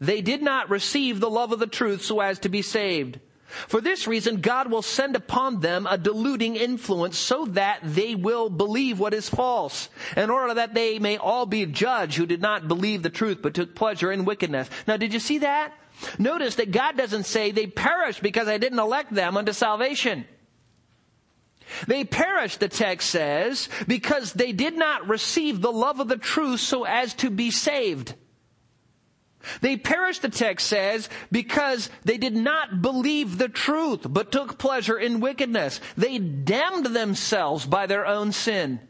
they 0.00 0.20
did 0.22 0.42
not 0.42 0.70
receive 0.70 1.20
the 1.20 1.30
love 1.30 1.52
of 1.52 1.60
the 1.60 1.68
truth 1.68 2.02
so 2.02 2.20
as 2.20 2.40
to 2.40 2.48
be 2.48 2.62
saved. 2.62 3.20
For 3.46 3.80
this 3.80 4.06
reason, 4.06 4.40
God 4.40 4.70
will 4.70 4.82
send 4.82 5.14
upon 5.14 5.60
them 5.60 5.86
a 5.88 5.96
deluding 5.96 6.56
influence 6.56 7.16
so 7.16 7.46
that 7.46 7.80
they 7.82 8.14
will 8.14 8.50
believe 8.50 8.98
what 8.98 9.14
is 9.14 9.28
false, 9.28 9.88
in 10.16 10.30
order 10.30 10.54
that 10.54 10.74
they 10.74 10.98
may 10.98 11.16
all 11.16 11.46
be 11.46 11.64
judged 11.64 12.16
who 12.16 12.26
did 12.26 12.42
not 12.42 12.68
believe 12.68 13.02
the 13.02 13.10
truth 13.10 13.38
but 13.42 13.54
took 13.54 13.74
pleasure 13.74 14.10
in 14.10 14.24
wickedness. 14.24 14.68
Now, 14.86 14.96
did 14.96 15.14
you 15.14 15.20
see 15.20 15.38
that? 15.38 15.72
Notice 16.18 16.56
that 16.56 16.72
God 16.72 16.96
doesn't 16.96 17.24
say 17.24 17.50
they 17.50 17.66
perished 17.66 18.22
because 18.22 18.48
I 18.48 18.58
didn't 18.58 18.78
elect 18.78 19.14
them 19.14 19.36
unto 19.36 19.52
salvation. 19.52 20.26
They 21.86 22.04
perished, 22.04 22.60
the 22.60 22.68
text 22.68 23.10
says, 23.10 23.68
because 23.86 24.32
they 24.32 24.52
did 24.52 24.76
not 24.76 25.08
receive 25.08 25.60
the 25.60 25.72
love 25.72 26.00
of 26.00 26.08
the 26.08 26.18
truth 26.18 26.60
so 26.60 26.84
as 26.84 27.14
to 27.14 27.30
be 27.30 27.50
saved. 27.50 28.14
They 29.60 29.76
perished, 29.76 30.22
the 30.22 30.28
text 30.28 30.66
says, 30.66 31.08
because 31.30 31.90
they 32.04 32.18
did 32.18 32.36
not 32.36 32.82
believe 32.82 33.38
the 33.38 33.48
truth, 33.48 34.06
but 34.08 34.32
took 34.32 34.58
pleasure 34.58 34.98
in 34.98 35.20
wickedness. 35.20 35.80
They 35.96 36.18
damned 36.18 36.86
themselves 36.86 37.66
by 37.66 37.86
their 37.86 38.06
own 38.06 38.32
sin. 38.32 38.80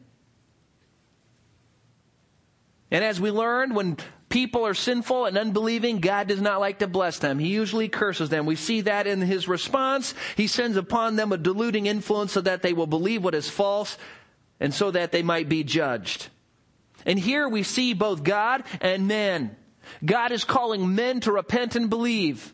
And 2.90 3.04
as 3.04 3.20
we 3.20 3.30
learned, 3.30 3.74
when 3.74 3.96
people 4.28 4.66
are 4.66 4.74
sinful 4.74 5.26
and 5.26 5.36
unbelieving, 5.36 5.98
God 5.98 6.28
does 6.28 6.40
not 6.40 6.61
like 6.61 6.78
to 6.80 6.86
bless 6.86 7.18
them. 7.18 7.38
He 7.38 7.48
usually 7.48 7.88
curses 7.88 8.28
them. 8.28 8.46
We 8.46 8.57
see 8.57 8.82
that 8.82 9.07
in 9.07 9.20
his 9.20 9.48
response. 9.48 10.14
He 10.36 10.46
sends 10.46 10.76
upon 10.76 11.16
them 11.16 11.32
a 11.32 11.38
deluding 11.38 11.86
influence 11.86 12.32
so 12.32 12.40
that 12.42 12.62
they 12.62 12.72
will 12.72 12.86
believe 12.86 13.24
what 13.24 13.34
is 13.34 13.50
false 13.50 13.98
and 14.61 14.72
so 14.72 14.90
that 14.90 15.12
they 15.12 15.22
might 15.22 15.48
be 15.48 15.64
judged. 15.64 16.28
And 17.04 17.18
here 17.18 17.48
we 17.48 17.62
see 17.62 17.92
both 17.92 18.24
God 18.24 18.64
and 18.80 19.07
man. 19.07 19.57
God 20.05 20.32
is 20.32 20.45
calling 20.45 20.95
men 20.95 21.20
to 21.20 21.32
repent 21.32 21.76
and 21.76 21.91
believe. 21.91 22.53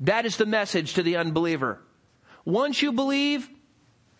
That 0.00 0.26
is 0.26 0.36
the 0.36 0.46
message 0.46 0.94
to 0.94 1.02
the 1.02 1.16
unbeliever. 1.16 1.80
Once 2.44 2.82
you 2.82 2.92
believe, 2.92 3.48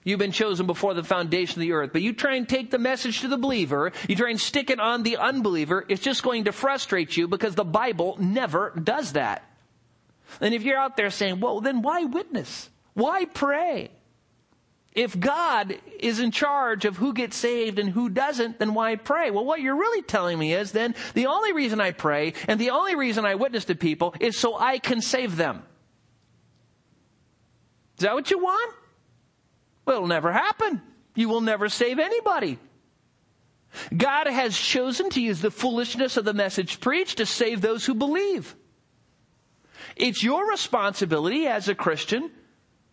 You've 0.05 0.19
been 0.19 0.33
chosen 0.33 0.67
before 0.67 0.93
the 0.93 1.03
foundation 1.03 1.55
of 1.55 1.61
the 1.63 1.73
earth. 1.73 1.91
But 1.93 2.03
you 2.03 2.13
try 2.13 2.35
and 2.35 2.47
take 2.47 2.71
the 2.71 2.79
message 2.79 3.23
to 3.23 3.29
the 3.29 3.39
believer, 3.39 3.91
you 4.07 4.15
try 4.15 4.31
and 4.31 4.41
stick 4.41 4.69
it 4.69 4.79
on 4.79 5.03
the 5.03 5.17
unbeliever, 5.17 5.85
it's 5.89 6.03
just 6.03 6.23
going 6.23 6.45
to 6.45 6.53
frustrate 6.53 7.17
you 7.17 7.27
because 7.27 7.55
the 7.55 7.65
Bible 7.65 8.17
never 8.21 8.71
does 8.71 9.13
that. 9.13 9.43
And 10.41 10.55
if 10.55 10.63
you're 10.63 10.79
out 10.79 10.97
there 10.97 11.11
saying, 11.11 11.41
well, 11.41 11.61
then 11.61 11.81
why 11.81 12.05
witness? 12.05 12.69
Why 12.93 13.25
pray? 13.25 13.91
If 14.95 15.19
God 15.19 15.77
is 15.99 16.21
in 16.21 16.31
charge 16.31 16.85
of 16.85 16.97
who 16.97 17.13
gets 17.13 17.37
saved 17.37 17.81
and 17.81 17.91
who 17.91 18.09
doesn't, 18.09 18.61
then 18.61 18.75
why 18.75 18.95
pray? 18.95 19.33
Well, 19.33 19.45
what 19.45 19.61
you're 19.61 19.77
really 19.77 20.03
telling 20.03 20.39
me 20.39 20.55
is 20.55 20.71
then 20.71 20.95
the 21.15 21.27
only 21.27 21.53
reason 21.53 21.81
I 21.81 21.91
pray 21.91 22.35
and 22.47 22.61
the 22.61 22.71
only 22.71 22.95
reason 22.95 23.25
I 23.25 23.35
witness 23.35 23.65
to 23.67 23.75
people 23.75 24.15
is 24.21 24.39
so 24.39 24.57
I 24.57 24.79
can 24.79 25.01
save 25.01 25.37
them. 25.37 25.65
Is 27.99 28.03
that 28.03 28.15
what 28.15 28.31
you 28.31 28.39
want? 28.39 28.75
Well, 29.85 29.97
it'll 29.97 30.09
never 30.09 30.33
happen. 30.33 30.81
You 31.17 31.29
will 31.29 31.41
never 31.41 31.69
save 31.69 31.99
anybody. 31.99 32.59
God 33.97 34.29
has 34.29 34.57
chosen 34.57 35.11
to 35.11 35.21
use 35.21 35.41
the 35.41 35.51
foolishness 35.51 36.17
of 36.17 36.25
the 36.25 36.35
message 36.35 36.81
preached 36.81 37.19
to 37.19 37.27
save 37.27 37.61
those 37.61 37.85
who 37.85 37.95
believe. 37.95 38.55
It's 39.97 40.23
your 40.23 40.49
responsibility 40.49 41.47
as 41.47 41.69
a 41.69 41.75
Christian 41.75 42.31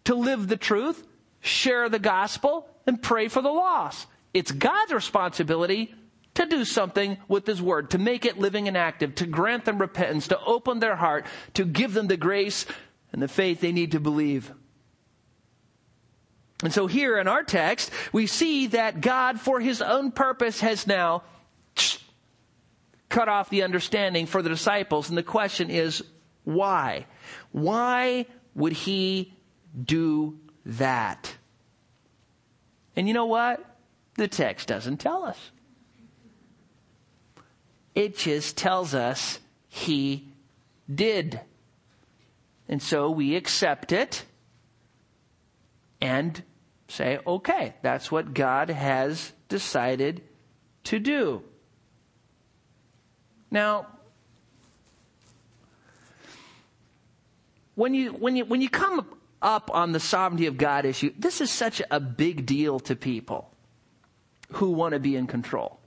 to 0.05 0.15
live 0.15 0.47
the 0.47 0.57
truth, 0.57 1.05
share 1.41 1.89
the 1.89 1.99
gospel, 1.99 2.67
and 2.87 3.01
pray 3.01 3.27
for 3.27 3.41
the 3.41 3.49
lost. 3.49 4.07
It's 4.33 4.51
God's 4.51 4.93
responsibility 4.93 5.93
to 6.35 6.45
do 6.45 6.63
something 6.63 7.17
with 7.27 7.45
His 7.45 7.61
Word, 7.61 7.91
to 7.91 7.97
make 7.97 8.25
it 8.25 8.39
living 8.39 8.67
and 8.67 8.77
active, 8.77 9.15
to 9.15 9.25
grant 9.25 9.65
them 9.65 9.79
repentance, 9.79 10.29
to 10.29 10.39
open 10.45 10.79
their 10.79 10.95
heart, 10.95 11.25
to 11.55 11.65
give 11.65 11.93
them 11.93 12.07
the 12.07 12.17
grace 12.17 12.65
and 13.11 13.21
the 13.21 13.27
faith 13.27 13.59
they 13.59 13.73
need 13.73 13.91
to 13.91 13.99
believe. 13.99 14.51
And 16.63 16.71
so 16.71 16.87
here 16.87 17.17
in 17.17 17.27
our 17.27 17.43
text, 17.43 17.91
we 18.13 18.27
see 18.27 18.67
that 18.67 19.01
God, 19.01 19.39
for 19.39 19.59
his 19.59 19.81
own 19.81 20.11
purpose, 20.11 20.61
has 20.61 20.87
now 20.87 21.23
cut 23.09 23.27
off 23.27 23.49
the 23.49 23.63
understanding 23.63 24.25
for 24.25 24.41
the 24.41 24.49
disciples. 24.49 25.09
And 25.09 25.17
the 25.17 25.23
question 25.23 25.69
is, 25.69 26.03
why? 26.43 27.07
Why 27.51 28.25
would 28.55 28.73
he 28.73 29.33
do 29.83 30.39
that? 30.65 31.35
And 32.95 33.07
you 33.07 33.13
know 33.13 33.25
what? 33.25 33.63
The 34.15 34.27
text 34.27 34.67
doesn't 34.67 34.97
tell 34.97 35.23
us. 35.23 35.51
It 37.95 38.17
just 38.17 38.57
tells 38.57 38.93
us 38.93 39.39
he 39.67 40.27
did. 40.93 41.39
And 42.67 42.81
so 42.81 43.09
we 43.09 43.35
accept 43.35 43.91
it 43.91 44.23
and 45.99 46.41
say, 46.87 47.19
okay, 47.25 47.73
that's 47.81 48.11
what 48.11 48.33
God 48.33 48.69
has 48.69 49.31
decided 49.49 50.23
to 50.85 50.99
do. 50.99 51.43
Now, 53.49 53.87
when 57.75 57.93
you, 57.93 58.11
when 58.11 58.35
you, 58.35 58.45
when 58.45 58.61
you 58.61 58.69
come 58.69 59.05
up 59.41 59.71
on 59.73 59.91
the 59.91 59.99
sovereignty 59.99 60.45
of 60.45 60.57
God 60.57 60.85
issue, 60.85 61.13
this 61.17 61.41
is 61.41 61.49
such 61.49 61.81
a 61.89 61.99
big 61.99 62.45
deal 62.45 62.79
to 62.81 62.95
people 62.95 63.51
who 64.53 64.71
want 64.71 64.93
to 64.93 64.99
be 64.99 65.15
in 65.15 65.27
control. 65.27 65.79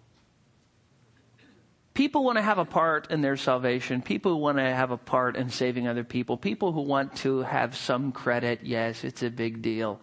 People 1.94 2.24
want 2.24 2.38
to 2.38 2.42
have 2.42 2.59
a 2.59 2.64
part 2.64 3.12
in 3.12 3.20
their 3.20 3.36
salvation. 3.36 4.02
People 4.02 4.40
want 4.40 4.59
to 4.59 4.64
have 4.64 4.90
a 4.90 4.96
part 4.96 5.36
in 5.36 5.48
saving 5.48 5.86
other 5.86 6.02
people. 6.02 6.36
People 6.36 6.72
who 6.72 6.80
want 6.80 7.14
to 7.16 7.42
have 7.42 7.76
some 7.76 8.11
credit, 8.11 8.61
yes, 8.64 9.05
it's 9.05 9.22
a 9.22 9.30
big 9.30 9.62
deal. 9.62 10.00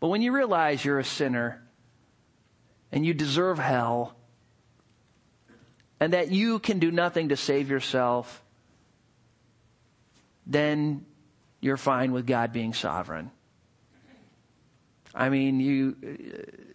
But 0.00 0.08
when 0.08 0.22
you 0.22 0.32
realize 0.32 0.82
you're 0.82 0.98
a 0.98 1.04
sinner 1.04 1.62
and 2.90 3.04
you 3.04 3.12
deserve 3.12 3.58
hell 3.58 4.16
and 6.00 6.14
that 6.14 6.30
you 6.30 6.60
can 6.60 6.78
do 6.78 6.90
nothing 6.90 7.28
to 7.28 7.36
save 7.36 7.68
yourself, 7.68 8.42
then 10.46 11.04
you're 11.64 11.78
fine 11.78 12.12
with 12.12 12.26
God 12.26 12.52
being 12.52 12.74
sovereign. 12.74 13.30
I 15.14 15.30
mean, 15.30 15.60
you, 15.60 15.96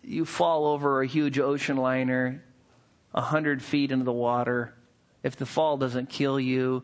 you 0.02 0.26
fall 0.26 0.66
over 0.66 1.04
a 1.04 1.06
huge 1.06 1.38
ocean 1.38 1.78
liner, 1.78 2.44
a 3.14 3.22
hundred 3.22 3.62
feet 3.62 3.92
into 3.92 4.04
the 4.04 4.12
water. 4.12 4.74
If 5.22 5.36
the 5.36 5.46
fall 5.46 5.78
doesn't 5.78 6.10
kill 6.10 6.40
you, 6.40 6.84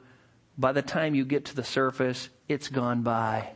by 0.55 0.71
the 0.71 0.83
time 0.83 1.15
you 1.15 1.25
get 1.25 1.45
to 1.45 1.55
the 1.55 1.63
surface, 1.63 2.29
it's 2.47 2.67
gone 2.67 3.01
by 3.01 3.53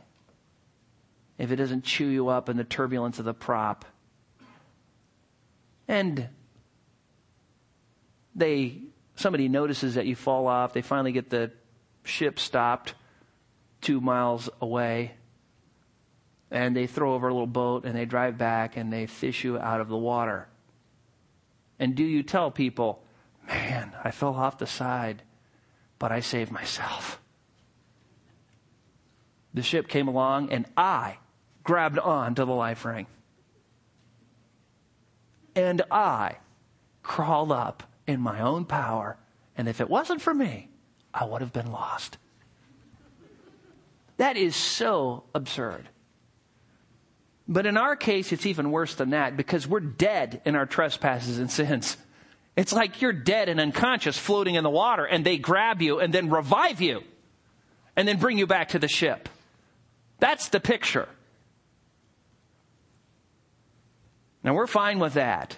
if 1.38 1.52
it 1.52 1.56
doesn't 1.56 1.84
chew 1.84 2.08
you 2.08 2.26
up 2.26 2.48
in 2.48 2.56
the 2.56 2.64
turbulence 2.64 3.20
of 3.20 3.26
the 3.26 3.32
prop. 3.32 3.84
And 5.86 6.28
they 8.34 8.78
somebody 9.14 9.48
notices 9.48 9.94
that 9.94 10.06
you 10.06 10.16
fall 10.16 10.48
off. 10.48 10.72
They 10.72 10.82
finally 10.82 11.12
get 11.12 11.30
the 11.30 11.52
ship 12.02 12.40
stopped 12.40 12.94
two 13.80 14.00
miles 14.00 14.48
away. 14.60 15.12
And 16.50 16.74
they 16.76 16.86
throw 16.86 17.14
over 17.14 17.28
a 17.28 17.32
little 17.32 17.46
boat 17.46 17.84
and 17.84 17.96
they 17.96 18.04
drive 18.04 18.36
back 18.36 18.76
and 18.76 18.92
they 18.92 19.06
fish 19.06 19.44
you 19.44 19.58
out 19.58 19.80
of 19.80 19.88
the 19.88 19.96
water. 19.96 20.48
And 21.78 21.94
do 21.94 22.04
you 22.04 22.22
tell 22.22 22.50
people, 22.50 23.02
man, 23.46 23.92
I 24.02 24.10
fell 24.10 24.34
off 24.34 24.58
the 24.58 24.66
side, 24.66 25.22
but 25.98 26.12
I 26.12 26.20
saved 26.20 26.50
myself? 26.50 27.20
The 29.54 29.62
ship 29.62 29.88
came 29.88 30.08
along 30.08 30.50
and 30.50 30.66
I 30.76 31.18
grabbed 31.64 31.98
on 31.98 32.34
to 32.34 32.44
the 32.44 32.52
life 32.52 32.84
ring. 32.84 33.06
And 35.54 35.82
I 35.90 36.36
crawled 37.02 37.52
up 37.52 37.82
in 38.06 38.20
my 38.20 38.40
own 38.40 38.64
power, 38.64 39.16
and 39.56 39.68
if 39.68 39.80
it 39.80 39.90
wasn't 39.90 40.20
for 40.20 40.34
me, 40.34 40.68
I 41.12 41.24
would 41.24 41.40
have 41.40 41.52
been 41.52 41.72
lost. 41.72 42.18
That 44.20 44.36
is 44.36 44.54
so 44.54 45.24
absurd. 45.34 45.88
But 47.48 47.64
in 47.64 47.78
our 47.78 47.96
case, 47.96 48.32
it's 48.32 48.44
even 48.44 48.70
worse 48.70 48.94
than 48.94 49.10
that 49.10 49.34
because 49.34 49.66
we're 49.66 49.80
dead 49.80 50.42
in 50.44 50.56
our 50.56 50.66
trespasses 50.66 51.38
and 51.38 51.50
sins. 51.50 51.96
It's 52.54 52.70
like 52.70 53.00
you're 53.00 53.14
dead 53.14 53.48
and 53.48 53.58
unconscious 53.58 54.18
floating 54.18 54.56
in 54.56 54.62
the 54.62 54.68
water, 54.68 55.06
and 55.06 55.24
they 55.24 55.38
grab 55.38 55.80
you 55.80 56.00
and 56.00 56.12
then 56.12 56.28
revive 56.28 56.82
you 56.82 57.02
and 57.96 58.06
then 58.06 58.18
bring 58.18 58.36
you 58.36 58.46
back 58.46 58.68
to 58.68 58.78
the 58.78 58.88
ship. 58.88 59.30
That's 60.18 60.50
the 60.50 60.60
picture. 60.60 61.08
Now 64.44 64.52
we're 64.52 64.66
fine 64.66 64.98
with 64.98 65.14
that. 65.14 65.56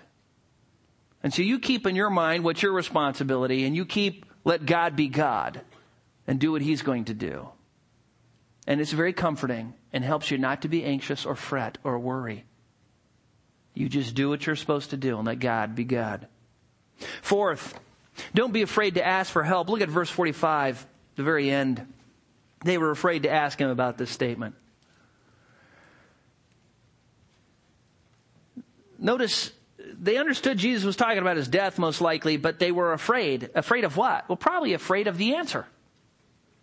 And 1.24 1.34
so 1.34 1.42
you 1.42 1.58
keep 1.58 1.84
in 1.84 1.96
your 1.96 2.10
mind 2.10 2.44
what's 2.44 2.62
your 2.62 2.74
responsibility 2.74 3.64
and 3.64 3.74
you 3.74 3.86
keep 3.86 4.24
let 4.44 4.64
God 4.64 4.94
be 4.94 5.08
God 5.08 5.62
and 6.28 6.38
do 6.38 6.52
what 6.52 6.62
he's 6.62 6.82
going 6.82 7.06
to 7.06 7.14
do. 7.14 7.48
And 8.66 8.80
it's 8.80 8.92
very 8.92 9.12
comforting 9.12 9.74
and 9.92 10.04
helps 10.04 10.30
you 10.30 10.38
not 10.38 10.62
to 10.62 10.68
be 10.68 10.84
anxious 10.84 11.26
or 11.26 11.34
fret 11.34 11.78
or 11.82 11.98
worry. 11.98 12.44
You 13.74 13.88
just 13.88 14.14
do 14.14 14.28
what 14.28 14.46
you're 14.46 14.56
supposed 14.56 14.90
to 14.90 14.96
do 14.96 15.16
and 15.16 15.26
let 15.26 15.40
God 15.40 15.74
be 15.74 15.84
God. 15.84 16.28
Fourth, 17.22 17.78
don't 18.34 18.52
be 18.52 18.62
afraid 18.62 18.94
to 18.94 19.06
ask 19.06 19.32
for 19.32 19.42
help. 19.42 19.68
Look 19.68 19.80
at 19.80 19.88
verse 19.88 20.10
45, 20.10 20.86
the 21.16 21.22
very 21.22 21.50
end. 21.50 21.86
They 22.64 22.78
were 22.78 22.90
afraid 22.90 23.24
to 23.24 23.30
ask 23.30 23.58
him 23.58 23.70
about 23.70 23.98
this 23.98 24.10
statement. 24.10 24.54
Notice 28.98 29.50
they 30.00 30.16
understood 30.16 30.58
Jesus 30.58 30.84
was 30.84 30.94
talking 30.96 31.18
about 31.18 31.36
his 31.36 31.48
death 31.48 31.78
most 31.78 32.00
likely, 32.00 32.36
but 32.36 32.60
they 32.60 32.70
were 32.70 32.92
afraid. 32.92 33.50
Afraid 33.54 33.84
of 33.84 33.96
what? 33.96 34.28
Well, 34.28 34.36
probably 34.36 34.74
afraid 34.74 35.08
of 35.08 35.18
the 35.18 35.34
answer. 35.34 35.66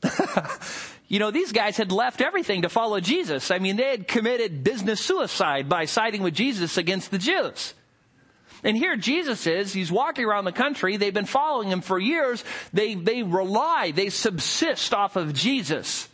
you 1.09 1.17
know, 1.17 1.31
these 1.31 1.51
guys 1.51 1.75
had 1.75 1.91
left 1.91 2.21
everything 2.21 2.61
to 2.61 2.69
follow 2.69 2.99
Jesus. 2.99 3.49
I 3.49 3.57
mean, 3.57 3.77
they 3.77 3.89
had 3.89 4.07
committed 4.07 4.63
business 4.63 5.01
suicide 5.01 5.67
by 5.67 5.85
siding 5.85 6.21
with 6.21 6.35
Jesus 6.35 6.77
against 6.77 7.09
the 7.09 7.17
Jews. 7.17 7.73
And 8.63 8.77
here 8.77 8.95
Jesus 8.95 9.47
is, 9.47 9.73
he's 9.73 9.91
walking 9.91 10.25
around 10.25 10.45
the 10.45 10.51
country. 10.51 10.97
They've 10.97 11.13
been 11.13 11.25
following 11.25 11.69
him 11.69 11.81
for 11.81 11.97
years. 11.97 12.43
They, 12.73 12.93
they 12.93 13.23
rely, 13.23 13.91
they 13.91 14.09
subsist 14.09 14.93
off 14.93 15.15
of 15.15 15.33
Jesus. 15.33 16.07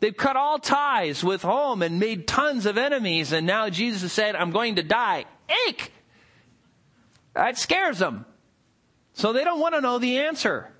They've 0.00 0.14
cut 0.14 0.36
all 0.36 0.58
ties 0.58 1.24
with 1.24 1.40
home 1.40 1.80
and 1.80 1.98
made 1.98 2.26
tons 2.26 2.66
of 2.66 2.76
enemies. 2.76 3.32
And 3.32 3.46
now 3.46 3.70
Jesus 3.70 4.12
said, 4.12 4.36
I'm 4.36 4.50
going 4.50 4.74
to 4.74 4.82
die. 4.82 5.24
Ache! 5.68 5.90
That 7.32 7.56
scares 7.56 8.00
them. 8.00 8.26
So 9.14 9.32
they 9.32 9.44
don't 9.44 9.60
want 9.60 9.74
to 9.76 9.80
know 9.80 9.98
the 9.98 10.18
answer. 10.18 10.73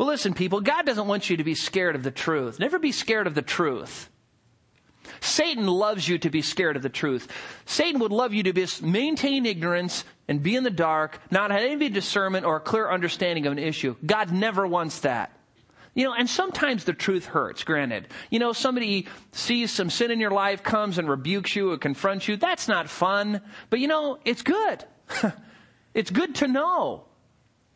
But 0.00 0.06
listen, 0.06 0.32
people, 0.32 0.62
God 0.62 0.86
doesn't 0.86 1.08
want 1.08 1.28
you 1.28 1.36
to 1.36 1.44
be 1.44 1.54
scared 1.54 1.94
of 1.94 2.02
the 2.02 2.10
truth. 2.10 2.58
Never 2.58 2.78
be 2.78 2.90
scared 2.90 3.26
of 3.26 3.34
the 3.34 3.42
truth. 3.42 4.08
Satan 5.20 5.66
loves 5.66 6.08
you 6.08 6.16
to 6.16 6.30
be 6.30 6.40
scared 6.40 6.76
of 6.76 6.82
the 6.82 6.88
truth. 6.88 7.28
Satan 7.66 8.00
would 8.00 8.10
love 8.10 8.32
you 8.32 8.44
to 8.44 8.54
be, 8.54 8.66
maintain 8.80 9.44
ignorance 9.44 10.06
and 10.26 10.42
be 10.42 10.56
in 10.56 10.64
the 10.64 10.70
dark, 10.70 11.20
not 11.30 11.50
have 11.50 11.60
any 11.60 11.90
discernment 11.90 12.46
or 12.46 12.56
a 12.56 12.60
clear 12.60 12.90
understanding 12.90 13.44
of 13.44 13.52
an 13.52 13.58
issue. 13.58 13.94
God 14.06 14.32
never 14.32 14.66
wants 14.66 15.00
that. 15.00 15.38
You 15.92 16.04
know, 16.04 16.14
and 16.14 16.30
sometimes 16.30 16.84
the 16.84 16.94
truth 16.94 17.26
hurts, 17.26 17.62
granted. 17.62 18.08
You 18.30 18.38
know, 18.38 18.54
somebody 18.54 19.06
sees 19.32 19.70
some 19.70 19.90
sin 19.90 20.10
in 20.10 20.18
your 20.18 20.30
life, 20.30 20.62
comes 20.62 20.96
and 20.96 21.10
rebukes 21.10 21.54
you 21.54 21.72
or 21.72 21.76
confronts 21.76 22.26
you. 22.26 22.38
That's 22.38 22.68
not 22.68 22.88
fun. 22.88 23.42
But 23.68 23.80
you 23.80 23.86
know, 23.86 24.18
it's 24.24 24.40
good. 24.40 24.82
it's 25.92 26.10
good 26.10 26.36
to 26.36 26.48
know 26.48 27.04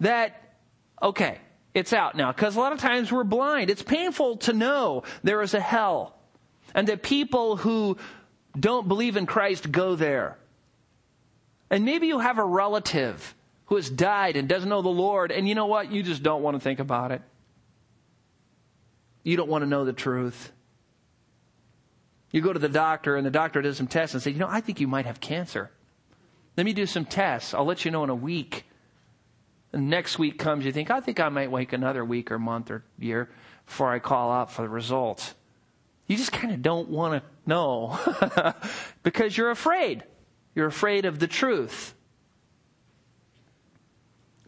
that, 0.00 0.54
okay, 1.02 1.38
it's 1.74 1.92
out 1.92 2.16
now. 2.16 2.32
Because 2.32 2.56
a 2.56 2.60
lot 2.60 2.72
of 2.72 2.78
times 2.78 3.10
we're 3.10 3.24
blind. 3.24 3.68
It's 3.68 3.82
painful 3.82 4.38
to 4.38 4.52
know 4.52 5.02
there 5.22 5.42
is 5.42 5.54
a 5.54 5.60
hell. 5.60 6.16
And 6.74 6.88
that 6.88 7.02
people 7.02 7.56
who 7.56 7.98
don't 8.58 8.88
believe 8.88 9.16
in 9.16 9.26
Christ 9.26 9.70
go 9.70 9.96
there. 9.96 10.38
And 11.70 11.84
maybe 11.84 12.06
you 12.06 12.20
have 12.20 12.38
a 12.38 12.44
relative 12.44 13.34
who 13.66 13.76
has 13.76 13.90
died 13.90 14.36
and 14.36 14.48
doesn't 14.48 14.68
know 14.68 14.82
the 14.82 14.88
Lord, 14.88 15.32
and 15.32 15.48
you 15.48 15.54
know 15.54 15.66
what? 15.66 15.90
You 15.90 16.02
just 16.02 16.22
don't 16.22 16.42
want 16.42 16.54
to 16.54 16.60
think 16.60 16.80
about 16.80 17.12
it. 17.12 17.22
You 19.22 19.36
don't 19.36 19.48
want 19.48 19.62
to 19.62 19.66
know 19.66 19.84
the 19.84 19.92
truth. 19.92 20.52
You 22.30 22.42
go 22.42 22.52
to 22.52 22.58
the 22.58 22.68
doctor, 22.68 23.16
and 23.16 23.24
the 23.24 23.30
doctor 23.30 23.62
does 23.62 23.76
some 23.76 23.86
tests 23.86 24.14
and 24.14 24.22
say, 24.22 24.32
You 24.32 24.38
know, 24.38 24.48
I 24.48 24.60
think 24.60 24.80
you 24.80 24.86
might 24.86 25.06
have 25.06 25.20
cancer. 25.20 25.70
Let 26.56 26.66
me 26.66 26.72
do 26.72 26.86
some 26.86 27.04
tests. 27.04 27.54
I'll 27.54 27.64
let 27.64 27.84
you 27.84 27.90
know 27.90 28.04
in 28.04 28.10
a 28.10 28.14
week. 28.14 28.64
And 29.74 29.90
next 29.90 30.20
week 30.20 30.38
comes, 30.38 30.64
you 30.64 30.70
think, 30.70 30.92
I 30.92 31.00
think 31.00 31.18
I 31.18 31.28
might 31.30 31.50
wait 31.50 31.72
another 31.72 32.04
week 32.04 32.30
or 32.30 32.38
month 32.38 32.70
or 32.70 32.84
year 32.96 33.28
before 33.66 33.92
I 33.92 33.98
call 33.98 34.30
out 34.30 34.52
for 34.52 34.62
the 34.62 34.68
results. 34.68 35.34
You 36.06 36.16
just 36.16 36.30
kind 36.30 36.54
of 36.54 36.62
don't 36.62 36.88
want 36.90 37.20
to 37.20 37.28
know 37.44 37.98
because 39.02 39.36
you're 39.36 39.50
afraid. 39.50 40.04
You're 40.54 40.68
afraid 40.68 41.06
of 41.06 41.18
the 41.18 41.26
truth. 41.26 41.92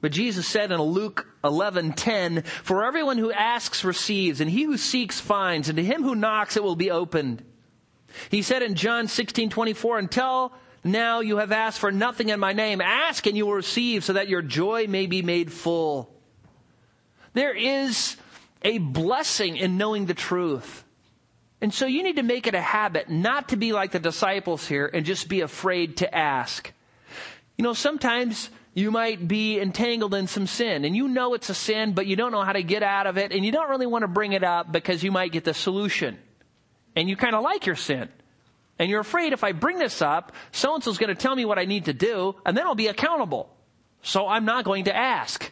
But 0.00 0.12
Jesus 0.12 0.46
said 0.46 0.70
in 0.70 0.80
Luke 0.80 1.26
11:10, 1.42 2.46
"For 2.46 2.84
everyone 2.84 3.18
who 3.18 3.32
asks 3.32 3.82
receives, 3.82 4.40
and 4.40 4.48
he 4.48 4.62
who 4.62 4.76
seeks 4.76 5.18
finds, 5.18 5.68
and 5.68 5.76
to 5.76 5.82
him 5.82 6.04
who 6.04 6.14
knocks 6.14 6.56
it 6.56 6.62
will 6.62 6.76
be 6.76 6.92
opened." 6.92 7.42
He 8.30 8.42
said 8.42 8.62
in 8.62 8.76
John 8.76 9.08
16:24, 9.08 9.98
"Until 9.98 10.52
now 10.86 11.20
you 11.20 11.38
have 11.38 11.52
asked 11.52 11.78
for 11.78 11.92
nothing 11.92 12.28
in 12.28 12.40
my 12.40 12.52
name. 12.52 12.80
Ask 12.80 13.26
and 13.26 13.36
you 13.36 13.46
will 13.46 13.54
receive, 13.54 14.04
so 14.04 14.14
that 14.14 14.28
your 14.28 14.42
joy 14.42 14.86
may 14.86 15.06
be 15.06 15.22
made 15.22 15.52
full." 15.52 16.12
There 17.34 17.54
is 17.54 18.16
a 18.62 18.78
blessing 18.78 19.56
in 19.56 19.76
knowing 19.76 20.06
the 20.06 20.14
truth. 20.14 20.84
And 21.60 21.72
so 21.72 21.86
you 21.86 22.02
need 22.02 22.16
to 22.16 22.22
make 22.22 22.46
it 22.46 22.54
a 22.54 22.60
habit 22.60 23.08
not 23.08 23.48
to 23.48 23.56
be 23.56 23.72
like 23.72 23.92
the 23.92 23.98
disciples 23.98 24.66
here 24.66 24.90
and 24.92 25.06
just 25.06 25.28
be 25.28 25.40
afraid 25.40 25.98
to 25.98 26.14
ask. 26.14 26.72
You 27.56 27.62
know, 27.62 27.72
sometimes 27.72 28.50
you 28.74 28.90
might 28.90 29.26
be 29.26 29.58
entangled 29.58 30.14
in 30.14 30.26
some 30.26 30.46
sin 30.46 30.84
and 30.84 30.94
you 30.94 31.08
know 31.08 31.34
it's 31.34 31.48
a 31.48 31.54
sin, 31.54 31.92
but 31.92 32.06
you 32.06 32.16
don't 32.16 32.32
know 32.32 32.42
how 32.42 32.52
to 32.52 32.62
get 32.62 32.82
out 32.82 33.06
of 33.06 33.16
it 33.16 33.32
and 33.32 33.44
you 33.44 33.52
don't 33.52 33.70
really 33.70 33.86
want 33.86 34.02
to 34.02 34.08
bring 34.08 34.32
it 34.32 34.44
up 34.44 34.70
because 34.70 35.02
you 35.02 35.10
might 35.10 35.32
get 35.32 35.44
the 35.44 35.54
solution. 35.54 36.18
And 36.94 37.08
you 37.08 37.16
kind 37.16 37.34
of 37.34 37.42
like 37.42 37.66
your 37.66 37.76
sin. 37.76 38.08
And 38.78 38.90
you're 38.90 39.00
afraid 39.00 39.32
if 39.32 39.42
I 39.42 39.52
bring 39.52 39.78
this 39.78 40.02
up, 40.02 40.32
so 40.52 40.74
and 40.74 40.84
so's 40.84 40.98
going 40.98 41.08
to 41.08 41.20
tell 41.20 41.34
me 41.34 41.44
what 41.44 41.58
I 41.58 41.64
need 41.64 41.86
to 41.86 41.94
do 41.94 42.36
and 42.44 42.56
then 42.56 42.66
I'll 42.66 42.74
be 42.74 42.88
accountable. 42.88 43.54
So 44.02 44.28
I'm 44.28 44.44
not 44.44 44.64
going 44.64 44.84
to 44.84 44.96
ask. 44.96 45.50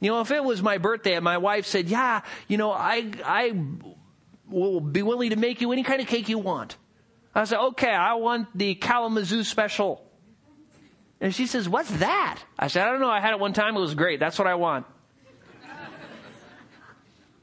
You 0.00 0.10
know, 0.10 0.20
if 0.20 0.30
it 0.30 0.42
was 0.42 0.62
my 0.62 0.78
birthday 0.78 1.14
and 1.14 1.24
my 1.24 1.38
wife 1.38 1.66
said, 1.66 1.88
yeah, 1.88 2.22
you 2.48 2.56
know, 2.56 2.72
I, 2.72 3.10
I 3.24 3.60
will 4.48 4.80
be 4.80 5.02
willing 5.02 5.30
to 5.30 5.36
make 5.36 5.60
you 5.60 5.72
any 5.72 5.82
kind 5.82 6.00
of 6.00 6.06
cake 6.06 6.28
you 6.28 6.38
want. 6.38 6.76
I 7.34 7.44
said, 7.44 7.58
okay, 7.58 7.92
I 7.92 8.14
want 8.14 8.48
the 8.54 8.74
Kalamazoo 8.74 9.44
special. 9.44 10.04
And 11.20 11.34
she 11.34 11.46
says, 11.46 11.68
What's 11.68 11.90
that? 11.98 12.42
I 12.58 12.68
said, 12.68 12.86
I 12.86 12.90
don't 12.90 13.00
know. 13.00 13.10
I 13.10 13.20
had 13.20 13.32
it 13.32 13.40
one 13.40 13.52
time. 13.52 13.76
It 13.76 13.80
was 13.80 13.94
great. 13.94 14.20
That's 14.20 14.38
what 14.38 14.48
I 14.48 14.54
want. 14.54 14.86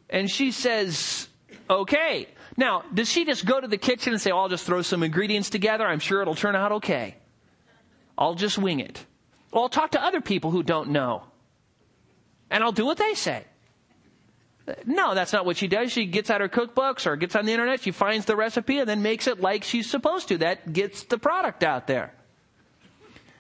and 0.10 0.30
she 0.30 0.52
says, 0.52 1.28
Okay. 1.70 2.28
Now, 2.58 2.84
does 2.92 3.08
she 3.08 3.24
just 3.24 3.46
go 3.46 3.62
to 3.62 3.68
the 3.68 3.78
kitchen 3.78 4.14
and 4.14 4.22
say, 4.22 4.32
oh, 4.32 4.40
I'll 4.40 4.50
just 4.50 4.66
throw 4.66 4.82
some 4.82 5.04
ingredients 5.04 5.52
together? 5.52 5.86
I'm 5.86 6.00
sure 6.00 6.22
it'll 6.22 6.36
turn 6.36 6.56
out 6.56 6.72
okay. 6.74 7.16
I'll 8.18 8.34
just 8.34 8.58
wing 8.58 8.80
it. 8.80 9.06
Well, 9.54 9.64
I'll 9.64 9.70
talk 9.70 9.92
to 9.92 10.04
other 10.04 10.22
people 10.22 10.50
who 10.50 10.64
don't 10.64 10.90
know. 10.90 11.24
And 12.50 12.64
I'll 12.64 12.72
do 12.72 12.86
what 12.86 12.98
they 12.98 13.14
say. 13.14 13.46
No, 14.86 15.14
that's 15.16 15.32
not 15.32 15.46
what 15.46 15.56
she 15.56 15.68
does. 15.68 15.92
She 15.92 16.06
gets 16.06 16.30
out 16.30 16.42
her 16.42 16.50
cookbooks 16.50 17.06
or 17.06 17.16
gets 17.16 17.36
on 17.36 17.46
the 17.46 17.54
internet, 17.54 17.82
she 17.82 17.92
finds 17.92 18.26
the 18.26 18.36
recipe 18.36 18.80
and 18.80 18.90
then 18.90 19.02
makes 19.02 19.28
it 19.28 19.40
like 19.40 19.64
she's 19.64 19.90
supposed 19.90 20.28
to. 20.30 20.40
That 20.40 20.74
gets 20.74 21.04
the 21.04 21.18
product 21.18 21.64
out 21.64 21.88
there. 21.88 22.14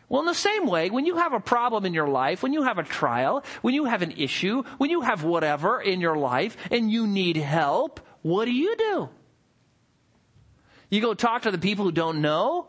Well, 0.09 0.21
in 0.21 0.25
the 0.25 0.33
same 0.33 0.67
way, 0.67 0.89
when 0.89 1.05
you 1.05 1.17
have 1.17 1.33
a 1.33 1.39
problem 1.41 1.85
in 1.85 1.93
your 1.93 2.07
life, 2.07 2.41
when 2.41 2.53
you 2.53 2.63
have 2.63 2.77
a 2.77 2.83
trial, 2.83 3.43
when 3.61 3.73
you 3.73 3.85
have 3.85 4.01
an 4.01 4.11
issue, 4.11 4.63
when 4.77 4.89
you 4.89 5.01
have 5.01 5.25
whatever 5.25 5.81
in 5.81 5.99
your 5.99 6.15
life 6.15 6.55
and 6.71 6.89
you 6.89 7.07
need 7.07 7.35
help, 7.35 7.99
what 8.27 8.45
do 8.45 8.51
you 8.51 8.75
do? 8.75 9.09
You 10.89 11.01
go 11.01 11.13
talk 11.13 11.43
to 11.43 11.51
the 11.51 11.57
people 11.57 11.85
who 11.85 11.93
don't 11.93 12.21
know, 12.21 12.67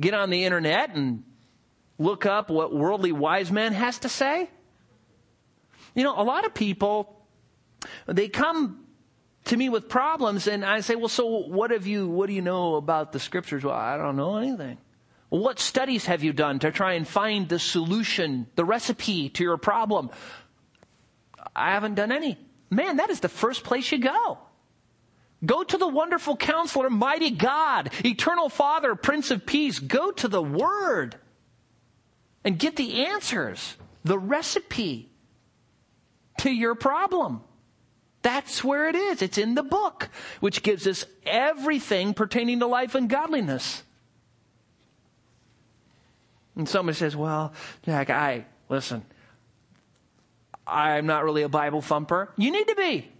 get 0.00 0.14
on 0.14 0.30
the 0.30 0.44
internet 0.44 0.94
and 0.94 1.22
look 1.98 2.24
up 2.24 2.48
what 2.48 2.74
worldly 2.74 3.12
wise 3.12 3.52
man 3.52 3.74
has 3.74 3.98
to 4.00 4.08
say. 4.08 4.48
You 5.94 6.02
know, 6.02 6.18
a 6.18 6.24
lot 6.24 6.46
of 6.46 6.54
people, 6.54 7.20
they 8.06 8.28
come 8.28 8.86
to 9.46 9.56
me 9.56 9.68
with 9.68 9.88
problems 9.88 10.46
and 10.46 10.64
I 10.64 10.80
say, 10.80 10.94
well, 10.96 11.08
so 11.08 11.26
what 11.26 11.72
have 11.72 11.86
you, 11.86 12.08
what 12.08 12.28
do 12.28 12.32
you 12.32 12.42
know 12.42 12.76
about 12.76 13.12
the 13.12 13.20
scriptures? 13.20 13.64
Well, 13.64 13.74
I 13.74 13.98
don't 13.98 14.16
know 14.16 14.36
anything. 14.36 14.78
What 15.28 15.58
studies 15.58 16.06
have 16.06 16.24
you 16.24 16.32
done 16.32 16.58
to 16.60 16.72
try 16.72 16.94
and 16.94 17.06
find 17.06 17.48
the 17.48 17.58
solution, 17.58 18.46
the 18.56 18.64
recipe 18.64 19.28
to 19.30 19.44
your 19.44 19.58
problem? 19.58 20.10
I 21.54 21.72
haven't 21.72 21.96
done 21.96 22.12
any. 22.12 22.38
Man, 22.70 22.96
that 22.96 23.10
is 23.10 23.20
the 23.20 23.28
first 23.28 23.62
place 23.62 23.92
you 23.92 23.98
go. 23.98 24.38
Go 25.44 25.62
to 25.62 25.78
the 25.78 25.88
wonderful 25.88 26.36
counselor, 26.36 26.90
mighty 26.90 27.30
God, 27.30 27.90
eternal 28.04 28.48
Father, 28.48 28.94
Prince 28.94 29.30
of 29.30 29.46
Peace. 29.46 29.78
Go 29.78 30.10
to 30.12 30.28
the 30.28 30.42
Word 30.42 31.16
and 32.44 32.58
get 32.58 32.76
the 32.76 33.06
answers, 33.06 33.76
the 34.04 34.18
recipe 34.18 35.08
to 36.38 36.50
your 36.50 36.74
problem. 36.74 37.42
That's 38.22 38.62
where 38.62 38.88
it 38.88 38.94
is. 38.94 39.22
It's 39.22 39.38
in 39.38 39.54
the 39.54 39.62
book, 39.62 40.10
which 40.40 40.62
gives 40.62 40.86
us 40.86 41.06
everything 41.24 42.12
pertaining 42.12 42.60
to 42.60 42.66
life 42.66 42.94
and 42.94 43.08
godliness. 43.08 43.82
And 46.54 46.68
somebody 46.68 46.96
says, 46.96 47.16
well, 47.16 47.54
Jack, 47.84 48.10
I, 48.10 48.44
listen, 48.68 49.04
I'm 50.66 51.06
not 51.06 51.24
really 51.24 51.42
a 51.42 51.48
Bible 51.48 51.80
thumper. 51.80 52.30
You 52.36 52.50
need 52.50 52.68
to 52.68 52.74
be. 52.74 53.10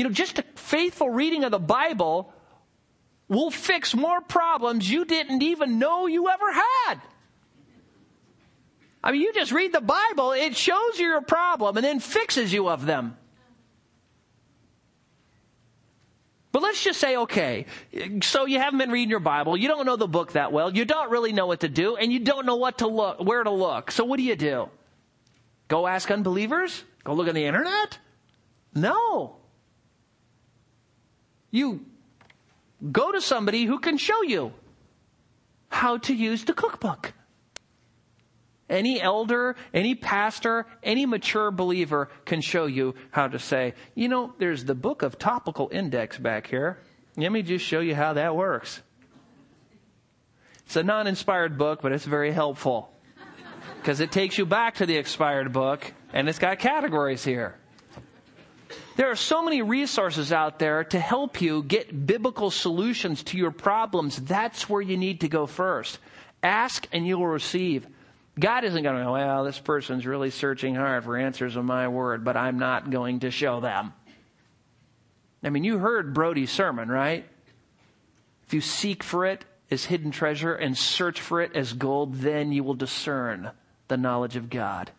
You 0.00 0.04
know, 0.04 0.10
just 0.12 0.38
a 0.38 0.44
faithful 0.54 1.10
reading 1.10 1.44
of 1.44 1.50
the 1.50 1.58
Bible 1.58 2.32
will 3.28 3.50
fix 3.50 3.94
more 3.94 4.22
problems 4.22 4.90
you 4.90 5.04
didn't 5.04 5.42
even 5.42 5.78
know 5.78 6.06
you 6.06 6.26
ever 6.30 6.50
had. 6.50 7.02
I 9.04 9.12
mean, 9.12 9.20
you 9.20 9.34
just 9.34 9.52
read 9.52 9.74
the 9.74 9.82
Bible, 9.82 10.32
it 10.32 10.56
shows 10.56 10.98
you 10.98 11.06
your 11.06 11.20
problem 11.20 11.76
and 11.76 11.84
then 11.84 12.00
fixes 12.00 12.50
you 12.50 12.70
of 12.70 12.86
them. 12.86 13.14
But 16.50 16.62
let's 16.62 16.82
just 16.82 16.98
say, 16.98 17.18
okay, 17.18 17.66
so 18.22 18.46
you 18.46 18.58
haven't 18.58 18.78
been 18.78 18.90
reading 18.90 19.10
your 19.10 19.20
Bible, 19.20 19.54
you 19.54 19.68
don't 19.68 19.84
know 19.84 19.96
the 19.96 20.08
book 20.08 20.32
that 20.32 20.50
well, 20.50 20.74
you 20.74 20.86
don't 20.86 21.10
really 21.10 21.34
know 21.34 21.46
what 21.46 21.60
to 21.60 21.68
do, 21.68 21.96
and 21.96 22.10
you 22.10 22.20
don't 22.20 22.46
know 22.46 22.56
what 22.56 22.78
to 22.78 22.86
look, 22.86 23.20
where 23.22 23.44
to 23.44 23.50
look. 23.50 23.90
So 23.90 24.04
what 24.04 24.16
do 24.16 24.22
you 24.22 24.34
do? 24.34 24.70
Go 25.68 25.86
ask 25.86 26.10
unbelievers? 26.10 26.84
Go 27.04 27.12
look 27.12 27.28
on 27.28 27.34
the 27.34 27.44
internet? 27.44 27.98
No. 28.74 29.39
You 31.50 31.84
go 32.92 33.12
to 33.12 33.20
somebody 33.20 33.64
who 33.64 33.78
can 33.78 33.98
show 33.98 34.22
you 34.22 34.52
how 35.68 35.98
to 35.98 36.14
use 36.14 36.44
the 36.44 36.52
cookbook. 36.52 37.12
Any 38.68 39.00
elder, 39.00 39.56
any 39.74 39.96
pastor, 39.96 40.64
any 40.82 41.04
mature 41.04 41.50
believer 41.50 42.08
can 42.24 42.40
show 42.40 42.66
you 42.66 42.94
how 43.10 43.26
to 43.26 43.38
say, 43.38 43.74
you 43.96 44.08
know, 44.08 44.32
there's 44.38 44.64
the 44.64 44.76
book 44.76 45.02
of 45.02 45.18
topical 45.18 45.68
index 45.72 46.18
back 46.18 46.46
here. 46.46 46.78
Let 47.16 47.32
me 47.32 47.42
just 47.42 47.64
show 47.64 47.80
you 47.80 47.96
how 47.96 48.12
that 48.12 48.36
works. 48.36 48.80
It's 50.66 50.76
a 50.76 50.84
non 50.84 51.08
inspired 51.08 51.58
book, 51.58 51.82
but 51.82 51.90
it's 51.90 52.04
very 52.04 52.30
helpful 52.30 52.92
because 53.78 53.98
it 53.98 54.12
takes 54.12 54.38
you 54.38 54.46
back 54.46 54.76
to 54.76 54.86
the 54.86 54.96
expired 54.96 55.52
book 55.52 55.92
and 56.12 56.28
it's 56.28 56.38
got 56.38 56.60
categories 56.60 57.24
here. 57.24 57.56
There 59.00 59.10
are 59.10 59.16
so 59.16 59.42
many 59.42 59.62
resources 59.62 60.30
out 60.30 60.58
there 60.58 60.84
to 60.84 61.00
help 61.00 61.40
you 61.40 61.62
get 61.62 62.06
biblical 62.06 62.50
solutions 62.50 63.22
to 63.22 63.38
your 63.38 63.50
problems. 63.50 64.16
That's 64.18 64.68
where 64.68 64.82
you 64.82 64.98
need 64.98 65.22
to 65.22 65.28
go 65.28 65.46
first. 65.46 65.98
Ask 66.42 66.86
and 66.92 67.06
you 67.06 67.16
will 67.16 67.28
receive. 67.28 67.86
God 68.38 68.62
isn't 68.62 68.82
going 68.82 68.98
to 68.98 69.04
go, 69.04 69.12
well, 69.14 69.44
this 69.44 69.58
person's 69.58 70.04
really 70.04 70.28
searching 70.28 70.74
hard 70.74 71.04
for 71.04 71.16
answers 71.16 71.56
in 71.56 71.64
my 71.64 71.88
word, 71.88 72.26
but 72.26 72.36
I'm 72.36 72.58
not 72.58 72.90
going 72.90 73.20
to 73.20 73.30
show 73.30 73.60
them. 73.60 73.94
I 75.42 75.48
mean, 75.48 75.64
you 75.64 75.78
heard 75.78 76.12
Brody's 76.12 76.50
sermon, 76.50 76.90
right? 76.90 77.26
If 78.46 78.52
you 78.52 78.60
seek 78.60 79.02
for 79.02 79.24
it 79.24 79.46
as 79.70 79.86
hidden 79.86 80.10
treasure 80.10 80.54
and 80.54 80.76
search 80.76 81.22
for 81.22 81.40
it 81.40 81.56
as 81.56 81.72
gold, 81.72 82.16
then 82.16 82.52
you 82.52 82.62
will 82.64 82.74
discern 82.74 83.52
the 83.88 83.96
knowledge 83.96 84.36
of 84.36 84.50
God. 84.50 84.90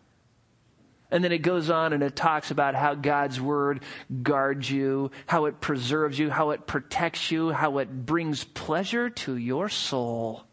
And 1.12 1.22
then 1.22 1.30
it 1.30 1.42
goes 1.42 1.68
on 1.68 1.92
and 1.92 2.02
it 2.02 2.16
talks 2.16 2.50
about 2.50 2.74
how 2.74 2.94
God's 2.94 3.38
word 3.38 3.82
guards 4.22 4.70
you, 4.70 5.10
how 5.26 5.44
it 5.44 5.60
preserves 5.60 6.18
you, 6.18 6.30
how 6.30 6.50
it 6.50 6.66
protects 6.66 7.30
you, 7.30 7.50
how 7.50 7.76
it 7.78 8.06
brings 8.06 8.44
pleasure 8.44 9.10
to 9.10 9.36
your 9.36 9.68
soul. 9.68 10.44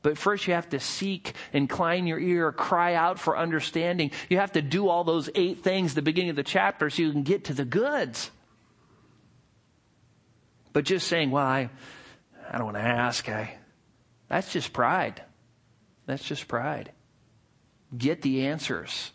But 0.00 0.16
first 0.16 0.48
you 0.48 0.54
have 0.54 0.70
to 0.70 0.80
seek, 0.80 1.34
incline 1.52 2.06
your 2.06 2.18
ear, 2.18 2.50
cry 2.50 2.94
out 2.94 3.18
for 3.18 3.36
understanding. 3.36 4.10
You 4.30 4.38
have 4.38 4.52
to 4.52 4.62
do 4.62 4.88
all 4.88 5.04
those 5.04 5.28
eight 5.34 5.62
things 5.62 5.92
at 5.92 5.96
the 5.96 6.02
beginning 6.02 6.30
of 6.30 6.36
the 6.36 6.42
chapter 6.42 6.88
so 6.88 7.02
you 7.02 7.12
can 7.12 7.22
get 7.22 7.44
to 7.44 7.54
the 7.54 7.66
goods. 7.66 8.30
But 10.72 10.86
just 10.86 11.06
saying, 11.08 11.30
well, 11.30 11.46
I, 11.46 11.68
I 12.50 12.56
don't 12.56 12.64
want 12.64 12.78
to 12.78 12.82
ask, 12.82 13.28
I, 13.28 13.58
that's 14.28 14.50
just 14.50 14.72
pride. 14.72 15.22
That's 16.06 16.24
just 16.24 16.48
pride. 16.48 16.90
Get 17.96 18.22
the 18.22 18.46
answers 18.46 19.12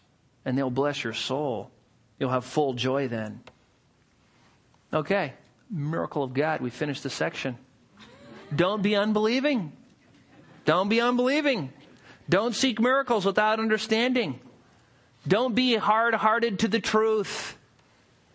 and 0.47 0.57
they'll 0.57 0.69
bless 0.69 1.03
your 1.03 1.13
soul. 1.13 1.69
You'll 2.17 2.29
have 2.29 2.45
full 2.45 2.71
joy 2.71 3.09
then. 3.09 3.41
Okay. 4.93 5.33
Miracle 5.69 6.23
of 6.23 6.33
God. 6.33 6.61
We 6.61 6.69
finished 6.69 7.03
the 7.03 7.09
section. 7.09 7.57
Don't 8.55 8.81
be 8.81 8.95
unbelieving. 8.95 9.73
Don't 10.63 10.87
be 10.87 11.01
unbelieving. 11.01 11.73
Don't 12.29 12.55
seek 12.55 12.79
miracles 12.79 13.25
without 13.25 13.59
understanding. 13.59 14.39
Don't 15.27 15.53
be 15.53 15.75
hard 15.75 16.13
hearted 16.13 16.59
to 16.59 16.69
the 16.69 16.79
truth. 16.79 17.57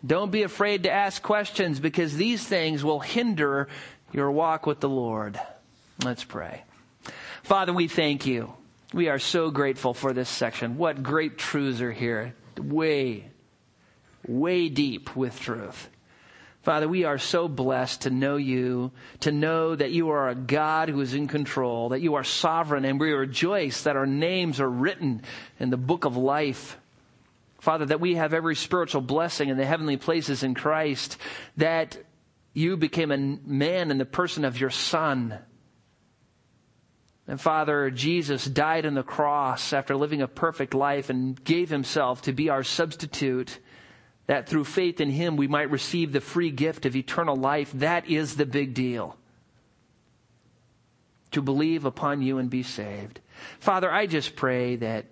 Don't 0.06 0.30
be 0.30 0.42
afraid 0.42 0.82
to 0.82 0.92
ask 0.92 1.22
questions 1.22 1.80
because 1.80 2.14
these 2.14 2.44
things 2.46 2.84
will 2.84 3.00
hinder 3.00 3.68
your 4.12 4.30
walk 4.30 4.66
with 4.66 4.80
the 4.80 4.88
Lord. 4.88 5.40
Let's 6.04 6.24
pray. 6.24 6.64
Father, 7.42 7.72
we 7.72 7.88
thank 7.88 8.26
you. 8.26 8.52
We 8.92 9.08
are 9.08 9.18
so 9.18 9.50
grateful 9.50 9.94
for 9.94 10.12
this 10.12 10.28
section. 10.28 10.76
What 10.76 11.02
great 11.02 11.38
truths 11.38 11.80
are 11.80 11.92
here. 11.92 12.34
Way, 12.58 13.30
way 14.26 14.68
deep 14.68 15.16
with 15.16 15.40
truth. 15.40 15.88
Father, 16.62 16.86
we 16.86 17.04
are 17.04 17.18
so 17.18 17.48
blessed 17.48 18.02
to 18.02 18.10
know 18.10 18.36
you, 18.36 18.92
to 19.20 19.32
know 19.32 19.74
that 19.74 19.90
you 19.90 20.10
are 20.10 20.28
a 20.28 20.34
God 20.34 20.88
who 20.88 21.00
is 21.00 21.12
in 21.12 21.26
control, 21.26 21.88
that 21.88 22.02
you 22.02 22.14
are 22.14 22.22
sovereign, 22.22 22.84
and 22.84 23.00
we 23.00 23.10
rejoice 23.10 23.82
that 23.82 23.96
our 23.96 24.06
names 24.06 24.60
are 24.60 24.70
written 24.70 25.22
in 25.58 25.70
the 25.70 25.76
book 25.76 26.04
of 26.04 26.16
life. 26.16 26.78
Father, 27.58 27.86
that 27.86 28.00
we 28.00 28.14
have 28.14 28.32
every 28.32 28.54
spiritual 28.54 29.00
blessing 29.00 29.48
in 29.48 29.56
the 29.56 29.66
heavenly 29.66 29.96
places 29.96 30.44
in 30.44 30.54
Christ, 30.54 31.16
that 31.56 31.96
you 32.52 32.76
became 32.76 33.10
a 33.10 33.16
man 33.16 33.90
in 33.90 33.98
the 33.98 34.04
person 34.04 34.44
of 34.44 34.60
your 34.60 34.70
Son. 34.70 35.38
And 37.28 37.40
Father, 37.40 37.90
Jesus 37.90 38.44
died 38.44 38.84
on 38.84 38.94
the 38.94 39.02
cross 39.02 39.72
after 39.72 39.96
living 39.96 40.22
a 40.22 40.28
perfect 40.28 40.74
life 40.74 41.08
and 41.08 41.42
gave 41.44 41.70
himself 41.70 42.22
to 42.22 42.32
be 42.32 42.48
our 42.48 42.64
substitute 42.64 43.58
that 44.26 44.48
through 44.48 44.64
faith 44.64 45.00
in 45.00 45.10
him 45.10 45.36
we 45.36 45.48
might 45.48 45.70
receive 45.70 46.12
the 46.12 46.20
free 46.20 46.50
gift 46.50 46.86
of 46.86 46.96
eternal 46.96 47.36
life. 47.36 47.70
That 47.72 48.08
is 48.08 48.36
the 48.36 48.46
big 48.46 48.74
deal. 48.74 49.16
To 51.32 51.42
believe 51.42 51.84
upon 51.84 52.22
you 52.22 52.38
and 52.38 52.50
be 52.50 52.62
saved. 52.62 53.20
Father, 53.58 53.90
I 53.90 54.06
just 54.06 54.36
pray 54.36 54.76
that, 54.76 55.06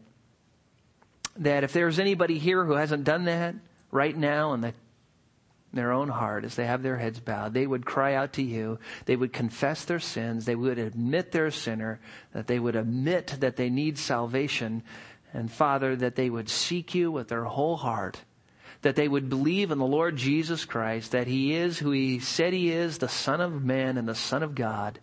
that 1.37 1.65
if 1.65 1.73
there's 1.73 1.99
anybody 1.99 2.39
here 2.39 2.65
who 2.65 2.73
hasn't 2.73 3.05
done 3.05 3.25
that 3.25 3.55
right 3.91 4.17
now 4.17 4.53
in 4.53 4.61
the, 4.61 4.75
their 5.73 5.93
own 5.93 6.09
heart 6.09 6.45
as 6.45 6.57
they 6.57 6.67
have 6.67 6.83
their 6.83 6.99
heads 6.99 7.21
bowed, 7.21 7.55
they 7.55 7.67
would 7.67 7.87
cry 7.87 8.15
out 8.15 8.33
to 8.35 8.43
you. 8.43 8.79
They 9.05 9.17
would 9.17 9.33
confess 9.33 9.85
their 9.85 10.01
sins. 10.01 10.45
They 10.45 10.57
would 10.57 10.79
admit 10.79 11.33
they're 11.33 11.47
a 11.47 11.53
sinner, 11.53 12.01
that 12.33 12.47
they 12.47 12.59
would 12.59 12.77
admit 12.77 13.37
that 13.41 13.57
they 13.57 13.71
need 13.71 13.99
salvation. 13.99 14.83
And 15.33 15.51
Father, 15.51 15.95
that 15.97 16.17
they 16.17 16.29
would 16.29 16.49
seek 16.49 16.95
you 16.95 17.13
with 17.13 17.29
their 17.29 17.45
whole 17.45 17.77
heart 17.77 18.23
that 18.83 18.97
they 18.97 19.09
would 19.09 19.29
believe 19.29 19.71
in 19.71 19.79
the 19.79 19.87
Lord 19.87 20.17
Jesus 20.17 20.65
Christ, 20.65 21.13
that 21.13 21.27
He 21.27 21.55
is 21.55 21.79
who 21.79 21.91
He 21.91 22.19
said 22.19 22.53
He 22.53 22.71
is, 22.71 22.99
the 22.99 23.09
Son 23.09 23.41
of 23.41 23.63
Man 23.63 23.99
and 23.99 24.09
the 24.09 24.15
Son 24.15 24.43
of 24.43 24.55
God, 24.55 25.01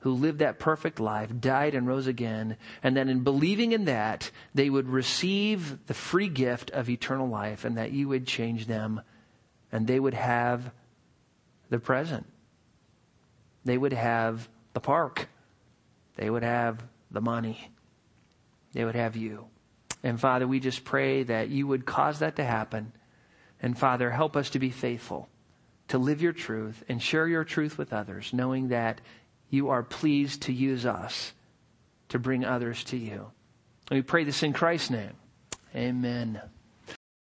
who 0.00 0.12
lived 0.12 0.38
that 0.40 0.58
perfect 0.58 1.00
life, 1.00 1.30
died 1.40 1.74
and 1.74 1.86
rose 1.86 2.06
again, 2.06 2.56
and 2.82 2.96
that 2.96 3.08
in 3.08 3.22
believing 3.22 3.72
in 3.72 3.86
that, 3.86 4.30
they 4.54 4.68
would 4.68 4.88
receive 4.88 5.86
the 5.86 5.94
free 5.94 6.28
gift 6.28 6.70
of 6.70 6.88
eternal 6.88 7.28
life, 7.28 7.64
and 7.64 7.76
that 7.76 7.92
you 7.92 8.08
would 8.08 8.26
change 8.26 8.66
them, 8.66 9.00
and 9.72 9.86
they 9.86 9.98
would 9.98 10.14
have 10.14 10.70
the 11.68 11.78
present. 11.78 12.26
They 13.64 13.78
would 13.78 13.92
have 13.92 14.48
the 14.72 14.80
park. 14.80 15.28
They 16.16 16.28
would 16.28 16.42
have 16.42 16.82
the 17.10 17.20
money. 17.20 17.70
They 18.72 18.84
would 18.84 18.94
have 18.94 19.16
you. 19.16 19.46
And 20.02 20.18
Father, 20.18 20.46
we 20.46 20.60
just 20.60 20.84
pray 20.84 21.22
that 21.24 21.48
you 21.48 21.66
would 21.66 21.84
cause 21.84 22.20
that 22.20 22.36
to 22.36 22.44
happen. 22.44 22.92
And 23.62 23.78
Father, 23.78 24.10
help 24.10 24.36
us 24.36 24.50
to 24.50 24.58
be 24.58 24.70
faithful, 24.70 25.28
to 25.88 25.98
live 25.98 26.22
your 26.22 26.32
truth 26.32 26.82
and 26.88 27.02
share 27.02 27.28
your 27.28 27.44
truth 27.44 27.76
with 27.76 27.92
others, 27.92 28.32
knowing 28.32 28.68
that 28.68 29.00
you 29.50 29.68
are 29.68 29.82
pleased 29.82 30.42
to 30.42 30.52
use 30.52 30.86
us 30.86 31.32
to 32.08 32.18
bring 32.18 32.44
others 32.44 32.84
to 32.84 32.96
you. 32.96 33.30
And 33.90 33.98
we 33.98 34.02
pray 34.02 34.24
this 34.24 34.42
in 34.42 34.52
Christ's 34.52 34.90
name. 34.90 35.12
Amen. 35.74 36.40